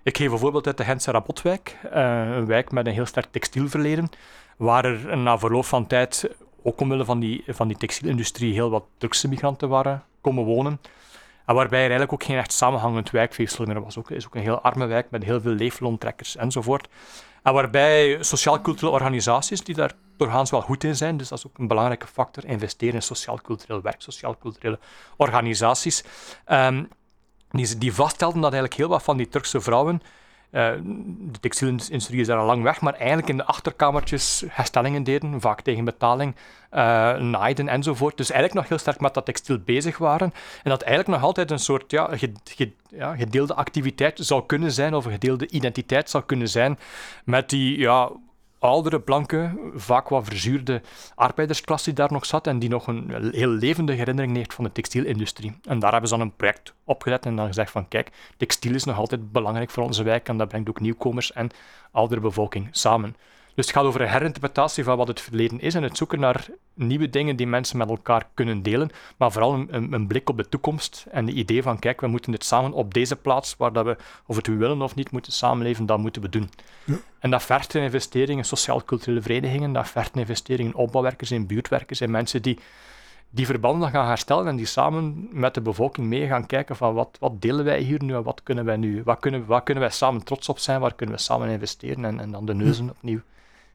Ik 0.02 0.16
geef 0.16 0.32
een 0.32 0.38
voorbeeld 0.38 0.66
uit 0.66 0.76
de 0.76 0.84
Gentse 0.84 1.10
Rabotwijk, 1.10 1.76
uh, 1.84 2.36
een 2.36 2.46
wijk 2.46 2.72
met 2.72 2.86
een 2.86 2.92
heel 2.92 3.06
sterk 3.06 3.26
textielverleden, 3.30 4.10
waar 4.56 4.84
er 4.84 5.18
na 5.18 5.38
verloop 5.38 5.64
van 5.64 5.86
tijd, 5.86 6.30
ook 6.62 6.80
omwille 6.80 7.04
van 7.04 7.20
die, 7.20 7.44
van 7.46 7.68
die 7.68 7.76
textielindustrie, 7.76 8.52
heel 8.52 8.70
wat 8.70 8.84
Turkse 8.98 9.28
migranten 9.28 9.68
waren 9.68 10.02
komen 10.20 10.44
wonen. 10.44 10.80
En 11.46 11.54
waarbij 11.54 11.78
er 11.78 11.90
eigenlijk 11.90 12.12
ook 12.12 12.24
geen 12.24 12.36
echt 12.36 12.52
samenhangend 12.52 13.10
wijkweefsel 13.10 13.64
meer 13.64 13.82
was. 13.82 13.94
Het 13.94 14.10
is 14.10 14.26
ook 14.26 14.34
een 14.34 14.42
heel 14.42 14.60
arme 14.60 14.86
wijk 14.86 15.10
met 15.10 15.24
heel 15.24 15.40
veel 15.40 15.52
leefloontrekkers 15.52 16.36
enzovoort. 16.36 16.88
En 17.42 17.52
waarbij 17.52 18.16
sociaal-culturele 18.20 18.92
organisaties, 18.92 19.64
die 19.64 19.74
daar 19.74 19.92
doorgaans 20.18 20.50
wel 20.50 20.60
goed 20.60 20.84
in 20.84 20.96
zijn, 20.96 21.16
dus 21.16 21.28
dat 21.28 21.38
is 21.38 21.46
ook 21.46 21.58
een 21.58 21.68
belangrijke 21.68 22.06
factor, 22.06 22.44
investeren 22.44 22.94
in 22.94 23.02
sociaal-cultureel 23.02 23.82
werk, 23.82 24.02
sociaal-culturele 24.02 24.78
organisaties, 25.16 26.04
um, 26.46 26.88
die, 27.50 27.78
die 27.78 27.94
vaststelden 27.94 28.40
dat 28.40 28.52
eigenlijk 28.52 28.80
heel 28.80 28.88
wat 28.88 29.02
van 29.02 29.16
die 29.16 29.28
Turkse 29.28 29.60
vrouwen 29.60 30.02
uh, 30.50 30.70
de 31.18 31.40
textielindustrie 31.40 32.20
is 32.20 32.26
daar 32.26 32.38
al 32.38 32.46
lang 32.46 32.62
weg, 32.62 32.80
maar 32.80 32.94
eigenlijk 32.94 33.28
in 33.28 33.36
de 33.36 33.44
achterkamertjes 33.44 34.44
herstellingen 34.48 35.02
deden, 35.02 35.40
vaak 35.40 35.60
tegen 35.60 35.84
betaling, 35.84 36.34
uh, 36.34 36.78
naaiden 37.16 37.68
enzovoort. 37.68 38.16
Dus 38.16 38.30
eigenlijk 38.30 38.60
nog 38.60 38.68
heel 38.68 38.78
sterk 38.78 39.00
met 39.00 39.14
dat 39.14 39.24
textiel 39.24 39.58
bezig 39.58 39.98
waren. 39.98 40.32
En 40.62 40.70
dat 40.70 40.82
eigenlijk 40.82 41.18
nog 41.18 41.26
altijd 41.28 41.50
een 41.50 41.58
soort 41.58 41.90
ja, 41.90 42.10
ja, 42.88 43.16
gedeelde 43.16 43.54
activiteit 43.54 44.18
zou 44.22 44.46
kunnen 44.46 44.72
zijn, 44.72 44.94
of 44.94 45.04
een 45.04 45.12
gedeelde 45.12 45.48
identiteit 45.48 46.10
zou 46.10 46.24
kunnen 46.24 46.48
zijn, 46.48 46.78
met 47.24 47.50
die 47.50 47.78
ja, 47.78 48.10
oudere, 48.58 49.00
blanke, 49.00 49.70
vaak 49.74 50.08
wat 50.08 50.24
verzuurde 50.24 50.82
arbeidersklasse 51.14 51.84
die 51.84 51.94
daar 51.94 52.12
nog 52.12 52.26
zat 52.26 52.46
en 52.46 52.58
die 52.58 52.68
nog 52.68 52.86
een 52.86 53.30
heel 53.32 53.48
levendige 53.48 53.98
herinnering 53.98 54.36
heeft 54.36 54.54
van 54.54 54.64
de 54.64 54.72
textielindustrie. 54.72 55.58
En 55.62 55.78
daar 55.78 55.90
hebben 55.92 56.08
ze 56.08 56.16
dan 56.16 56.26
een 56.26 56.36
project 56.36 56.74
opgezet 56.84 57.26
en 57.26 57.36
dan 57.36 57.46
gezegd 57.46 57.70
van 57.70 57.88
kijk, 57.88 58.10
textiel 58.36 58.74
is 58.74 58.84
nog 58.84 58.96
altijd 58.96 59.32
belangrijk 59.32 59.70
voor 59.70 59.82
onze 59.82 60.02
wijk 60.02 60.28
en 60.28 60.36
dat 60.36 60.48
brengt 60.48 60.68
ook 60.68 60.80
nieuwkomers 60.80 61.32
en 61.32 61.50
oudere 61.90 62.20
bevolking 62.20 62.68
samen. 62.70 63.16
Dus 63.58 63.66
het 63.66 63.76
gaat 63.76 63.84
over 63.84 64.00
een 64.00 64.08
herinterpretatie 64.08 64.84
van 64.84 64.96
wat 64.96 65.08
het 65.08 65.20
verleden 65.20 65.60
is 65.60 65.74
en 65.74 65.82
het 65.82 65.96
zoeken 65.96 66.20
naar 66.20 66.46
nieuwe 66.74 67.10
dingen 67.10 67.36
die 67.36 67.46
mensen 67.46 67.78
met 67.78 67.88
elkaar 67.88 68.28
kunnen 68.34 68.62
delen, 68.62 68.90
maar 69.16 69.32
vooral 69.32 69.54
een, 69.54 69.92
een 69.92 70.06
blik 70.06 70.28
op 70.28 70.36
de 70.36 70.48
toekomst 70.48 71.06
en 71.10 71.24
de 71.26 71.32
idee 71.32 71.62
van 71.62 71.78
kijk, 71.78 72.00
we 72.00 72.06
moeten 72.06 72.32
dit 72.32 72.44
samen 72.44 72.72
op 72.72 72.94
deze 72.94 73.16
plaats, 73.16 73.56
waar 73.56 73.72
dat 73.72 73.84
we, 73.84 73.96
of 74.26 74.36
het 74.36 74.46
we 74.46 74.54
willen 74.54 74.82
of 74.82 74.94
niet, 74.94 75.10
moeten 75.10 75.32
samenleven, 75.32 75.86
dat 75.86 75.98
moeten 75.98 76.22
we 76.22 76.28
doen. 76.28 76.50
Ja. 76.84 76.94
En 77.18 77.30
dat 77.30 77.42
vergt 77.42 77.74
een 77.74 77.82
investering 77.82 78.38
in 78.38 78.44
sociaal-culturele 78.44 79.22
verenigingen, 79.22 79.72
dat 79.72 79.88
vergt 79.88 80.14
een 80.14 80.20
investering 80.20 80.68
in 80.68 80.74
opbouwwerkers, 80.74 81.30
in 81.30 81.46
buurtwerkers, 81.46 82.00
in 82.00 82.10
mensen 82.10 82.42
die 82.42 82.58
die 83.30 83.46
verbanden 83.46 83.90
gaan 83.90 84.06
herstellen 84.06 84.46
en 84.46 84.56
die 84.56 84.66
samen 84.66 85.28
met 85.30 85.54
de 85.54 85.60
bevolking 85.60 86.06
mee 86.06 86.26
gaan 86.26 86.46
kijken 86.46 86.76
van 86.76 86.94
wat, 86.94 87.16
wat 87.20 87.42
delen 87.42 87.64
wij 87.64 87.80
hier 87.80 88.02
nu 88.02 88.14
en 88.14 88.22
wat 88.22 88.42
kunnen 88.42 88.64
wij 88.64 88.76
nu, 88.76 89.02
wat 89.04 89.18
kunnen, 89.18 89.46
wat 89.46 89.62
kunnen 89.62 89.82
wij 89.82 89.92
samen 89.92 90.24
trots 90.24 90.48
op 90.48 90.58
zijn, 90.58 90.80
waar 90.80 90.94
kunnen 90.94 91.16
we 91.16 91.22
samen 91.22 91.48
investeren 91.48 92.04
en, 92.04 92.20
en 92.20 92.30
dan 92.30 92.46
de 92.46 92.54
neuzen 92.54 92.90
opnieuw 92.90 93.20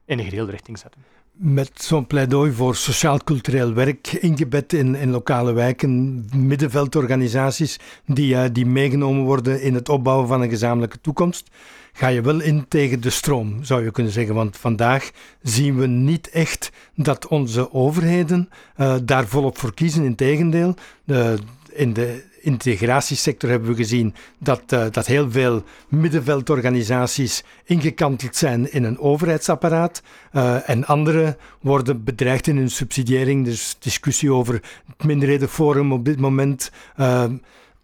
in 0.05 0.19
een 0.19 0.29
geheel 0.29 0.49
richting 0.49 0.77
zetten. 0.77 1.01
Met 1.31 1.71
zo'n 1.73 2.07
pleidooi 2.07 2.51
voor 2.51 2.75
sociaal-cultureel 2.75 3.73
werk 3.73 4.07
ingebed 4.07 4.73
in, 4.73 4.95
in 4.95 5.09
lokale 5.09 5.53
wijken, 5.53 6.25
middenveldorganisaties 6.35 7.79
die, 8.05 8.33
uh, 8.33 8.43
die 8.51 8.65
meegenomen 8.65 9.23
worden 9.23 9.61
in 9.61 9.73
het 9.73 9.89
opbouwen 9.89 10.27
van 10.27 10.41
een 10.41 10.49
gezamenlijke 10.49 11.01
toekomst, 11.01 11.49
ga 11.93 12.07
je 12.07 12.21
wel 12.21 12.39
in 12.39 12.65
tegen 12.67 13.01
de 13.01 13.09
stroom, 13.09 13.63
zou 13.63 13.83
je 13.83 13.91
kunnen 13.91 14.11
zeggen. 14.11 14.35
Want 14.35 14.57
vandaag 14.57 15.11
zien 15.41 15.77
we 15.77 15.87
niet 15.87 16.29
echt 16.29 16.71
dat 16.95 17.27
onze 17.27 17.73
overheden 17.73 18.49
uh, 18.77 18.95
daar 19.03 19.27
volop 19.27 19.57
voor 19.57 19.73
kiezen. 19.73 20.03
Integendeel, 20.03 20.75
uh, 21.05 21.33
in 21.71 21.93
de 21.93 22.23
integratiesector 22.43 23.49
hebben 23.49 23.69
we 23.69 23.75
gezien 23.75 24.15
dat, 24.37 24.61
uh, 24.73 24.85
dat 24.91 25.05
heel 25.05 25.31
veel 25.31 25.63
middenveldorganisaties 25.87 27.43
ingekanteld 27.65 28.35
zijn 28.35 28.71
in 28.71 28.83
een 28.83 28.99
overheidsapparaat 28.99 30.01
uh, 30.33 30.69
en 30.69 30.85
andere 30.85 31.37
worden 31.61 32.03
bedreigd 32.03 32.47
in 32.47 32.57
hun 32.57 32.69
subsidiëring. 32.69 33.45
Dus 33.45 33.75
discussie 33.79 34.31
over 34.31 34.53
het 34.87 35.03
minderhedenforum 35.03 35.91
op 35.91 36.05
dit 36.05 36.19
moment. 36.19 36.71
Uh, 36.97 37.23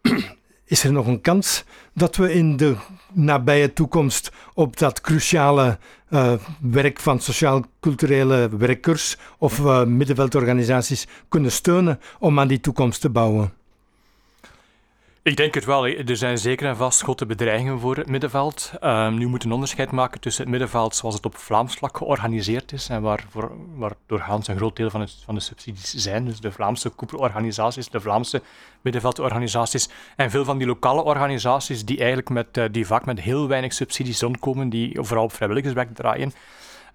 is 0.66 0.84
er 0.84 0.92
nog 0.92 1.08
een 1.08 1.22
kans 1.22 1.64
dat 1.94 2.16
we 2.16 2.34
in 2.34 2.58
de 2.58 2.76
nabije 3.14 3.74
toekomst 3.74 4.32
op 4.54 4.78
dat 4.78 5.02
cruciale 5.02 5.78
werk 6.60 7.00
van 7.00 7.20
sociaal-culturele 7.20 8.50
werkers 8.58 9.18
of 9.38 9.62
middenveldorganisaties 9.86 11.08
kunnen 11.30 11.52
steunen 11.52 12.00
om 12.20 12.40
aan 12.40 12.48
die 12.48 12.60
toekomst 12.60 13.02
te 13.02 13.10
bouwen? 13.10 13.59
Ik 15.24 15.38
denk 15.38 15.54
het 15.54 15.66
wel. 15.66 15.88
Er 15.88 16.18
zijn 16.18 16.38
zeker 16.38 16.68
en 16.68 16.76
vast 16.76 17.02
grote 17.02 17.26
bedreigingen 17.26 17.80
voor 17.80 17.96
het 17.96 18.08
middenveld. 18.08 18.72
Um, 18.84 19.18
nu 19.18 19.28
moet 19.28 19.44
een 19.44 19.52
onderscheid 19.52 19.92
maken 19.92 20.20
tussen 20.20 20.42
het 20.42 20.52
middenveld 20.52 20.96
zoals 20.96 21.16
het 21.16 21.26
op 21.26 21.38
Vlaams 21.38 21.76
vlak 21.76 21.98
georganiseerd 21.98 22.72
is 22.72 22.90
en 22.90 23.02
waar, 23.02 23.26
doorgaans 24.06 24.48
een 24.48 24.58
groot 24.58 24.76
deel 24.76 24.90
van, 24.90 25.08
van 25.26 25.36
de 25.36 25.42
subsidies 25.42 25.94
zijn. 25.94 26.26
Dus 26.26 26.40
de 26.40 26.52
Vlaamse 26.52 26.90
koepelorganisaties, 26.90 27.90
de 27.90 28.02
Vlaamse 28.02 28.42
middenveldorganisaties 28.82 29.90
en 30.16 30.30
veel 30.30 30.46
van 30.46 30.58
die 30.58 30.68
lokale 30.68 31.04
organisaties 31.04 31.86
die 31.86 31.98
eigenlijk 31.98 32.30
met, 32.30 32.58
uh, 32.58 32.66
die 32.72 32.86
vaak 32.86 33.06
met 33.06 33.20
heel 33.20 33.48
weinig 33.48 33.74
subsidies 33.74 34.22
rondkomen, 34.22 34.70
die 34.70 34.98
vooral 35.02 35.24
op 35.24 35.34
vrijwilligerswerk 35.34 35.96
draaien. 35.96 36.34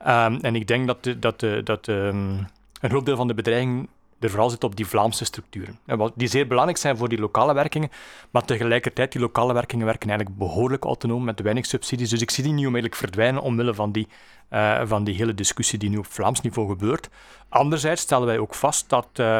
Um, 0.06 0.38
en 0.40 0.54
ik 0.54 0.66
denk 0.66 0.87
dat, 0.87 1.14
dat, 1.18 1.40
de, 1.40 1.60
dat 1.64 1.87
um, 1.87 2.46
een 2.80 2.90
groot 2.90 3.06
deel 3.06 3.16
van 3.16 3.28
de 3.28 3.34
bedreiging 3.34 3.88
er 4.24 4.30
vooral 4.30 4.50
zit 4.50 4.64
op 4.64 4.76
die 4.76 4.87
Vlaamse 4.87 5.24
structuren. 5.24 5.78
Die 6.14 6.28
zeer 6.28 6.46
belangrijk 6.46 6.78
zijn 6.78 6.96
voor 6.96 7.08
die 7.08 7.18
lokale 7.18 7.54
werkingen, 7.54 7.90
maar 8.30 8.44
tegelijkertijd 8.44 9.12
die 9.12 9.20
lokale 9.20 9.52
werkingen 9.52 9.87
werken 9.87 10.08
eigenlijk 10.08 10.38
behoorlijk 10.38 10.84
autonoom 10.84 11.24
met 11.24 11.40
weinig 11.40 11.66
subsidies. 11.66 12.10
Dus 12.10 12.20
ik 12.20 12.30
zie 12.30 12.44
die 12.44 12.52
niet 12.52 12.66
onmiddellijk 12.66 13.00
verdwijnen 13.00 13.42
omwille 13.42 13.74
van 13.74 13.92
die, 13.92 14.08
uh, 14.50 14.80
van 14.84 15.04
die 15.04 15.14
hele 15.14 15.34
discussie 15.34 15.78
die 15.78 15.90
nu 15.90 15.96
op 15.96 16.06
Vlaams 16.06 16.40
niveau 16.40 16.68
gebeurt. 16.68 17.08
Anderzijds 17.48 18.02
stellen 18.02 18.26
wij 18.26 18.38
ook 18.38 18.54
vast 18.54 18.88
dat 18.88 19.08
uh, 19.14 19.38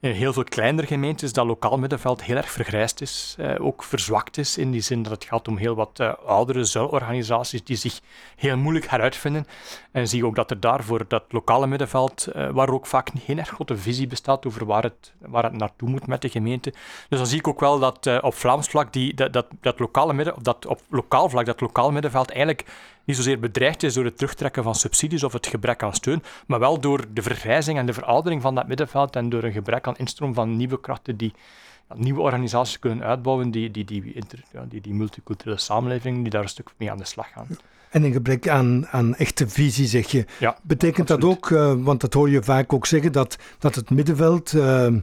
in 0.00 0.10
heel 0.10 0.32
veel 0.32 0.44
kleinere 0.44 0.86
gemeentes 0.86 1.32
dat 1.32 1.46
lokaal 1.46 1.78
middenveld 1.78 2.22
heel 2.22 2.36
erg 2.36 2.50
vergrijsd 2.50 3.00
is, 3.00 3.34
eh, 3.38 3.54
ook 3.58 3.82
verzwakt 3.82 4.38
is, 4.38 4.58
in 4.58 4.70
die 4.70 4.80
zin 4.80 5.02
dat 5.02 5.12
het 5.12 5.24
gaat 5.24 5.48
om 5.48 5.56
heel 5.56 5.74
wat 5.74 6.00
oudere 6.26 6.64
zuilorganisaties 6.64 7.64
die 7.64 7.76
zich 7.76 8.00
heel 8.36 8.56
moeilijk 8.56 8.90
heruitvinden. 8.90 9.46
En 9.92 10.08
zie 10.08 10.26
ook 10.26 10.34
dat 10.34 10.50
er 10.50 10.60
daar 10.60 10.84
voor 10.84 11.04
dat 11.08 11.24
lokale 11.28 11.66
middenveld, 11.66 12.28
uh, 12.36 12.50
waar 12.50 12.68
ook 12.68 12.86
vaak 12.86 13.10
geen 13.24 13.38
erg 13.38 13.48
grote 13.48 13.76
visie 13.76 14.06
bestaat 14.06 14.46
over 14.46 14.66
waar 14.66 14.82
het, 14.82 15.12
waar 15.18 15.42
het 15.42 15.52
naartoe 15.52 15.88
moet 15.88 16.06
met 16.06 16.22
de 16.22 16.28
gemeente. 16.28 16.72
Dus 17.08 17.18
dan 17.18 17.26
zie 17.26 17.38
ik 17.38 17.48
ook 17.48 17.60
wel 17.60 17.78
dat 17.78 18.06
uh, 18.06 18.18
op 18.20 18.34
Vlaams 18.34 18.68
vlak 18.68 18.92
die, 18.92 19.14
dat, 19.14 19.32
dat, 19.32 19.46
dat, 19.60 19.78
lokale 19.78 20.12
midden, 20.12 20.34
dat 20.42 20.66
op 20.66 20.80
lokaal 20.88 21.28
vlak 21.28 21.46
dat 21.46 21.60
lokaal 21.60 21.90
middenveld 21.92 22.30
eigenlijk 22.30 22.64
niet 23.04 23.16
zozeer 23.16 23.38
bedreigd 23.38 23.82
is 23.82 23.94
door 23.94 24.04
het 24.04 24.16
terugtrekken 24.16 24.62
van 24.62 24.74
subsidies 24.74 25.24
of 25.24 25.32
het 25.32 25.46
gebrek 25.46 25.82
aan 25.82 25.94
steun, 25.94 26.22
maar 26.46 26.58
wel 26.58 26.80
door 26.80 27.04
de 27.12 27.22
vergrijzing 27.22 27.78
en 27.78 27.86
de 27.86 27.92
veroudering 27.92 28.42
van 28.42 28.54
dat 28.54 28.68
middenveld 28.68 29.16
en 29.16 29.28
door 29.28 29.42
een 29.42 29.52
gebrek 29.52 29.86
aan 29.86 29.96
instroom 29.96 30.34
van 30.34 30.56
nieuwe 30.56 30.80
krachten 30.80 31.16
die 31.16 31.34
nieuwe 31.94 32.20
organisaties 32.20 32.78
kunnen 32.78 33.04
uitbouwen 33.04 33.50
die 33.50 33.70
die, 33.70 33.84
die, 33.84 34.24
ja, 34.52 34.64
die, 34.68 34.80
die 34.80 34.94
multiculturele 34.94 35.58
samenleving 35.58 36.22
die 36.22 36.30
daar 36.30 36.42
een 36.42 36.48
stuk 36.48 36.70
mee 36.76 36.90
aan 36.90 36.98
de 36.98 37.04
slag 37.04 37.32
gaan. 37.32 37.46
En 37.90 38.02
een 38.02 38.12
gebrek 38.12 38.48
aan, 38.48 38.86
aan 38.90 39.14
echte 39.14 39.48
visie, 39.48 39.86
zeg 39.86 40.10
je. 40.10 40.24
Ja, 40.38 40.58
Betekent 40.62 41.10
absoluut. 41.10 41.40
dat 41.40 41.50
ook, 41.50 41.78
uh, 41.78 41.84
want 41.84 42.00
dat 42.00 42.14
hoor 42.14 42.30
je 42.30 42.42
vaak 42.42 42.72
ook 42.72 42.86
zeggen, 42.86 43.12
dat, 43.12 43.36
dat 43.58 43.74
het 43.74 43.90
middenveld 43.90 44.52
uh, 44.52 44.94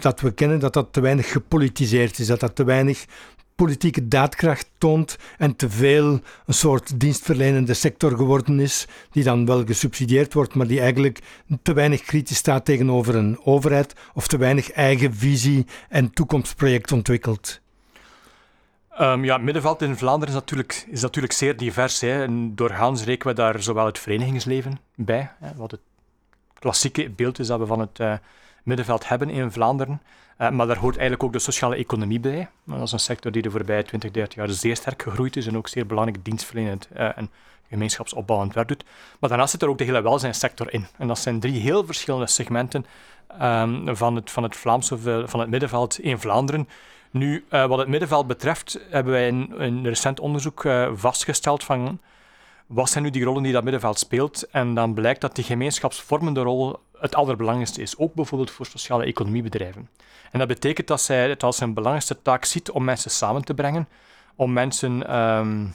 dat 0.00 0.20
we 0.20 0.32
kennen, 0.32 0.58
dat 0.58 0.72
dat 0.72 0.92
te 0.92 1.00
weinig 1.00 1.32
gepolitiseerd 1.32 2.18
is, 2.18 2.26
dat 2.26 2.40
dat 2.40 2.56
te 2.56 2.64
weinig 2.64 3.06
politieke 3.54 4.08
daadkracht 4.08 4.70
toont 4.78 5.16
en 5.38 5.56
te 5.56 5.70
veel 5.70 6.20
een 6.46 6.54
soort 6.54 7.00
dienstverlenende 7.00 7.74
sector 7.74 8.16
geworden 8.16 8.60
is, 8.60 8.86
die 9.10 9.24
dan 9.24 9.46
wel 9.46 9.64
gesubsidieerd 9.64 10.34
wordt, 10.34 10.54
maar 10.54 10.66
die 10.66 10.80
eigenlijk 10.80 11.18
te 11.62 11.72
weinig 11.72 12.02
kritisch 12.02 12.36
staat 12.36 12.64
tegenover 12.64 13.14
een 13.14 13.38
overheid 13.44 13.92
of 14.14 14.26
te 14.26 14.36
weinig 14.36 14.70
eigen 14.70 15.14
visie 15.14 15.66
en 15.88 16.10
toekomstproject 16.10 16.92
ontwikkelt. 16.92 17.61
Um, 19.00 19.24
ja, 19.24 19.34
het 19.34 19.42
middenveld 19.42 19.82
in 19.82 19.96
Vlaanderen 19.96 20.34
is 20.34 20.40
natuurlijk, 20.40 20.86
is 20.90 21.02
natuurlijk 21.02 21.32
zeer 21.32 21.56
divers. 21.56 22.00
Hè. 22.00 22.22
En 22.22 22.54
doorgaans 22.54 23.04
rekenen 23.04 23.34
we 23.34 23.42
daar 23.42 23.62
zowel 23.62 23.86
het 23.86 23.98
verenigingsleven 23.98 24.78
bij, 24.94 25.30
hè, 25.38 25.54
wat 25.54 25.70
het 25.70 25.80
klassieke 26.58 27.10
beeld 27.10 27.38
is 27.38 27.46
dat 27.46 27.58
we 27.58 27.66
van 27.66 27.80
het 27.80 27.98
uh, 27.98 28.14
middenveld 28.62 29.08
hebben 29.08 29.30
in 29.30 29.52
Vlaanderen. 29.52 30.02
Uh, 30.38 30.50
maar 30.50 30.66
daar 30.66 30.78
hoort 30.78 30.96
eigenlijk 30.96 31.22
ook 31.22 31.32
de 31.32 31.38
sociale 31.38 31.76
economie 31.76 32.20
bij. 32.20 32.48
Dat 32.64 32.82
is 32.82 32.92
een 32.92 32.98
sector 32.98 33.32
die 33.32 33.42
de 33.42 33.50
voorbije 33.50 33.82
20, 33.82 34.10
30 34.10 34.34
jaar 34.34 34.48
zeer 34.48 34.76
sterk 34.76 35.02
gegroeid 35.02 35.36
is 35.36 35.46
en 35.46 35.56
ook 35.56 35.68
zeer 35.68 35.86
belangrijk 35.86 36.24
dienstverlenend 36.24 36.88
uh, 36.96 37.18
en 37.18 37.30
gemeenschapsopbouwend 37.68 38.54
werk 38.54 38.68
doet. 38.68 38.84
Maar 39.20 39.28
daarnaast 39.28 39.50
zit 39.50 39.62
er 39.62 39.68
ook 39.68 39.78
de 39.78 39.84
hele 39.84 40.02
welzijnssector 40.02 40.72
in. 40.72 40.86
En 40.98 41.08
dat 41.08 41.18
zijn 41.18 41.40
drie 41.40 41.60
heel 41.60 41.84
verschillende 41.84 42.26
segmenten 42.26 42.86
um, 43.42 43.96
van, 43.96 44.16
het, 44.16 44.30
van 44.30 44.42
het 44.42 44.56
Vlaamse 44.56 44.98
van 45.28 45.40
het 45.40 45.48
middenveld 45.48 45.98
in 45.98 46.18
Vlaanderen. 46.18 46.68
Nu, 47.12 47.44
uh, 47.50 47.66
wat 47.66 47.78
het 47.78 47.88
middenveld 47.88 48.26
betreft, 48.26 48.78
hebben 48.90 49.12
wij 49.12 49.26
in 49.26 49.52
een 49.56 49.84
recent 49.84 50.20
onderzoek 50.20 50.66
vastgesteld 50.94 51.64
van 51.64 52.00
wat 52.66 52.90
zijn 52.90 53.04
nu 53.04 53.10
die 53.10 53.24
rollen 53.24 53.42
die 53.42 53.52
dat 53.52 53.62
middenveld 53.62 53.98
speelt. 53.98 54.50
En 54.50 54.74
dan 54.74 54.94
blijkt 54.94 55.20
dat 55.20 55.34
die 55.34 55.44
gemeenschapsvormende 55.44 56.40
rol 56.40 56.78
het 56.98 57.14
allerbelangrijkste 57.14 57.82
is, 57.82 57.98
ook 57.98 58.14
bijvoorbeeld 58.14 58.50
voor 58.50 58.66
sociale 58.66 59.04
economiebedrijven. 59.04 59.88
En 60.30 60.38
dat 60.38 60.48
betekent 60.48 60.86
dat 60.86 61.00
zij 61.00 61.28
het 61.28 61.42
als 61.42 61.56
zijn 61.56 61.74
belangrijkste 61.74 62.22
taak 62.22 62.44
ziet 62.44 62.70
om 62.70 62.84
mensen 62.84 63.10
samen 63.10 63.44
te 63.44 63.54
brengen, 63.54 63.88
om 64.36 64.52
mensen 64.52 65.16
um, 65.16 65.74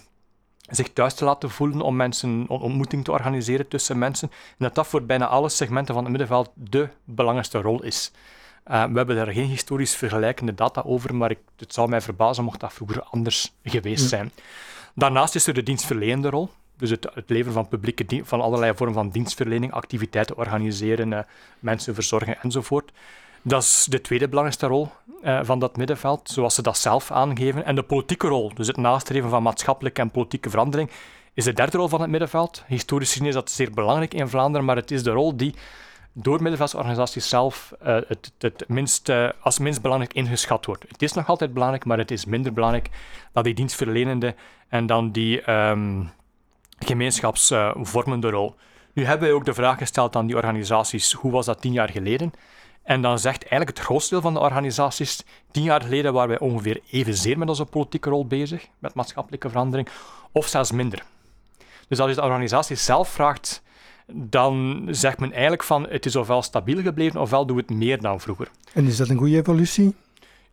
zich 0.69 0.93
thuis 0.93 1.13
te 1.13 1.25
laten 1.25 1.49
voelen, 1.49 1.81
om 1.81 1.95
mensen 1.95 2.45
ontmoeting 2.47 3.03
te 3.03 3.11
organiseren 3.11 3.67
tussen 3.67 3.97
mensen. 3.97 4.29
En 4.31 4.55
dat 4.57 4.75
dat 4.75 4.87
voor 4.87 5.03
bijna 5.03 5.27
alle 5.27 5.49
segmenten 5.49 5.93
van 5.93 6.03
het 6.03 6.11
middenveld 6.11 6.49
de 6.53 6.89
belangrijkste 7.03 7.61
rol 7.61 7.83
is. 7.83 8.11
Uh, 8.71 8.83
we 8.83 8.97
hebben 8.97 9.15
daar 9.15 9.31
geen 9.31 9.47
historisch 9.47 9.95
vergelijkende 9.95 10.53
data 10.53 10.81
over, 10.85 11.15
maar 11.15 11.31
ik, 11.31 11.39
het 11.57 11.73
zou 11.73 11.89
mij 11.89 12.01
verbazen 12.01 12.43
mocht 12.43 12.59
dat 12.59 12.73
vroeger 12.73 13.03
anders 13.03 13.53
geweest 13.63 14.09
zijn. 14.09 14.31
Daarnaast 14.95 15.35
is 15.35 15.47
er 15.47 15.53
de 15.53 15.63
dienstverlenende 15.63 16.29
rol. 16.29 16.49
Dus 16.77 16.89
het, 16.89 17.07
het 17.13 17.29
leveren 17.29 17.53
van 17.53 17.67
publieke 17.67 18.21
van 18.23 18.41
allerlei 18.41 18.73
vormen 18.75 18.95
van 18.95 19.09
dienstverlening, 19.09 19.71
activiteiten 19.71 20.37
organiseren, 20.37 21.11
uh, 21.11 21.19
mensen 21.59 21.93
verzorgen 21.93 22.41
enzovoort. 22.41 22.91
Dat 23.41 23.61
is 23.61 23.85
de 23.89 24.01
tweede 24.01 24.27
belangrijkste 24.27 24.67
rol 24.67 24.89
uh, 25.23 25.39
van 25.43 25.59
dat 25.59 25.77
middenveld, 25.77 26.29
zoals 26.29 26.55
ze 26.55 26.61
dat 26.61 26.77
zelf 26.77 27.11
aangeven. 27.11 27.65
En 27.65 27.75
de 27.75 27.83
politieke 27.83 28.27
rol, 28.27 28.53
dus 28.53 28.67
het 28.67 28.77
nastreven 28.77 29.29
van 29.29 29.43
maatschappelijke 29.43 30.01
en 30.01 30.11
politieke 30.11 30.49
verandering, 30.49 30.89
is 31.33 31.43
de 31.43 31.53
derde 31.53 31.77
rol 31.77 31.87
van 31.87 32.01
het 32.01 32.09
middenveld. 32.09 32.63
Historisch 32.67 33.11
gezien 33.11 33.27
is 33.27 33.33
dat 33.33 33.51
zeer 33.51 33.71
belangrijk 33.71 34.13
in 34.13 34.27
Vlaanderen, 34.27 34.65
maar 34.65 34.75
het 34.75 34.91
is 34.91 35.03
de 35.03 35.11
rol 35.11 35.37
die 35.37 35.55
door 36.19 36.41
middenveldsorganisaties 36.41 37.29
zelf 37.29 37.73
uh, 37.81 37.97
het, 38.07 38.31
het 38.37 38.63
minst, 38.67 39.11
als 39.39 39.59
minst 39.59 39.81
belangrijk 39.81 40.13
ingeschat 40.13 40.65
wordt. 40.65 40.85
Het 40.87 41.01
is 41.01 41.13
nog 41.13 41.27
altijd 41.27 41.53
belangrijk, 41.53 41.85
maar 41.85 41.97
het 41.97 42.11
is 42.11 42.25
minder 42.25 42.53
belangrijk 42.53 42.89
dan 43.33 43.43
die 43.43 43.53
dienstverlenende 43.53 44.35
en 44.67 44.85
dan 44.85 45.11
die 45.11 45.51
um, 45.51 46.11
gemeenschapsvormende 46.79 48.29
rol. 48.29 48.55
Nu 48.93 49.05
hebben 49.05 49.27
wij 49.27 49.37
ook 49.37 49.45
de 49.45 49.53
vraag 49.53 49.77
gesteld 49.77 50.15
aan 50.15 50.27
die 50.27 50.35
organisaties, 50.35 51.13
hoe 51.13 51.31
was 51.31 51.45
dat 51.45 51.61
tien 51.61 51.71
jaar 51.71 51.89
geleden? 51.89 52.33
En 52.83 53.01
dan 53.01 53.19
zegt 53.19 53.41
eigenlijk 53.41 53.77
het 53.77 53.85
grootste 53.85 54.13
deel 54.13 54.21
van 54.21 54.33
de 54.33 54.39
organisaties, 54.39 55.23
tien 55.51 55.63
jaar 55.63 55.81
geleden 55.81 56.13
waren 56.13 56.29
wij 56.29 56.39
ongeveer 56.39 56.79
evenzeer 56.89 57.37
met 57.37 57.49
onze 57.49 57.65
politieke 57.65 58.09
rol 58.09 58.27
bezig, 58.27 58.67
met 58.79 58.93
maatschappelijke 58.93 59.49
verandering, 59.49 59.87
of 60.31 60.47
zelfs 60.47 60.71
minder. 60.71 61.03
Dus 61.87 61.99
als 61.99 62.09
je 62.09 62.15
de 62.15 62.21
organisatie 62.21 62.75
zelf 62.75 63.09
vraagt, 63.09 63.61
dan 64.13 64.87
zegt 64.89 65.19
men 65.19 65.31
eigenlijk 65.31 65.63
van 65.63 65.87
het 65.89 66.05
is 66.05 66.15
ofwel 66.15 66.41
stabiel 66.41 66.81
gebleven, 66.81 67.21
ofwel 67.21 67.45
doen 67.45 67.55
we 67.55 67.61
het 67.67 67.77
meer 67.77 68.01
dan 68.01 68.19
vroeger. 68.19 68.49
En 68.73 68.85
is 68.85 68.97
dat 68.97 69.09
een 69.09 69.17
goede 69.17 69.37
evolutie? 69.37 69.95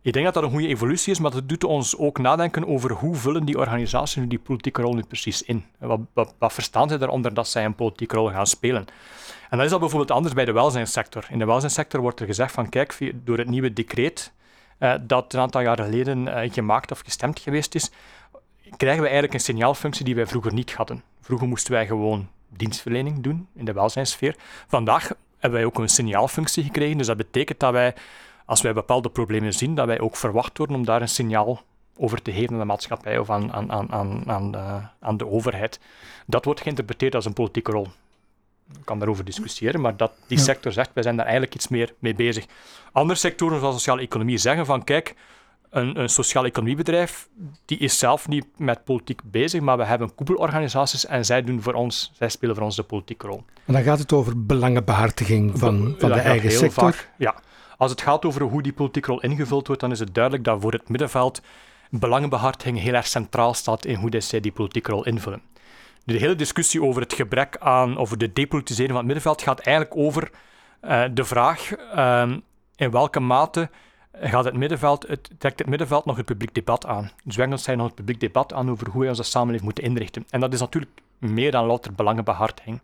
Ik 0.01 0.13
denk 0.13 0.25
dat 0.25 0.33
dat 0.33 0.43
een 0.43 0.49
goede 0.49 0.67
evolutie 0.67 1.11
is, 1.11 1.19
maar 1.19 1.31
dat 1.31 1.49
doet 1.49 1.63
ons 1.63 1.97
ook 1.97 2.17
nadenken 2.17 2.67
over 2.67 2.91
hoe 2.91 3.15
vullen 3.15 3.45
die 3.45 3.57
organisaties 3.57 4.15
nu 4.15 4.27
die 4.27 4.39
politieke 4.39 4.81
rol 4.81 4.93
nu 4.93 5.03
precies 5.03 5.41
in. 5.41 5.65
Wat, 5.77 5.99
wat, 6.13 6.33
wat 6.37 6.53
verstaan 6.53 6.89
ze 6.89 7.01
eronder 7.01 7.33
dat 7.33 7.47
zij 7.47 7.65
een 7.65 7.75
politieke 7.75 8.15
rol 8.15 8.29
gaan 8.29 8.47
spelen? 8.47 8.85
En 9.49 9.57
dat 9.57 9.65
is 9.65 9.73
al 9.73 9.79
bijvoorbeeld 9.79 10.11
anders 10.11 10.33
bij 10.33 10.45
de 10.45 10.51
welzijnssector. 10.51 11.25
In 11.29 11.39
de 11.39 11.45
welzijnssector 11.45 12.01
wordt 12.01 12.19
er 12.19 12.25
gezegd 12.25 12.51
van 12.51 12.69
kijk, 12.69 13.13
door 13.23 13.37
het 13.37 13.49
nieuwe 13.49 13.73
decreet 13.73 14.31
uh, 14.79 14.93
dat 15.01 15.33
een 15.33 15.39
aantal 15.39 15.61
jaar 15.61 15.77
geleden 15.77 16.27
uh, 16.27 16.51
gemaakt 16.51 16.91
of 16.91 16.99
gestemd 16.99 17.39
geweest 17.39 17.75
is, 17.75 17.91
krijgen 18.77 19.01
we 19.01 19.07
eigenlijk 19.07 19.33
een 19.33 19.45
signaalfunctie 19.45 20.05
die 20.05 20.15
wij 20.15 20.27
vroeger 20.27 20.53
niet 20.53 20.73
hadden. 20.73 21.03
Vroeger 21.21 21.47
moesten 21.47 21.71
wij 21.71 21.87
gewoon 21.87 22.27
dienstverlening 22.57 23.23
doen 23.23 23.47
in 23.53 23.65
de 23.65 23.73
welzijnssfeer. 23.73 24.35
Vandaag 24.67 25.11
hebben 25.39 25.59
wij 25.59 25.65
ook 25.65 25.79
een 25.79 25.89
signaalfunctie 25.89 26.63
gekregen, 26.63 26.97
dus 26.97 27.07
dat 27.07 27.17
betekent 27.17 27.59
dat 27.59 27.71
wij, 27.71 27.95
als 28.45 28.61
wij 28.61 28.73
bepaalde 28.73 29.09
problemen 29.09 29.53
zien, 29.53 29.75
dat 29.75 29.85
wij 29.85 29.99
ook 29.99 30.15
verwacht 30.15 30.57
worden 30.57 30.75
om 30.75 30.85
daar 30.85 31.01
een 31.01 31.09
signaal 31.09 31.61
over 31.97 32.21
te 32.21 32.31
geven 32.31 32.53
aan 32.53 32.59
de 32.59 32.65
maatschappij 32.65 33.17
of 33.17 33.29
aan, 33.29 33.53
aan, 33.53 33.71
aan, 33.71 34.23
aan, 34.27 34.51
de, 34.51 34.79
aan 34.99 35.17
de 35.17 35.27
overheid. 35.27 35.79
Dat 36.25 36.45
wordt 36.45 36.61
geïnterpreteerd 36.61 37.15
als 37.15 37.25
een 37.25 37.33
politieke 37.33 37.71
rol. 37.71 37.87
Ik 38.73 38.85
kan 38.85 38.99
daarover 38.99 39.25
discussiëren, 39.25 39.81
maar 39.81 39.97
dat 39.97 40.11
die 40.27 40.39
sector 40.39 40.71
zegt, 40.71 40.93
wij 40.93 41.03
zijn 41.03 41.15
daar 41.15 41.25
eigenlijk 41.25 41.55
iets 41.55 41.67
meer 41.67 41.93
mee 41.99 42.15
bezig. 42.15 42.45
Andere 42.91 43.19
sectoren, 43.19 43.59
zoals 43.59 43.75
sociale 43.75 44.01
economie, 44.01 44.37
zeggen 44.37 44.65
van 44.65 44.83
kijk, 44.83 45.15
een, 45.75 45.99
een 45.99 46.09
sociaal 46.09 46.45
economiebedrijf 46.45 47.27
die 47.65 47.77
is 47.77 47.97
zelf 47.97 48.27
niet 48.27 48.45
met 48.57 48.83
politiek 48.83 49.21
bezig, 49.23 49.61
maar 49.61 49.77
we 49.77 49.83
hebben 49.83 50.15
koepelorganisaties 50.15 51.05
en 51.05 51.25
zij, 51.25 51.43
doen 51.43 51.61
voor 51.61 51.73
ons, 51.73 52.11
zij 52.13 52.29
spelen 52.29 52.55
voor 52.55 52.63
ons 52.63 52.75
de 52.75 52.83
politieke 52.83 53.27
rol. 53.27 53.43
En 53.65 53.73
dan 53.73 53.83
gaat 53.83 53.99
het 53.99 54.13
over 54.13 54.45
belangenbehartiging 54.45 55.59
van, 55.59 55.95
van 55.97 56.11
de 56.11 56.19
eigen 56.19 56.51
sector? 56.51 56.93
Vaak, 56.93 57.09
ja. 57.17 57.35
Als 57.77 57.91
het 57.91 58.01
gaat 58.01 58.25
over 58.25 58.41
hoe 58.41 58.61
die 58.61 58.73
politieke 58.73 59.11
rol 59.11 59.21
ingevuld 59.21 59.67
wordt, 59.67 59.81
dan 59.81 59.91
is 59.91 59.99
het 59.99 60.13
duidelijk 60.13 60.43
dat 60.43 60.61
voor 60.61 60.71
het 60.71 60.89
middenveld 60.89 61.41
belangenbehartiging 61.89 62.79
heel 62.79 62.93
erg 62.93 63.07
centraal 63.07 63.53
staat 63.53 63.85
in 63.85 63.95
hoe 63.95 64.21
zij 64.21 64.39
die 64.39 64.51
politieke 64.51 64.91
rol 64.91 65.05
invullen. 65.05 65.41
De 66.03 66.17
hele 66.17 66.35
discussie 66.35 66.83
over 66.83 67.01
het 67.01 67.13
gebrek 67.13 67.57
aan, 67.59 67.97
over 67.97 68.17
de 68.17 68.33
depolitisering 68.33 68.89
van 68.89 68.97
het 68.97 69.13
middenveld, 69.13 69.41
gaat 69.41 69.59
eigenlijk 69.59 69.97
over 69.97 70.31
uh, 70.81 71.03
de 71.11 71.23
vraag 71.23 71.71
uh, 71.95 72.31
in 72.75 72.91
welke 72.91 73.19
mate 73.19 73.69
gaat 74.21 74.45
het 74.45 74.53
middenveld, 74.53 75.07
het, 75.07 75.29
trekt 75.37 75.59
het 75.59 75.67
middenveld 75.67 76.05
nog 76.05 76.17
het 76.17 76.25
publiek 76.25 76.53
debat 76.53 76.85
aan. 76.85 77.11
Dus 77.23 77.35
wij 77.35 77.57
zijn 77.57 77.77
nog 77.77 77.87
het 77.87 77.95
publiek 77.95 78.19
debat 78.19 78.53
aan 78.53 78.69
over 78.69 78.89
hoe 78.89 78.99
wij 78.99 79.09
onze 79.09 79.23
samenleving 79.23 79.63
moeten 79.63 79.83
inrichten. 79.83 80.25
En 80.29 80.39
dat 80.39 80.53
is 80.53 80.59
natuurlijk 80.59 80.91
meer 81.17 81.51
dan 81.51 81.65
louter 81.65 81.93
belangenbehartiging. 81.93 82.81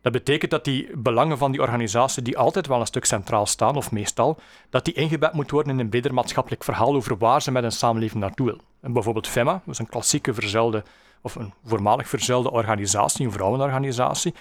Dat 0.00 0.12
betekent 0.12 0.50
dat 0.50 0.64
die 0.64 0.96
belangen 0.96 1.38
van 1.38 1.52
die 1.52 1.60
organisatie, 1.60 2.22
die 2.22 2.38
altijd 2.38 2.66
wel 2.66 2.80
een 2.80 2.86
stuk 2.86 3.04
centraal 3.04 3.46
staan, 3.46 3.76
of 3.76 3.90
meestal, 3.90 4.38
dat 4.70 4.84
die 4.84 4.94
ingebed 4.94 5.32
moet 5.32 5.50
worden 5.50 5.72
in 5.72 5.78
een 5.78 5.88
breder 5.88 6.14
maatschappelijk 6.14 6.64
verhaal 6.64 6.94
over 6.94 7.18
waar 7.18 7.42
ze 7.42 7.50
met 7.50 7.64
een 7.64 7.72
samenleving 7.72 8.20
naartoe 8.20 8.46
wil. 8.46 8.60
En 8.80 8.92
bijvoorbeeld 8.92 9.26
FEMA, 9.26 9.52
dat 9.52 9.74
is 9.74 9.78
een 9.78 9.88
klassieke 9.88 10.34
verzuilde, 10.34 10.82
of 11.20 11.34
een 11.34 11.52
voormalig 11.64 12.08
verzuilde 12.08 12.50
organisatie, 12.50 13.26
een 13.26 13.32
vrouwenorganisatie. 13.32 14.34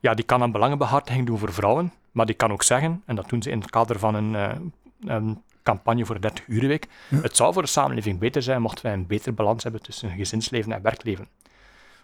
Ja, 0.00 0.14
die 0.14 0.24
kan 0.24 0.42
een 0.42 0.52
belangenbehartiging 0.52 1.26
doen 1.26 1.38
voor 1.38 1.52
vrouwen, 1.52 1.92
maar 2.10 2.26
die 2.26 2.34
kan 2.34 2.52
ook 2.52 2.62
zeggen, 2.62 3.02
en 3.06 3.16
dat 3.16 3.28
doen 3.28 3.42
ze 3.42 3.50
in 3.50 3.60
het 3.60 3.70
kader 3.70 3.98
van 3.98 4.14
een, 4.14 4.32
uh, 4.32 4.48
een 5.06 5.42
campagne 5.62 6.06
voor 6.06 6.20
30 6.20 6.46
uur 6.46 6.66
week. 6.68 6.88
Het 7.08 7.36
zou 7.36 7.52
voor 7.52 7.62
de 7.62 7.68
samenleving 7.68 8.18
beter 8.18 8.42
zijn 8.42 8.62
mochten 8.62 8.84
wij 8.84 8.94
een 8.94 9.06
betere 9.06 9.32
balans 9.32 9.62
hebben 9.62 9.82
tussen 9.82 10.10
gezinsleven 10.10 10.72
en 10.72 10.82
werkleven. 10.82 11.28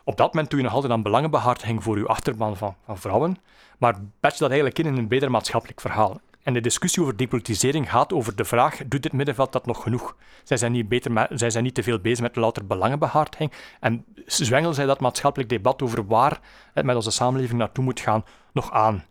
Op 0.04 0.16
dat 0.16 0.32
moment 0.32 0.50
doe 0.50 0.58
je 0.58 0.64
nog 0.64 0.74
altijd 0.74 0.92
aan 0.92 1.02
belangenbehartiging 1.02 1.82
voor 1.82 1.96
uw 1.96 2.06
achterban 2.06 2.56
van, 2.56 2.74
van 2.84 2.98
vrouwen, 2.98 3.36
maar 3.78 3.94
je 4.20 4.28
dat 4.38 4.40
eigenlijk 4.40 4.78
in 4.78 4.86
in 4.86 4.96
een 4.96 5.08
beter 5.08 5.30
maatschappelijk 5.30 5.80
verhaal. 5.80 6.20
En 6.42 6.54
de 6.54 6.60
discussie 6.60 7.02
over 7.02 7.16
depolitisering 7.16 7.90
gaat 7.90 8.12
over 8.12 8.36
de 8.36 8.44
vraag: 8.44 8.80
doet 8.86 9.02
dit 9.02 9.12
middenveld 9.12 9.52
dat 9.52 9.66
nog 9.66 9.82
genoeg? 9.82 10.16
Zij 10.44 10.56
zijn 10.56 10.72
niet, 10.72 10.88
beter 10.88 11.26
zij 11.30 11.50
zijn 11.50 11.64
niet 11.64 11.74
te 11.74 11.82
veel 11.82 11.98
bezig 11.98 12.20
met 12.20 12.36
louter 12.36 12.66
belangenbehartiging. 12.66 13.52
En 13.80 14.04
zwengelen 14.26 14.74
zij 14.74 14.86
dat 14.86 15.00
maatschappelijk 15.00 15.50
debat 15.50 15.82
over 15.82 16.06
waar 16.06 16.40
het 16.74 16.84
met 16.84 16.96
onze 16.96 17.10
samenleving 17.10 17.58
naartoe 17.58 17.84
moet 17.84 18.00
gaan 18.00 18.24
nog 18.52 18.72
aan? 18.72 19.04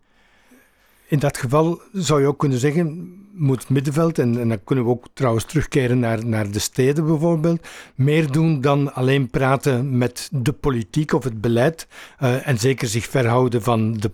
In 1.08 1.18
dat 1.18 1.38
geval 1.38 1.80
zou 1.92 2.20
je 2.20 2.26
ook 2.26 2.38
kunnen 2.38 2.58
zeggen, 2.58 3.12
moet 3.32 3.58
het 3.58 3.68
middenveld, 3.68 4.18
en, 4.18 4.40
en 4.40 4.48
dan 4.48 4.64
kunnen 4.64 4.84
we 4.84 4.90
ook 4.90 5.06
trouwens 5.12 5.44
terugkeren 5.44 5.98
naar, 5.98 6.26
naar 6.26 6.50
de 6.50 6.58
steden 6.58 7.06
bijvoorbeeld, 7.06 7.68
meer 7.94 8.32
doen 8.32 8.60
dan 8.60 8.94
alleen 8.94 9.30
praten 9.30 9.98
met 9.98 10.28
de 10.32 10.52
politiek 10.52 11.12
of 11.12 11.24
het 11.24 11.40
beleid. 11.40 11.86
Uh, 12.22 12.48
en 12.48 12.58
zeker 12.58 12.88
zich 12.88 13.06
verhouden 13.06 13.62
van 13.62 13.92
de 13.92 14.10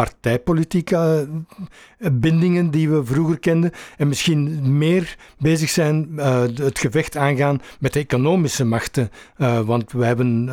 partijpolitieke 0.00 1.28
eh, 1.98 2.10
bindingen 2.12 2.70
die 2.70 2.90
we 2.90 3.04
vroeger 3.04 3.38
kenden. 3.38 3.70
En 3.96 4.08
misschien 4.08 4.78
meer 4.78 5.16
bezig 5.38 5.70
zijn 5.70 6.08
uh, 6.16 6.40
het 6.40 6.78
gevecht 6.78 7.16
aangaan 7.16 7.60
met 7.80 7.92
de 7.92 7.98
economische 7.98 8.64
machten. 8.64 9.10
Uh, 9.38 9.60
want 9.60 9.92
we 9.92 10.04
hebben 10.04 10.46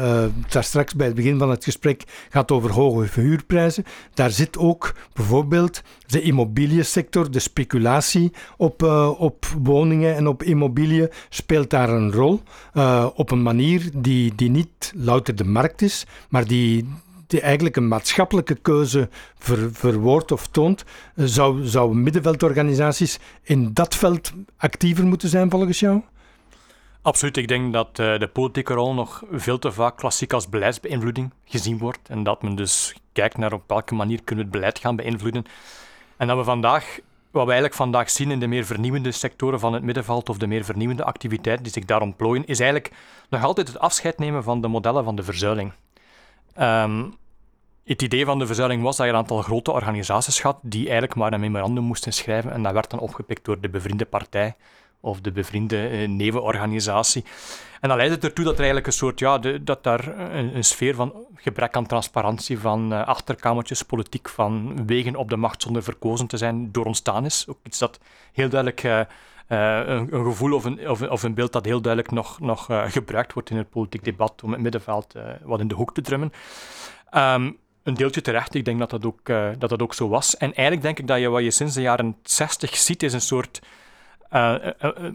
daar 0.49 0.63
straks 0.63 0.95
bij 0.95 1.07
het 1.07 1.15
begin 1.15 1.37
van 1.37 1.49
het 1.49 1.63
gesprek 1.63 2.03
gehad 2.29 2.51
over 2.51 2.71
hoge 2.71 3.21
huurprijzen. 3.21 3.83
Daar 4.13 4.31
zit 4.31 4.57
ook 4.57 4.93
bijvoorbeeld 5.13 5.81
de 6.05 6.21
immobiliënsector, 6.21 7.31
de 7.31 7.39
speculatie 7.39 8.31
op, 8.57 8.83
op 9.17 9.45
woningen 9.63 10.15
en 10.15 10.27
op 10.27 10.43
immobiliën 10.43 11.09
speelt 11.29 11.69
daar 11.69 11.89
een 11.89 12.11
rol. 12.11 12.41
op 13.15 13.31
een 13.31 13.43
manier 13.43 13.89
die, 13.93 14.35
die 14.35 14.49
niet 14.49 14.93
louter 14.95 15.35
de 15.35 15.45
markt 15.45 15.81
is, 15.81 16.05
maar 16.29 16.47
die 16.47 16.85
die 17.27 17.41
eigenlijk 17.41 17.75
een 17.75 17.87
maatschappelijke 17.87 18.55
keuze 18.55 19.09
ver, 19.37 19.73
verwoordt 19.73 20.31
of 20.31 20.47
toont, 20.47 20.85
eh, 21.15 21.25
zou, 21.25 21.95
middenveldorganisaties 21.95 23.19
in 23.43 23.73
dat 23.73 23.95
veld 23.95 24.33
actiever 24.57 25.05
moeten 25.05 25.29
zijn 25.29 25.49
volgens 25.49 25.79
jou? 25.79 26.01
Absoluut. 27.01 27.37
Ik 27.37 27.47
denk 27.47 27.73
dat 27.73 27.99
uh, 27.99 28.19
de 28.19 28.27
politieke 28.27 28.73
rol 28.73 28.93
nog 28.93 29.23
veel 29.31 29.59
te 29.59 29.71
vaak 29.71 29.97
klassiek 29.97 30.33
als 30.33 30.49
beleidsbeïnvloeding 30.49 31.33
gezien 31.45 31.77
wordt. 31.77 32.09
En 32.09 32.23
dat 32.23 32.41
men 32.41 32.55
dus 32.55 32.95
kijkt 33.11 33.37
naar 33.37 33.53
op 33.53 33.63
welke 33.67 33.95
manier 33.95 34.23
kunnen 34.23 34.45
we 34.45 34.51
het 34.51 34.59
beleid 34.59 34.79
gaan 34.79 34.95
beïnvloeden. 34.95 35.45
En 36.17 36.27
dat 36.27 36.37
we 36.37 36.43
vandaag, 36.43 36.99
wat 37.31 37.43
we 37.43 37.51
eigenlijk 37.51 37.73
vandaag 37.73 38.09
zien 38.09 38.31
in 38.31 38.39
de 38.39 38.47
meer 38.47 38.65
vernieuwende 38.65 39.11
sectoren 39.11 39.59
van 39.59 39.73
het 39.73 39.83
middenveld 39.83 40.29
of 40.29 40.37
de 40.37 40.47
meer 40.47 40.63
vernieuwende 40.63 41.03
activiteiten 41.03 41.63
die 41.63 41.73
zich 41.73 41.85
daar 41.85 42.01
ontplooien, 42.01 42.45
is 42.45 42.59
eigenlijk 42.59 42.93
nog 43.29 43.43
altijd 43.43 43.67
het 43.67 43.79
afscheid 43.79 44.17
nemen 44.17 44.43
van 44.43 44.61
de 44.61 44.67
modellen 44.67 45.03
van 45.03 45.15
de 45.15 45.23
verzuiling. 45.23 45.71
Um, 46.59 47.15
het 47.83 48.01
idee 48.01 48.25
van 48.25 48.39
de 48.39 48.45
verzuiling 48.45 48.83
was 48.83 48.97
dat 48.97 49.05
je 49.05 49.11
een 49.11 49.17
aantal 49.17 49.41
grote 49.41 49.71
organisaties 49.71 50.41
had 50.41 50.59
die 50.61 50.83
eigenlijk 50.83 51.15
maar 51.15 51.33
een 51.33 51.39
memorandum 51.39 51.83
moesten 51.83 52.13
schrijven 52.13 52.51
en 52.51 52.63
dat 52.63 52.73
werd 52.73 52.89
dan 52.89 52.99
opgepikt 52.99 53.45
door 53.45 53.61
de 53.61 53.69
bevriende 53.69 54.05
partij 54.05 54.55
of 54.99 55.21
de 55.21 55.31
bevriende 55.31 55.91
uh, 55.91 56.07
nevenorganisatie. 56.07 57.25
En 57.81 57.89
dat 57.89 57.97
leidde 57.97 58.27
ertoe 58.27 58.43
dat 58.45 58.53
er 58.53 58.59
eigenlijk 58.59 58.87
een 58.87 58.93
soort, 58.93 59.19
ja, 59.19 59.37
dat 59.61 59.83
daar 59.83 60.19
een, 60.33 60.63
sfeer 60.63 60.95
van 60.95 61.13
gebrek 61.35 61.75
aan 61.75 61.85
transparantie, 61.85 62.59
van 62.59 62.93
uh, 62.93 63.07
achterkamertjes, 63.07 63.83
politiek, 63.83 64.29
van 64.29 64.85
wegen 64.85 65.15
op 65.15 65.29
de 65.29 65.37
macht 65.37 65.61
zonder 65.61 65.83
verkozen 65.83 66.27
te 66.27 66.37
zijn, 66.37 66.71
door 66.71 66.85
ontstaan 66.85 67.25
is. 67.25 67.45
Ook 67.49 67.57
iets 67.63 67.79
dat 67.79 67.99
heel 68.33 68.49
duidelijk 68.49 68.83
uh, 68.83 68.99
een, 69.47 70.13
een, 70.13 70.23
gevoel 70.23 70.53
of 70.53 70.65
een, 70.65 70.89
of, 70.89 71.23
een 71.23 71.33
beeld 71.33 71.53
dat 71.53 71.65
heel 71.65 71.81
duidelijk 71.81 72.13
nog, 72.13 72.39
nog 72.39 72.67
gebruikt 72.87 73.33
wordt 73.33 73.49
in 73.49 73.57
het 73.57 73.69
politiek 73.69 74.03
debat 74.03 74.43
om 74.43 74.51
het 74.51 74.61
middenveld 74.61 75.13
wat 75.43 75.59
in 75.59 75.67
de 75.67 75.75
hoek 75.75 75.93
te 75.93 76.01
drummen. 76.01 76.31
Um, 77.15 77.57
een 77.83 77.93
deeltje 77.93 78.21
terecht. 78.21 78.53
Ik 78.53 78.65
denk 78.65 78.79
dat 78.79 78.89
dat 78.89 79.05
ook, 79.05 79.25
dat 79.57 79.69
dat 79.69 79.81
ook 79.81 79.93
zo 79.93 80.07
was. 80.07 80.37
En 80.37 80.53
eigenlijk 80.53 80.81
denk 80.81 80.99
ik 80.99 81.07
dat 81.07 81.19
je 81.19 81.29
wat 81.29 81.43
je 81.43 81.51
sinds 81.51 81.73
de 81.73 81.81
jaren 81.81 82.15
60 82.23 82.75
ziet, 82.75 83.03
is 83.03 83.13
een 83.13 83.21
soort 83.21 83.61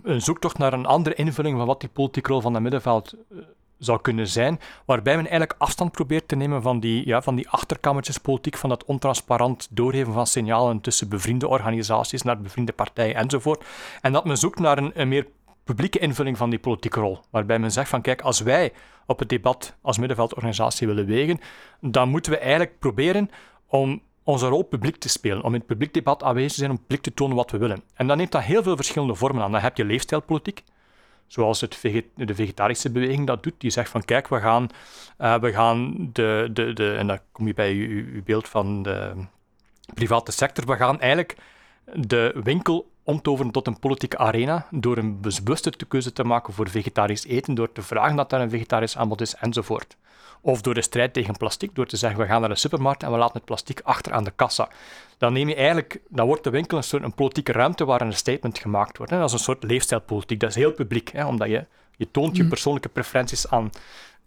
een 0.02 0.22
zoektocht 0.22 0.58
naar 0.58 0.72
een 0.72 0.86
andere 0.86 1.14
invulling 1.14 1.56
van 1.56 1.66
wat 1.66 1.80
die 1.80 1.88
politieke 1.88 2.30
rol 2.30 2.40
van 2.40 2.54
het 2.54 2.62
middenveld 2.62 3.14
zou 3.84 4.00
kunnen 4.00 4.28
zijn, 4.28 4.60
waarbij 4.84 5.16
men 5.16 5.28
eigenlijk 5.28 5.54
afstand 5.58 5.92
probeert 5.92 6.28
te 6.28 6.36
nemen 6.36 6.62
van 6.62 6.80
die, 6.80 7.06
ja, 7.06 7.22
van 7.22 7.34
die 7.34 7.48
achterkamertjespolitiek, 7.48 8.56
van 8.56 8.68
dat 8.68 8.84
ontransparant 8.84 9.68
doorgeven 9.70 10.12
van 10.12 10.26
signalen 10.26 10.80
tussen 10.80 11.08
bevriende 11.08 11.48
organisaties 11.48 12.22
naar 12.22 12.40
bevriende 12.40 12.72
partijen 12.72 13.14
enzovoort. 13.14 13.64
En 14.00 14.12
dat 14.12 14.24
men 14.24 14.36
zoekt 14.36 14.58
naar 14.58 14.78
een, 14.78 15.08
meer 15.08 15.26
publieke 15.64 15.98
invulling 15.98 16.36
van 16.36 16.50
die 16.50 16.58
politieke 16.58 17.00
rol. 17.00 17.18
Waarbij 17.30 17.58
men 17.58 17.72
zegt 17.72 17.88
van 17.88 18.00
kijk, 18.00 18.20
als 18.20 18.40
wij 18.40 18.72
op 19.06 19.18
het 19.18 19.28
debat 19.28 19.76
als 19.80 19.98
middenveldorganisatie 19.98 20.86
willen 20.86 21.06
wegen, 21.06 21.40
dan 21.80 22.08
moeten 22.08 22.32
we 22.32 22.38
eigenlijk 22.38 22.78
proberen 22.78 23.30
om 23.66 24.02
onze 24.24 24.46
rol 24.46 24.62
publiek 24.62 24.96
te 24.96 25.08
spelen, 25.08 25.42
om 25.42 25.52
in 25.52 25.58
het 25.58 25.66
publiek 25.66 25.94
debat 25.94 26.22
aanwezig 26.22 26.52
te 26.52 26.58
zijn, 26.58 26.70
om 26.70 26.78
publiek 26.78 27.02
te 27.02 27.14
tonen 27.14 27.36
wat 27.36 27.50
we 27.50 27.58
willen. 27.58 27.82
En 27.94 28.06
dan 28.06 28.16
neemt 28.16 28.32
dat 28.32 28.42
heel 28.42 28.62
veel 28.62 28.76
verschillende 28.76 29.14
vormen 29.14 29.42
aan. 29.42 29.52
Dan 29.52 29.60
heb 29.60 29.76
je 29.76 29.84
leefstijlpolitiek, 29.84 30.62
zoals 31.32 31.60
het 31.60 31.80
de 32.14 32.34
vegetarische 32.34 32.90
beweging 32.90 33.26
dat 33.26 33.42
doet. 33.42 33.54
Die 33.58 33.70
zegt 33.70 33.90
van 33.90 34.04
kijk, 34.04 34.28
we 34.28 34.40
gaan, 34.40 34.68
uh, 35.18 35.38
we 35.38 35.52
gaan 35.52 36.08
de, 36.12 36.48
de, 36.52 36.72
de, 36.72 36.94
en 36.94 37.06
dan 37.06 37.18
kom 37.32 37.46
je 37.46 37.54
bij 37.54 37.72
uw 37.72 38.22
beeld 38.22 38.48
van 38.48 38.82
de 38.82 39.12
private 39.94 40.32
sector, 40.32 40.66
we 40.66 40.76
gaan 40.76 41.00
eigenlijk 41.00 41.36
de 41.94 42.40
winkel 42.42 42.91
omtoveren 43.04 43.52
tot 43.52 43.66
een 43.66 43.78
politieke 43.78 44.18
arena 44.18 44.66
door 44.70 44.96
een 44.96 45.20
bewuste 45.20 45.72
keuze 45.88 46.12
te 46.12 46.24
maken 46.24 46.52
voor 46.52 46.68
vegetarisch 46.68 47.26
eten, 47.26 47.54
door 47.54 47.72
te 47.72 47.82
vragen 47.82 48.16
dat 48.16 48.32
er 48.32 48.40
een 48.40 48.50
vegetarisch 48.50 48.96
aanbod 48.96 49.20
is 49.20 49.34
enzovoort. 49.34 49.96
Of 50.40 50.60
door 50.60 50.74
de 50.74 50.82
strijd 50.82 51.12
tegen 51.12 51.36
plastic, 51.36 51.74
door 51.74 51.86
te 51.86 51.96
zeggen 51.96 52.20
we 52.20 52.26
gaan 52.26 52.40
naar 52.40 52.48
de 52.48 52.56
supermarkt 52.56 53.02
en 53.02 53.10
we 53.10 53.18
laten 53.18 53.36
het 53.36 53.44
plastic 53.44 53.80
achter 53.84 54.12
aan 54.12 54.24
de 54.24 54.32
kassa. 54.36 54.68
Dan 55.18 55.32
neem 55.32 55.48
je 55.48 55.54
eigenlijk, 55.54 56.00
dan 56.08 56.26
wordt 56.26 56.44
de 56.44 56.50
winkel 56.50 56.76
een 56.76 56.82
soort 56.84 57.02
een 57.02 57.14
politieke 57.14 57.52
ruimte 57.52 57.84
waar 57.84 58.00
een 58.00 58.12
statement 58.12 58.58
gemaakt 58.58 58.96
wordt. 58.96 59.12
Hè. 59.12 59.18
Dat 59.18 59.28
is 59.28 59.32
een 59.32 59.38
soort 59.38 59.62
leefstijlpolitiek, 59.62 60.40
dat 60.40 60.50
is 60.50 60.56
heel 60.56 60.72
publiek, 60.72 61.12
hè, 61.12 61.26
omdat 61.26 61.48
je, 61.48 61.66
je 61.96 62.10
toont 62.10 62.36
je 62.36 62.42
mm. 62.42 62.48
persoonlijke 62.48 62.88
preferenties 62.88 63.50
aan 63.50 63.70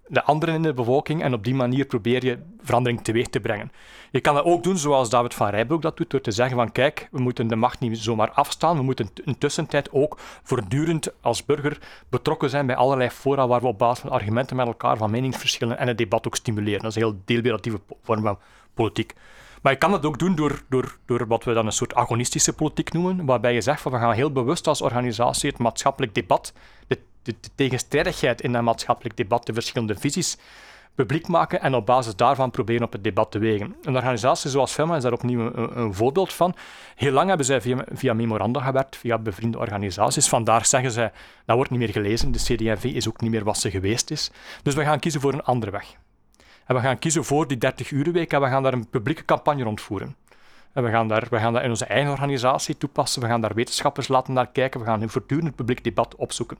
de 0.07 0.23
anderen 0.23 0.55
in 0.55 0.61
de 0.61 0.73
bevolking 0.73 1.23
en 1.23 1.33
op 1.33 1.43
die 1.43 1.55
manier 1.55 1.85
probeer 1.85 2.25
je 2.25 2.39
verandering 2.61 3.03
teweeg 3.03 3.27
te 3.27 3.39
brengen. 3.39 3.71
Je 4.11 4.19
kan 4.21 4.35
dat 4.35 4.43
ook 4.45 4.63
doen 4.63 4.77
zoals 4.77 5.09
David 5.09 5.33
van 5.33 5.49
Rijbroek 5.49 5.81
dat 5.81 5.97
doet, 5.97 6.09
door 6.09 6.21
te 6.21 6.31
zeggen 6.31 6.57
van 6.57 6.71
kijk, 6.71 7.07
we 7.11 7.19
moeten 7.19 7.47
de 7.47 7.55
macht 7.55 7.79
niet 7.79 7.97
zomaar 7.97 8.31
afstaan, 8.31 8.77
we 8.77 8.83
moeten 8.83 9.09
in 9.23 9.37
tussentijd 9.37 9.91
ook 9.91 10.17
voortdurend 10.43 11.13
als 11.21 11.45
burger 11.45 11.77
betrokken 12.09 12.49
zijn 12.49 12.65
bij 12.65 12.75
allerlei 12.75 13.09
fora 13.09 13.47
waar 13.47 13.61
we 13.61 13.67
op 13.67 13.77
basis 13.77 13.99
van 13.99 14.11
argumenten 14.11 14.55
met 14.55 14.67
elkaar 14.67 14.97
van 14.97 15.11
meningsverschillen 15.11 15.77
en 15.77 15.87
het 15.87 15.97
debat 15.97 16.27
ook 16.27 16.35
stimuleren. 16.35 16.81
Dat 16.81 16.89
is 16.89 16.95
een 16.95 17.07
heel 17.07 17.21
deelberatieve 17.25 17.79
vorm 18.01 18.21
van 18.21 18.37
politiek. 18.73 19.13
Maar 19.61 19.73
je 19.73 19.79
kan 19.79 19.91
dat 19.91 20.05
ook 20.05 20.19
doen 20.19 20.35
door, 20.35 20.61
door, 20.69 20.97
door 21.05 21.27
wat 21.27 21.43
we 21.43 21.53
dan 21.53 21.65
een 21.65 21.71
soort 21.71 21.95
agonistische 21.95 22.53
politiek 22.53 22.93
noemen, 22.93 23.25
waarbij 23.25 23.53
je 23.53 23.61
zegt 23.61 23.81
van 23.81 23.91
we 23.91 23.97
gaan 23.97 24.13
heel 24.13 24.31
bewust 24.31 24.67
als 24.67 24.81
organisatie 24.81 25.49
het 25.49 25.59
maatschappelijk 25.59 26.13
debat, 26.15 26.53
de 26.87 26.99
de, 27.25 27.35
tegenstrijdigheid 27.55 28.41
in 28.41 28.51
dat 28.51 28.61
maatschappelijk 28.61 29.17
debat, 29.17 29.45
de 29.45 29.53
verschillende 29.53 29.95
visies, 29.95 30.37
publiek 30.95 31.27
maken 31.27 31.61
en 31.61 31.75
op 31.75 31.85
basis 31.85 32.15
daarvan 32.15 32.51
proberen 32.51 32.83
op 32.83 32.91
het 32.91 33.03
debat 33.03 33.31
te 33.31 33.39
wegen. 33.39 33.75
Een 33.81 33.95
organisatie 33.95 34.49
zoals 34.49 34.71
FEMA 34.71 34.95
is 34.95 35.03
daar 35.03 35.13
opnieuw 35.13 35.39
een, 35.39 35.79
een 35.79 35.93
voorbeeld 35.93 36.33
van. 36.33 36.55
Heel 36.95 37.11
lang 37.11 37.27
hebben 37.27 37.45
zij 37.45 37.61
via, 37.61 37.85
via, 37.91 38.13
memoranda 38.13 38.61
gewerkt, 38.61 38.95
via 38.95 39.17
bevriende 39.17 39.57
organisaties. 39.57 40.27
Vandaar 40.27 40.65
zeggen 40.65 40.91
zij, 40.91 41.11
dat 41.45 41.55
wordt 41.55 41.71
niet 41.71 41.79
meer 41.79 41.89
gelezen, 41.89 42.31
de 42.31 42.39
CD&V 42.39 42.83
is 42.83 43.07
ook 43.07 43.21
niet 43.21 43.31
meer 43.31 43.43
wat 43.43 43.57
ze 43.57 43.69
geweest 43.69 44.11
is. 44.11 44.31
Dus 44.63 44.75
we 44.75 44.83
gaan 44.83 44.99
kiezen 44.99 45.21
voor 45.21 45.33
een 45.33 45.43
andere 45.43 45.71
weg. 45.71 45.95
En 46.65 46.75
we 46.75 46.81
gaan 46.81 46.99
kiezen 46.99 47.23
voor 47.23 47.47
die 47.47 47.57
30-urenweek 47.57 48.27
en 48.27 48.41
we 48.41 48.47
gaan 48.47 48.63
daar 48.63 48.73
een 48.73 48.89
publieke 48.89 49.25
campagne 49.25 49.63
rondvoeren. 49.63 50.15
En 50.73 50.83
we 50.83 50.89
gaan, 50.89 51.07
daar, 51.07 51.27
we 51.29 51.39
gaan 51.39 51.53
dat 51.53 51.63
in 51.63 51.69
onze 51.69 51.85
eigen 51.85 52.11
organisatie 52.11 52.77
toepassen, 52.77 53.21
we 53.21 53.27
gaan 53.27 53.41
daar 53.41 53.53
wetenschappers 53.53 54.07
laten 54.07 54.33
naar 54.33 54.51
kijken, 54.51 54.79
we 54.79 54.85
gaan 54.85 55.01
een 55.01 55.09
voortdurend 55.09 55.55
publiek 55.55 55.83
debat 55.83 56.15
opzoeken. 56.15 56.57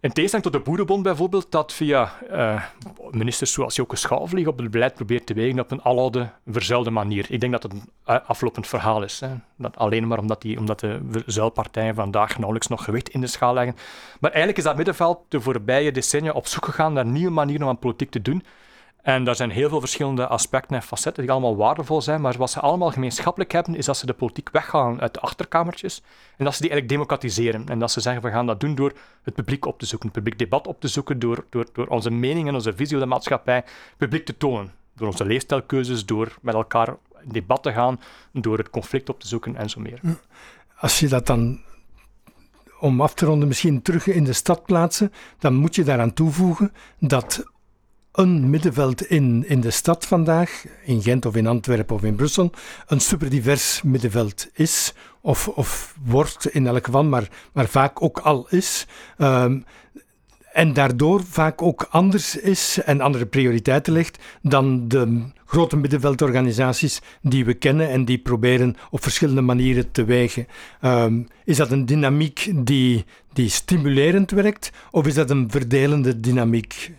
In 0.00 0.12
tegenstelling 0.12 0.50
tot 0.50 0.52
de 0.52 0.70
Boerenbond 0.70 1.02
bijvoorbeeld, 1.02 1.50
dat 1.50 1.72
via 1.72 2.12
uh, 2.30 2.62
ministers 3.10 3.52
zoals 3.52 3.76
Joke 3.76 3.96
Schouwvlieg 3.96 4.46
op 4.46 4.58
het 4.58 4.70
beleid 4.70 4.94
probeert 4.94 5.26
te 5.26 5.34
wegen 5.34 5.60
op 5.60 5.70
een 5.70 5.82
aloude, 5.82 6.30
verzuilde 6.46 6.90
manier. 6.90 7.26
Ik 7.28 7.40
denk 7.40 7.52
dat 7.52 7.62
het 7.62 7.72
een 7.72 7.82
aflopend 8.04 8.66
verhaal 8.66 9.02
is. 9.02 9.20
Hè. 9.20 9.28
Dat 9.56 9.76
alleen 9.76 10.06
maar 10.06 10.18
omdat, 10.18 10.42
die, 10.42 10.58
omdat 10.58 10.80
de 10.80 11.00
verzuilpartijen 11.10 11.94
vandaag 11.94 12.34
nauwelijks 12.34 12.68
nog 12.68 12.84
gewicht 12.84 13.08
in 13.08 13.20
de 13.20 13.26
schaal 13.26 13.54
leggen. 13.54 13.76
Maar 14.20 14.30
eigenlijk 14.30 14.58
is 14.58 14.64
dat 14.64 14.76
middenveld 14.76 15.18
de 15.28 15.40
voorbije 15.40 15.92
decennia 15.92 16.32
op 16.32 16.46
zoek 16.46 16.64
gegaan 16.64 16.92
naar 16.92 17.06
nieuwe 17.06 17.32
manieren 17.32 17.62
om 17.62 17.68
aan 17.68 17.78
politiek 17.78 18.10
te 18.10 18.22
doen. 18.22 18.42
En 19.06 19.24
daar 19.24 19.36
zijn 19.36 19.50
heel 19.50 19.68
veel 19.68 19.80
verschillende 19.80 20.26
aspecten 20.26 20.76
en 20.76 20.82
facetten 20.82 21.22
die 21.22 21.32
allemaal 21.32 21.56
waardevol 21.56 22.02
zijn, 22.02 22.20
maar 22.20 22.36
wat 22.36 22.50
ze 22.50 22.60
allemaal 22.60 22.90
gemeenschappelijk 22.90 23.52
hebben, 23.52 23.74
is 23.74 23.84
dat 23.84 23.96
ze 23.96 24.06
de 24.06 24.12
politiek 24.12 24.50
weghalen 24.50 25.00
uit 25.00 25.14
de 25.14 25.20
achterkamertjes 25.20 26.02
en 26.36 26.44
dat 26.44 26.54
ze 26.54 26.60
die 26.60 26.70
eigenlijk 26.70 26.88
democratiseren. 26.88 27.68
En 27.68 27.78
dat 27.78 27.90
ze 27.90 28.00
zeggen, 28.00 28.22
we 28.22 28.30
gaan 28.30 28.46
dat 28.46 28.60
doen 28.60 28.74
door 28.74 28.92
het 29.22 29.34
publiek 29.34 29.66
op 29.66 29.78
te 29.78 29.86
zoeken, 29.86 30.08
het 30.08 30.16
publiek 30.16 30.38
debat 30.38 30.66
op 30.66 30.80
te 30.80 30.88
zoeken, 30.88 31.18
door, 31.18 31.44
door, 31.50 31.66
door 31.72 31.86
onze 31.86 32.10
mening 32.10 32.48
en 32.48 32.54
onze 32.54 32.74
visie 32.74 32.96
op 32.96 33.02
de 33.02 33.08
maatschappij 33.08 33.64
publiek 33.96 34.24
te 34.24 34.36
tonen. 34.36 34.72
Door 34.94 35.06
onze 35.06 35.24
leefstijlkeuzes, 35.24 36.06
door 36.06 36.36
met 36.40 36.54
elkaar 36.54 36.88
in 37.22 37.28
debat 37.28 37.62
te 37.62 37.72
gaan, 37.72 38.00
door 38.32 38.58
het 38.58 38.70
conflict 38.70 39.08
op 39.08 39.20
te 39.20 39.26
zoeken 39.28 39.56
en 39.56 39.70
zo 39.70 39.80
meer. 39.80 40.00
Als 40.76 41.00
je 41.00 41.08
dat 41.08 41.26
dan 41.26 41.60
om 42.80 43.00
af 43.00 43.14
te 43.14 43.26
ronden 43.26 43.48
misschien 43.48 43.82
terug 43.82 44.06
in 44.06 44.24
de 44.24 44.32
stad 44.32 44.64
plaatsen, 44.64 45.12
dan 45.38 45.54
moet 45.54 45.74
je 45.74 45.84
daaraan 45.84 46.14
toevoegen 46.14 46.72
dat 46.98 47.54
een 48.16 48.50
middenveld 48.50 49.06
in, 49.06 49.44
in 49.48 49.60
de 49.60 49.70
stad 49.70 50.06
vandaag, 50.06 50.64
in 50.84 51.02
Gent 51.02 51.26
of 51.26 51.36
in 51.36 51.46
Antwerpen 51.46 51.96
of 51.96 52.02
in 52.02 52.14
Brussel, 52.14 52.50
een 52.86 53.00
superdivers 53.00 53.82
middenveld 53.82 54.48
is, 54.52 54.94
of, 55.20 55.48
of 55.48 55.94
wordt 56.04 56.48
in 56.48 56.66
elk 56.66 56.84
geval, 56.84 57.04
maar, 57.04 57.28
maar 57.52 57.66
vaak 57.66 58.02
ook 58.02 58.18
al 58.18 58.46
is. 58.50 58.86
Um, 59.18 59.64
en 60.52 60.72
daardoor 60.72 61.24
vaak 61.24 61.62
ook 61.62 61.86
anders 61.90 62.36
is 62.36 62.78
en 62.84 63.00
andere 63.00 63.26
prioriteiten 63.26 63.92
legt 63.92 64.18
dan 64.42 64.88
de 64.88 65.22
grote 65.44 65.76
middenveldorganisaties 65.76 67.00
die 67.22 67.44
we 67.44 67.54
kennen 67.54 67.88
en 67.88 68.04
die 68.04 68.18
proberen 68.18 68.76
op 68.90 69.02
verschillende 69.02 69.40
manieren 69.40 69.90
te 69.90 70.04
wegen. 70.04 70.46
Um, 70.80 71.26
is 71.44 71.56
dat 71.56 71.70
een 71.70 71.86
dynamiek 71.86 72.50
die, 72.54 73.04
die 73.32 73.48
stimulerend 73.48 74.30
werkt 74.30 74.72
of 74.90 75.06
is 75.06 75.14
dat 75.14 75.30
een 75.30 75.50
verdelende 75.50 76.20
dynamiek? 76.20 76.92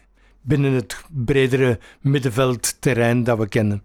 Binnen 0.48 0.74
het 0.74 1.04
bredere 1.08 1.80
middenveldterrein 2.02 3.24
dat 3.24 3.38
we 3.38 3.48
kennen. 3.48 3.82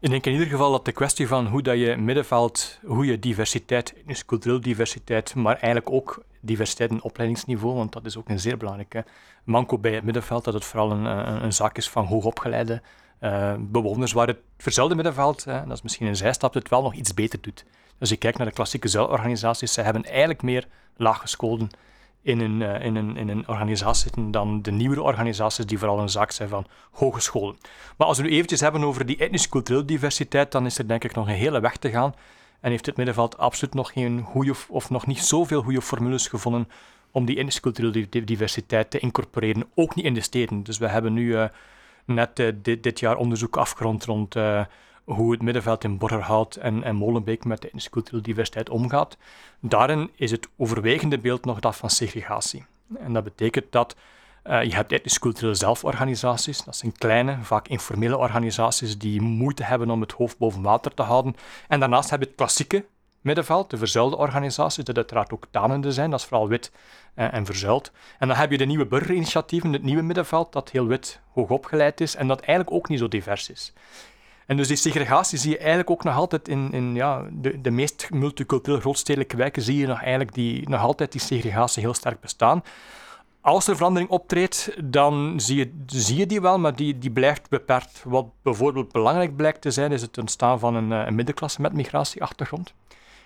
Ik 0.00 0.10
denk 0.10 0.26
in 0.26 0.32
ieder 0.32 0.46
geval 0.46 0.70
dat 0.70 0.84
de 0.84 0.92
kwestie 0.92 1.28
van 1.28 1.46
hoe 1.46 1.62
dat 1.62 1.78
je 1.78 1.96
middenveld, 1.96 2.78
hoe 2.84 3.06
je 3.06 3.18
diversiteit, 3.18 3.94
dus 4.06 4.24
cultureel 4.24 4.60
diversiteit, 4.60 5.34
maar 5.34 5.54
eigenlijk 5.54 5.90
ook 5.90 6.22
diversiteit 6.40 6.90
in 6.90 7.02
opleidingsniveau, 7.02 7.74
want 7.74 7.92
dat 7.92 8.04
is 8.04 8.16
ook 8.16 8.28
een 8.28 8.40
zeer 8.40 8.56
belangrijke 8.56 9.04
manco 9.44 9.78
bij 9.78 9.94
het 9.94 10.04
middenveld, 10.04 10.44
dat 10.44 10.54
het 10.54 10.64
vooral 10.64 10.90
een, 10.90 11.04
een, 11.44 11.52
zaak 11.52 11.76
is 11.76 11.88
van 11.88 12.04
hoogopgeleide 12.04 12.82
uh, 13.20 13.54
bewoners, 13.58 14.12
waar 14.12 14.26
het 14.26 14.38
verzelde 14.58 14.94
middenveld, 14.94 15.44
dat 15.44 15.72
is 15.72 15.82
misschien 15.82 16.06
een 16.06 16.16
zijstap, 16.16 16.54
het 16.54 16.68
wel 16.68 16.82
nog 16.82 16.94
iets 16.94 17.14
beter 17.14 17.38
doet. 17.40 17.64
Als 18.00 18.08
je 18.08 18.16
kijkt 18.16 18.38
naar 18.38 18.46
de 18.46 18.52
klassieke 18.52 18.88
zuilorganisaties, 18.88 19.72
ze 19.72 19.80
hebben 19.80 20.04
eigenlijk 20.04 20.42
meer 20.42 20.66
laaggeschoolden 20.96 21.70
in 22.26 22.40
een, 22.40 22.60
uh, 22.60 22.84
in, 22.84 22.96
een, 22.96 23.16
in 23.16 23.28
een 23.28 23.48
organisatie 23.48 24.02
zitten 24.02 24.30
dan 24.30 24.62
de 24.62 24.70
nieuwere 24.70 25.02
organisaties 25.02 25.66
die 25.66 25.78
vooral 25.78 25.98
een 25.98 26.08
zaak 26.08 26.30
zijn 26.30 26.48
van 26.48 26.66
hogescholen. 26.90 27.56
Maar 27.96 28.06
als 28.06 28.16
we 28.16 28.22
nu 28.22 28.30
eventjes 28.30 28.60
hebben 28.60 28.84
over 28.84 29.06
die 29.06 29.16
etnisch-culturele 29.16 29.84
diversiteit, 29.84 30.52
dan 30.52 30.66
is 30.66 30.78
er 30.78 30.88
denk 30.88 31.04
ik 31.04 31.14
nog 31.14 31.28
een 31.28 31.34
hele 31.34 31.60
weg 31.60 31.76
te 31.76 31.90
gaan. 31.90 32.14
En 32.60 32.70
heeft 32.70 32.86
het 32.86 32.96
middenveld 32.96 33.38
absoluut 33.38 33.74
nog 33.74 33.92
geen 33.92 34.22
goede, 34.22 34.54
of 34.68 34.90
nog 34.90 35.06
niet 35.06 35.18
zoveel 35.18 35.62
goede 35.62 35.82
formules 35.82 36.28
gevonden 36.28 36.68
om 37.10 37.24
die 37.24 37.36
etnisch-culturele 37.36 38.08
diversiteit 38.24 38.90
te 38.90 38.98
incorporeren, 38.98 39.68
ook 39.74 39.94
niet 39.94 40.04
in 40.04 40.14
de 40.14 40.20
steden. 40.20 40.62
Dus 40.62 40.78
we 40.78 40.88
hebben 40.88 41.12
nu 41.12 41.26
uh, 41.26 41.44
net 42.04 42.38
uh, 42.38 42.52
dit, 42.62 42.82
dit, 42.82 43.00
jaar 43.00 43.16
onderzoek 43.16 43.56
afgerond 43.56 44.04
rond 44.04 44.34
hoe 45.06 45.32
het 45.32 45.42
middenveld 45.42 45.84
in 45.84 45.98
Borgerhout 45.98 46.56
en, 46.56 46.82
en 46.82 46.96
Molenbeek 46.96 47.44
met 47.44 47.60
de 47.60 47.88
culturele 47.90 48.22
diversiteit 48.22 48.70
omgaat. 48.70 49.16
Daarin 49.60 50.10
is 50.14 50.30
het 50.30 50.48
overwegende 50.56 51.18
beeld 51.18 51.44
nog 51.44 51.60
dat 51.60 51.76
van 51.76 51.90
segregatie. 51.90 52.64
En 52.98 53.12
dat 53.12 53.24
betekent 53.24 53.66
dat 53.70 53.96
uh, 54.44 54.62
je 54.62 54.74
hebt 54.74 54.92
etnisch 54.92 55.18
culturele 55.18 55.54
zelforganisaties. 55.54 56.64
Dat 56.64 56.76
zijn 56.76 56.92
kleine, 56.92 57.38
vaak 57.42 57.68
informele 57.68 58.16
organisaties 58.16 58.98
die 58.98 59.20
moeite 59.20 59.64
hebben 59.64 59.90
om 59.90 60.00
het 60.00 60.12
hoofd 60.12 60.38
boven 60.38 60.62
water 60.62 60.94
te 60.94 61.02
houden. 61.02 61.36
En 61.68 61.80
daarnaast 61.80 62.10
heb 62.10 62.20
je 62.20 62.26
het 62.26 62.36
klassieke 62.36 62.84
middenveld, 63.20 63.70
de 63.70 63.76
verzuilde 63.76 64.16
organisaties, 64.16 64.84
dat 64.84 64.96
uiteraard 64.96 65.32
ook 65.32 65.46
tanende 65.50 65.92
zijn, 65.92 66.10
dat 66.10 66.20
is 66.20 66.26
vooral 66.26 66.48
wit 66.48 66.72
en, 67.14 67.32
en 67.32 67.46
verzuild. 67.46 67.92
En 68.18 68.28
dan 68.28 68.36
heb 68.36 68.50
je 68.50 68.58
de 68.58 68.64
nieuwe 68.64 68.86
burgerinitiatieven, 68.86 69.72
het 69.72 69.82
nieuwe 69.82 70.02
middenveld, 70.02 70.52
dat 70.52 70.70
heel 70.70 70.86
wit 70.86 71.20
hoog 71.32 71.50
opgeleid 71.50 72.00
is 72.00 72.14
en 72.14 72.28
dat 72.28 72.40
eigenlijk 72.40 72.76
ook 72.76 72.88
niet 72.88 72.98
zo 72.98 73.08
divers 73.08 73.50
is. 73.50 73.72
En 74.46 74.56
dus 74.56 74.68
die 74.68 74.76
segregatie 74.76 75.38
zie 75.38 75.50
je 75.50 75.58
eigenlijk 75.58 75.90
ook 75.90 76.04
nog 76.04 76.16
altijd 76.16 76.48
in, 76.48 76.72
in 76.72 76.94
ja, 76.94 77.24
de, 77.32 77.60
de 77.60 77.70
meest 77.70 78.08
multiculturele 78.10 78.80
grootstedelijke 78.80 79.36
wijken, 79.36 79.62
zie 79.62 79.76
je 79.76 79.86
nog 79.86 80.00
eigenlijk 80.00 80.34
die, 80.34 80.68
nog 80.68 80.80
altijd 80.80 81.12
die 81.12 81.20
segregatie 81.20 81.82
heel 81.82 81.94
sterk 81.94 82.20
bestaan. 82.20 82.62
Als 83.40 83.68
er 83.68 83.76
verandering 83.76 84.10
optreedt, 84.10 84.70
dan 84.84 85.40
zie 85.40 85.56
je, 85.56 85.84
zie 85.86 86.16
je 86.16 86.26
die 86.26 86.40
wel, 86.40 86.58
maar 86.58 86.76
die, 86.76 86.98
die 86.98 87.10
blijft 87.10 87.48
beperkt. 87.48 88.02
Wat 88.04 88.26
bijvoorbeeld 88.42 88.92
belangrijk 88.92 89.36
blijkt 89.36 89.60
te 89.60 89.70
zijn, 89.70 89.92
is 89.92 90.02
het 90.02 90.18
ontstaan 90.18 90.58
van 90.58 90.74
een, 90.74 90.92
eh, 90.92 91.06
een 91.06 91.14
middenklasse 91.14 91.60
met 91.60 91.72
migratieachtergrond. 91.72 92.74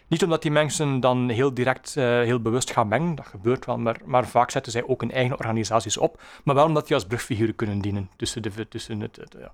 Niet 0.07 0.23
omdat 0.23 0.43
die 0.43 0.51
mensen 0.51 1.01
dan 1.01 1.29
heel 1.29 1.55
direct, 1.55 1.95
uh, 1.99 2.05
heel 2.05 2.41
bewust 2.41 2.71
gaan 2.71 2.89
mengen, 2.89 3.14
dat 3.14 3.27
gebeurt 3.27 3.66
wel, 3.66 3.79
maar, 3.79 3.97
maar 4.05 4.27
vaak 4.27 4.51
zetten 4.51 4.73
zij 4.73 4.87
ook 4.87 5.01
hun 5.01 5.11
eigen 5.11 5.39
organisaties 5.39 5.97
op, 5.97 6.23
maar 6.45 6.55
wel 6.55 6.64
omdat 6.64 6.87
die 6.87 6.95
als 6.95 7.05
brugfiguren 7.05 7.57
kunnen 7.57 7.81
dienen 7.81 8.11
tussen, 8.16 8.43
de, 8.43 8.68
tussen 8.68 9.01
het, 9.01 9.16
het 9.16 9.37
ja, 9.39 9.53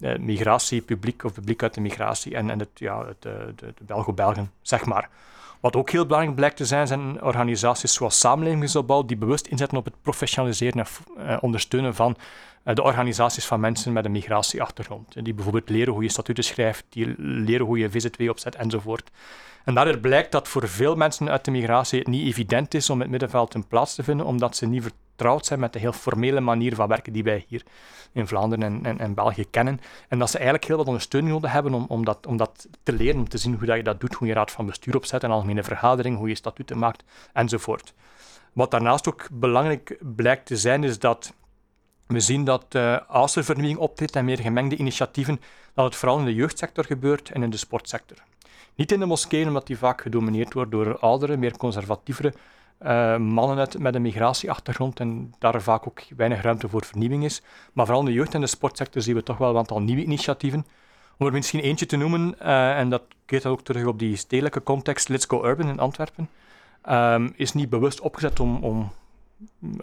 eh, 0.00 0.18
migratie, 0.18 0.80
publiek 0.80 1.24
of 1.24 1.32
publiek 1.32 1.62
uit 1.62 1.74
de 1.74 1.80
migratie 1.80 2.34
en, 2.34 2.50
en 2.50 2.58
het, 2.58 2.68
ja, 2.74 3.06
het, 3.06 3.24
eh, 3.24 3.32
de, 3.56 3.66
de 3.76 3.84
Belgo-Belgen, 3.84 4.50
zeg 4.62 4.84
maar. 4.84 5.08
Wat 5.60 5.76
ook 5.76 5.90
heel 5.90 6.06
belangrijk 6.06 6.36
blijkt 6.36 6.56
te 6.56 6.64
zijn, 6.64 6.86
zijn 6.86 7.22
organisaties 7.22 7.94
zoals 7.94 8.18
Samenlevingsopbouw, 8.18 9.04
die 9.04 9.16
bewust 9.16 9.46
inzetten 9.46 9.78
op 9.78 9.84
het 9.84 9.94
professionaliseren 10.02 10.84
en 10.84 10.86
uh, 11.26 11.36
ondersteunen 11.40 11.94
van 11.94 12.16
uh, 12.64 12.74
de 12.74 12.82
organisaties 12.82 13.46
van 13.46 13.60
mensen 13.60 13.92
met 13.92 14.04
een 14.04 14.12
migratieachtergrond. 14.12 15.24
Die 15.24 15.34
bijvoorbeeld 15.34 15.68
leren 15.68 15.92
hoe 15.92 16.02
je 16.02 16.08
statuten 16.08 16.44
schrijft, 16.44 16.84
die 16.88 17.14
leren 17.18 17.66
hoe 17.66 17.78
je 17.78 17.90
VZW 17.90 18.28
opzet 18.28 18.54
enzovoort. 18.54 19.10
En 19.64 19.74
daaruit 19.74 20.00
blijkt 20.00 20.32
dat 20.32 20.48
voor 20.48 20.68
veel 20.68 20.94
mensen 20.94 21.30
uit 21.30 21.44
de 21.44 21.50
migratie 21.50 21.98
het 21.98 22.08
niet 22.08 22.26
evident 22.26 22.74
is 22.74 22.90
om 22.90 23.00
het 23.00 23.10
middenveld 23.10 23.54
een 23.54 23.66
plaats 23.66 23.94
te 23.94 24.02
vinden, 24.02 24.26
omdat 24.26 24.56
ze 24.56 24.66
niet 24.66 24.92
vertrouwd 25.20 25.46
zijn 25.46 25.60
met 25.60 25.72
de 25.72 25.78
heel 25.78 25.92
formele 25.92 26.40
manier 26.40 26.74
van 26.74 26.88
werken 26.88 27.12
die 27.12 27.22
wij 27.22 27.44
hier 27.48 27.62
in 28.12 28.26
Vlaanderen 28.26 28.64
en, 28.64 28.84
en, 28.84 28.98
en 28.98 29.14
België 29.14 29.44
kennen. 29.50 29.80
En 30.08 30.18
dat 30.18 30.30
ze 30.30 30.36
eigenlijk 30.36 30.66
heel 30.66 30.76
wat 30.76 30.86
ondersteuning 30.86 31.32
nodig 31.32 31.52
hebben 31.52 31.74
om, 31.74 31.84
om, 31.88 32.04
dat, 32.04 32.26
om 32.26 32.36
dat 32.36 32.68
te 32.82 32.92
leren, 32.92 33.20
om 33.20 33.28
te 33.28 33.38
zien 33.38 33.54
hoe 33.54 33.66
dat 33.66 33.76
je 33.76 33.82
dat 33.82 34.00
doet, 34.00 34.14
hoe 34.14 34.28
je 34.28 34.34
raad 34.34 34.50
van 34.50 34.66
bestuur 34.66 34.96
opzet, 34.96 35.22
een 35.22 35.30
algemene 35.30 35.62
vergadering, 35.62 36.16
hoe 36.16 36.28
je 36.28 36.34
statuten 36.34 36.78
maakt, 36.78 37.04
enzovoort. 37.32 37.94
Wat 38.52 38.70
daarnaast 38.70 39.08
ook 39.08 39.28
belangrijk 39.32 39.98
blijkt 40.16 40.46
te 40.46 40.56
zijn, 40.56 40.84
is 40.84 40.98
dat 40.98 41.32
we 42.06 42.20
zien 42.20 42.44
dat 42.44 42.64
uh, 42.76 42.98
als 43.08 43.36
er 43.36 43.44
vernieuwing 43.44 43.78
optreedt 43.78 44.16
en 44.16 44.24
meer 44.24 44.38
gemengde 44.38 44.76
initiatieven, 44.76 45.40
dat 45.74 45.84
het 45.84 45.96
vooral 45.96 46.18
in 46.18 46.24
de 46.24 46.34
jeugdsector 46.34 46.84
gebeurt 46.84 47.30
en 47.30 47.42
in 47.42 47.50
de 47.50 47.56
sportsector. 47.56 48.16
Niet 48.74 48.92
in 48.92 49.00
de 49.00 49.06
moskeeën, 49.06 49.46
omdat 49.46 49.66
die 49.66 49.78
vaak 49.78 50.00
gedomineerd 50.00 50.52
wordt 50.52 50.70
door 50.70 50.98
oudere, 50.98 51.36
meer 51.36 51.56
conservatievere 51.56 52.32
uh, 52.82 53.16
mannen 53.16 53.68
met 53.78 53.94
een 53.94 54.02
migratieachtergrond 54.02 55.00
en 55.00 55.34
daar 55.38 55.62
vaak 55.62 55.86
ook 55.86 56.02
weinig 56.16 56.42
ruimte 56.42 56.68
voor 56.68 56.84
vernieuwing 56.84 57.24
is. 57.24 57.42
Maar 57.72 57.84
vooral 57.84 58.02
in 58.02 58.08
de 58.08 58.16
jeugd- 58.16 58.34
en 58.34 58.40
de 58.40 58.46
sportsector 58.46 59.02
zien 59.02 59.14
we 59.14 59.22
toch 59.22 59.38
wel 59.38 59.50
een 59.50 59.56
aantal 59.56 59.80
nieuwe 59.80 60.02
initiatieven. 60.02 60.66
Om 61.18 61.26
er 61.26 61.32
misschien 61.32 61.60
eentje 61.60 61.86
te 61.86 61.96
noemen, 61.96 62.34
uh, 62.42 62.78
en 62.78 62.90
dat 62.90 63.02
keert 63.24 63.46
ook 63.46 63.62
terug 63.62 63.86
op 63.86 63.98
die 63.98 64.16
stedelijke 64.16 64.62
context, 64.62 65.08
Let's 65.08 65.26
Go 65.26 65.44
Urban 65.44 65.68
in 65.68 65.78
Antwerpen, 65.78 66.28
um, 66.90 67.32
is 67.36 67.52
niet 67.52 67.70
bewust 67.70 68.00
opgezet 68.00 68.40
om, 68.40 68.64
om 68.64 68.92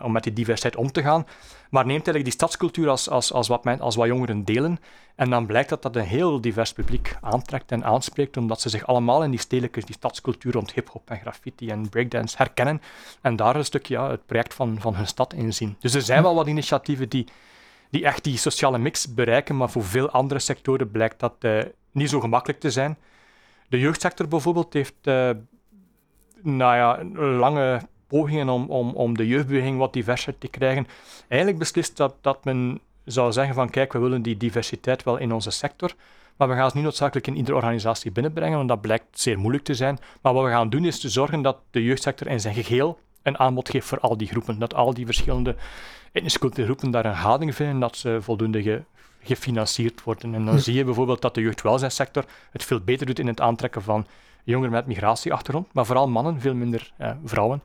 om 0.01 0.11
met 0.11 0.23
die 0.23 0.33
diversiteit 0.33 0.75
om 0.75 0.91
te 0.91 1.01
gaan. 1.01 1.25
Maar 1.69 1.85
neemt 1.85 2.07
eigenlijk 2.07 2.23
die 2.23 2.33
stadscultuur 2.33 2.89
als, 2.89 3.09
als, 3.09 3.33
als, 3.33 3.47
wat, 3.47 3.63
men, 3.63 3.79
als 3.79 3.95
wat 3.95 4.07
jongeren 4.07 4.43
delen. 4.43 4.79
En 5.15 5.29
dan 5.29 5.45
blijkt 5.45 5.69
dat 5.69 5.81
dat 5.81 5.95
een 5.95 6.05
heel 6.05 6.41
divers 6.41 6.73
publiek 6.73 7.17
aantrekt 7.21 7.71
en 7.71 7.83
aanspreekt, 7.83 8.37
omdat 8.37 8.61
ze 8.61 8.69
zich 8.69 8.87
allemaal 8.87 9.23
in 9.23 9.29
die 9.29 9.39
stedelijke, 9.39 9.85
die 9.85 9.95
stadscultuur 9.95 10.53
rond 10.53 10.73
hip-hop 10.73 11.09
en 11.09 11.19
graffiti 11.19 11.69
en 11.69 11.89
breakdance 11.89 12.37
herkennen. 12.37 12.81
En 13.21 13.35
daar 13.35 13.55
een 13.55 13.65
stukje 13.65 13.93
ja, 13.93 14.09
het 14.09 14.25
project 14.25 14.53
van, 14.53 14.77
van 14.79 14.95
hun 14.95 15.07
stad 15.07 15.33
in 15.33 15.53
zien. 15.53 15.75
Dus 15.79 15.93
er 15.93 16.01
zijn 16.01 16.23
wel 16.23 16.35
wat 16.35 16.47
initiatieven 16.47 17.09
die, 17.09 17.27
die 17.89 18.05
echt 18.05 18.23
die 18.23 18.37
sociale 18.37 18.77
mix 18.77 19.13
bereiken, 19.13 19.57
maar 19.57 19.69
voor 19.69 19.83
veel 19.83 20.09
andere 20.09 20.39
sectoren 20.39 20.91
blijkt 20.91 21.19
dat 21.19 21.33
uh, 21.39 21.63
niet 21.91 22.09
zo 22.09 22.19
gemakkelijk 22.19 22.59
te 22.59 22.71
zijn. 22.71 22.97
De 23.69 23.79
jeugdsector 23.79 24.27
bijvoorbeeld 24.27 24.73
heeft 24.73 24.95
uh, 25.03 25.29
nou 26.41 26.75
ja, 26.75 27.03
lange 27.21 27.81
pogingen 28.07 28.49
om, 28.49 28.69
om, 28.69 28.89
om 28.93 29.17
de 29.17 29.27
jeugdbeweging 29.27 29.77
wat 29.77 29.93
diverser 29.93 30.37
te 30.37 30.47
krijgen, 30.47 30.87
eigenlijk 31.27 31.59
beslist 31.59 31.97
dat, 31.97 32.15
dat 32.21 32.45
men 32.45 32.79
zou 33.05 33.31
zeggen 33.31 33.55
van 33.55 33.69
kijk, 33.69 33.93
we 33.93 33.99
willen 33.99 34.21
die 34.21 34.37
diversiteit 34.37 35.03
wel 35.03 35.17
in 35.17 35.33
onze 35.33 35.51
sector, 35.51 35.93
maar 36.37 36.47
we 36.47 36.53
gaan 36.53 36.65
het 36.65 36.73
niet 36.73 36.83
noodzakelijk 36.83 37.27
in 37.27 37.35
iedere 37.35 37.55
organisatie 37.55 38.11
binnenbrengen, 38.11 38.57
want 38.57 38.69
dat 38.69 38.81
blijkt 38.81 39.19
zeer 39.19 39.39
moeilijk 39.39 39.63
te 39.63 39.75
zijn. 39.75 39.99
Maar 40.21 40.33
wat 40.33 40.43
we 40.43 40.49
gaan 40.49 40.69
doen 40.69 40.85
is 40.85 40.99
te 40.99 41.09
zorgen 41.09 41.41
dat 41.41 41.57
de 41.71 41.83
jeugdsector 41.83 42.27
in 42.27 42.39
zijn 42.39 42.55
geheel 42.55 42.99
een 43.23 43.39
aanbod 43.39 43.69
geeft 43.69 43.87
voor 43.87 43.99
al 43.99 44.17
die 44.17 44.27
groepen. 44.27 44.59
Dat 44.59 44.73
al 44.73 44.93
die 44.93 45.05
verschillende 45.05 45.55
etnische 46.11 46.49
groepen 46.51 46.91
daar 46.91 47.05
een 47.05 47.13
houding 47.13 47.55
vinden, 47.55 47.79
dat 47.79 47.97
ze 47.97 48.17
voldoende 48.21 48.83
gefinancierd 49.21 50.03
worden. 50.03 50.35
En 50.35 50.45
dan 50.45 50.59
zie 50.59 50.73
je 50.73 50.83
bijvoorbeeld 50.83 51.21
dat 51.21 51.35
de 51.35 51.41
jeugdwelzijnssector 51.41 52.25
het 52.51 52.63
veel 52.63 52.79
beter 52.79 53.05
doet 53.05 53.19
in 53.19 53.27
het 53.27 53.41
aantrekken 53.41 53.81
van 53.81 54.07
jongeren 54.43 54.71
met 54.71 54.87
migratieachtergrond, 54.87 55.73
maar 55.73 55.85
vooral 55.85 56.07
mannen, 56.07 56.41
veel 56.41 56.53
minder 56.53 56.91
eh, 56.97 57.11
vrouwen 57.23 57.61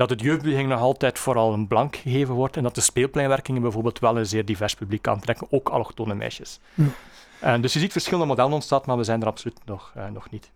dat 0.00 0.10
het 0.10 0.20
jeugdbeweging 0.20 0.68
nog 0.68 0.80
altijd 0.80 1.18
vooral 1.18 1.52
een 1.52 1.66
blank 1.66 1.96
gegeven 1.96 2.34
wordt 2.34 2.56
en 2.56 2.62
dat 2.62 2.74
de 2.74 2.80
speelpleinwerkingen 2.80 3.62
bijvoorbeeld 3.62 3.98
wel 3.98 4.18
een 4.18 4.26
zeer 4.26 4.44
divers 4.44 4.74
publiek 4.74 5.08
aantrekken, 5.08 5.46
ook 5.50 5.68
allochtone 5.68 6.14
meisjes. 6.14 6.60
Ja. 6.74 7.56
Uh, 7.56 7.62
dus 7.62 7.72
je 7.72 7.78
ziet 7.78 7.92
verschillende 7.92 8.26
modellen 8.26 8.52
ontstaan, 8.52 8.82
maar 8.86 8.96
we 8.96 9.04
zijn 9.04 9.20
er 9.20 9.26
absoluut 9.26 9.60
nog, 9.64 9.92
uh, 9.96 10.08
nog 10.08 10.30
niet. 10.30 10.50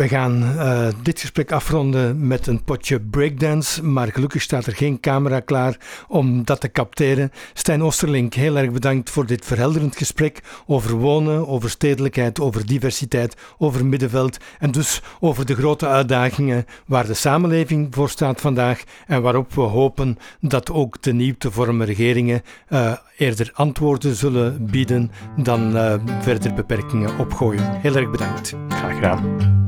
We 0.00 0.08
gaan 0.08 0.42
uh, 0.42 0.88
dit 1.02 1.20
gesprek 1.20 1.52
afronden 1.52 2.26
met 2.26 2.46
een 2.46 2.64
potje 2.64 3.00
breakdance, 3.00 3.84
maar 3.84 4.12
gelukkig 4.12 4.42
staat 4.42 4.66
er 4.66 4.74
geen 4.74 5.00
camera 5.00 5.40
klaar 5.40 5.76
om 6.08 6.44
dat 6.44 6.60
te 6.60 6.70
capteren. 6.70 7.32
Stijn 7.52 7.82
Osterlink, 7.82 8.34
heel 8.34 8.56
erg 8.56 8.70
bedankt 8.70 9.10
voor 9.10 9.26
dit 9.26 9.44
verhelderend 9.44 9.96
gesprek 9.96 10.40
over 10.66 10.92
wonen, 10.92 11.48
over 11.48 11.70
stedelijkheid, 11.70 12.40
over 12.40 12.66
diversiteit, 12.66 13.36
over 13.58 13.86
middenveld 13.86 14.38
en 14.58 14.70
dus 14.70 15.02
over 15.18 15.46
de 15.46 15.54
grote 15.54 15.86
uitdagingen 15.86 16.64
waar 16.86 17.06
de 17.06 17.14
samenleving 17.14 17.94
voor 17.94 18.10
staat 18.10 18.40
vandaag 18.40 18.82
en 19.06 19.22
waarop 19.22 19.54
we 19.54 19.60
hopen 19.60 20.18
dat 20.40 20.70
ook 20.70 21.02
de 21.02 21.12
nieuw 21.12 21.34
te 21.38 21.50
vormen 21.50 21.86
regeringen 21.86 22.42
uh, 22.68 22.92
eerder 23.16 23.50
antwoorden 23.54 24.14
zullen 24.14 24.66
bieden 24.70 25.10
dan 25.36 25.76
uh, 25.76 25.94
verder 26.20 26.54
beperkingen 26.54 27.18
opgooien. 27.18 27.80
Heel 27.80 27.96
erg 27.96 28.10
bedankt. 28.10 28.54
Graag 28.68 28.94
gedaan. 28.94 29.59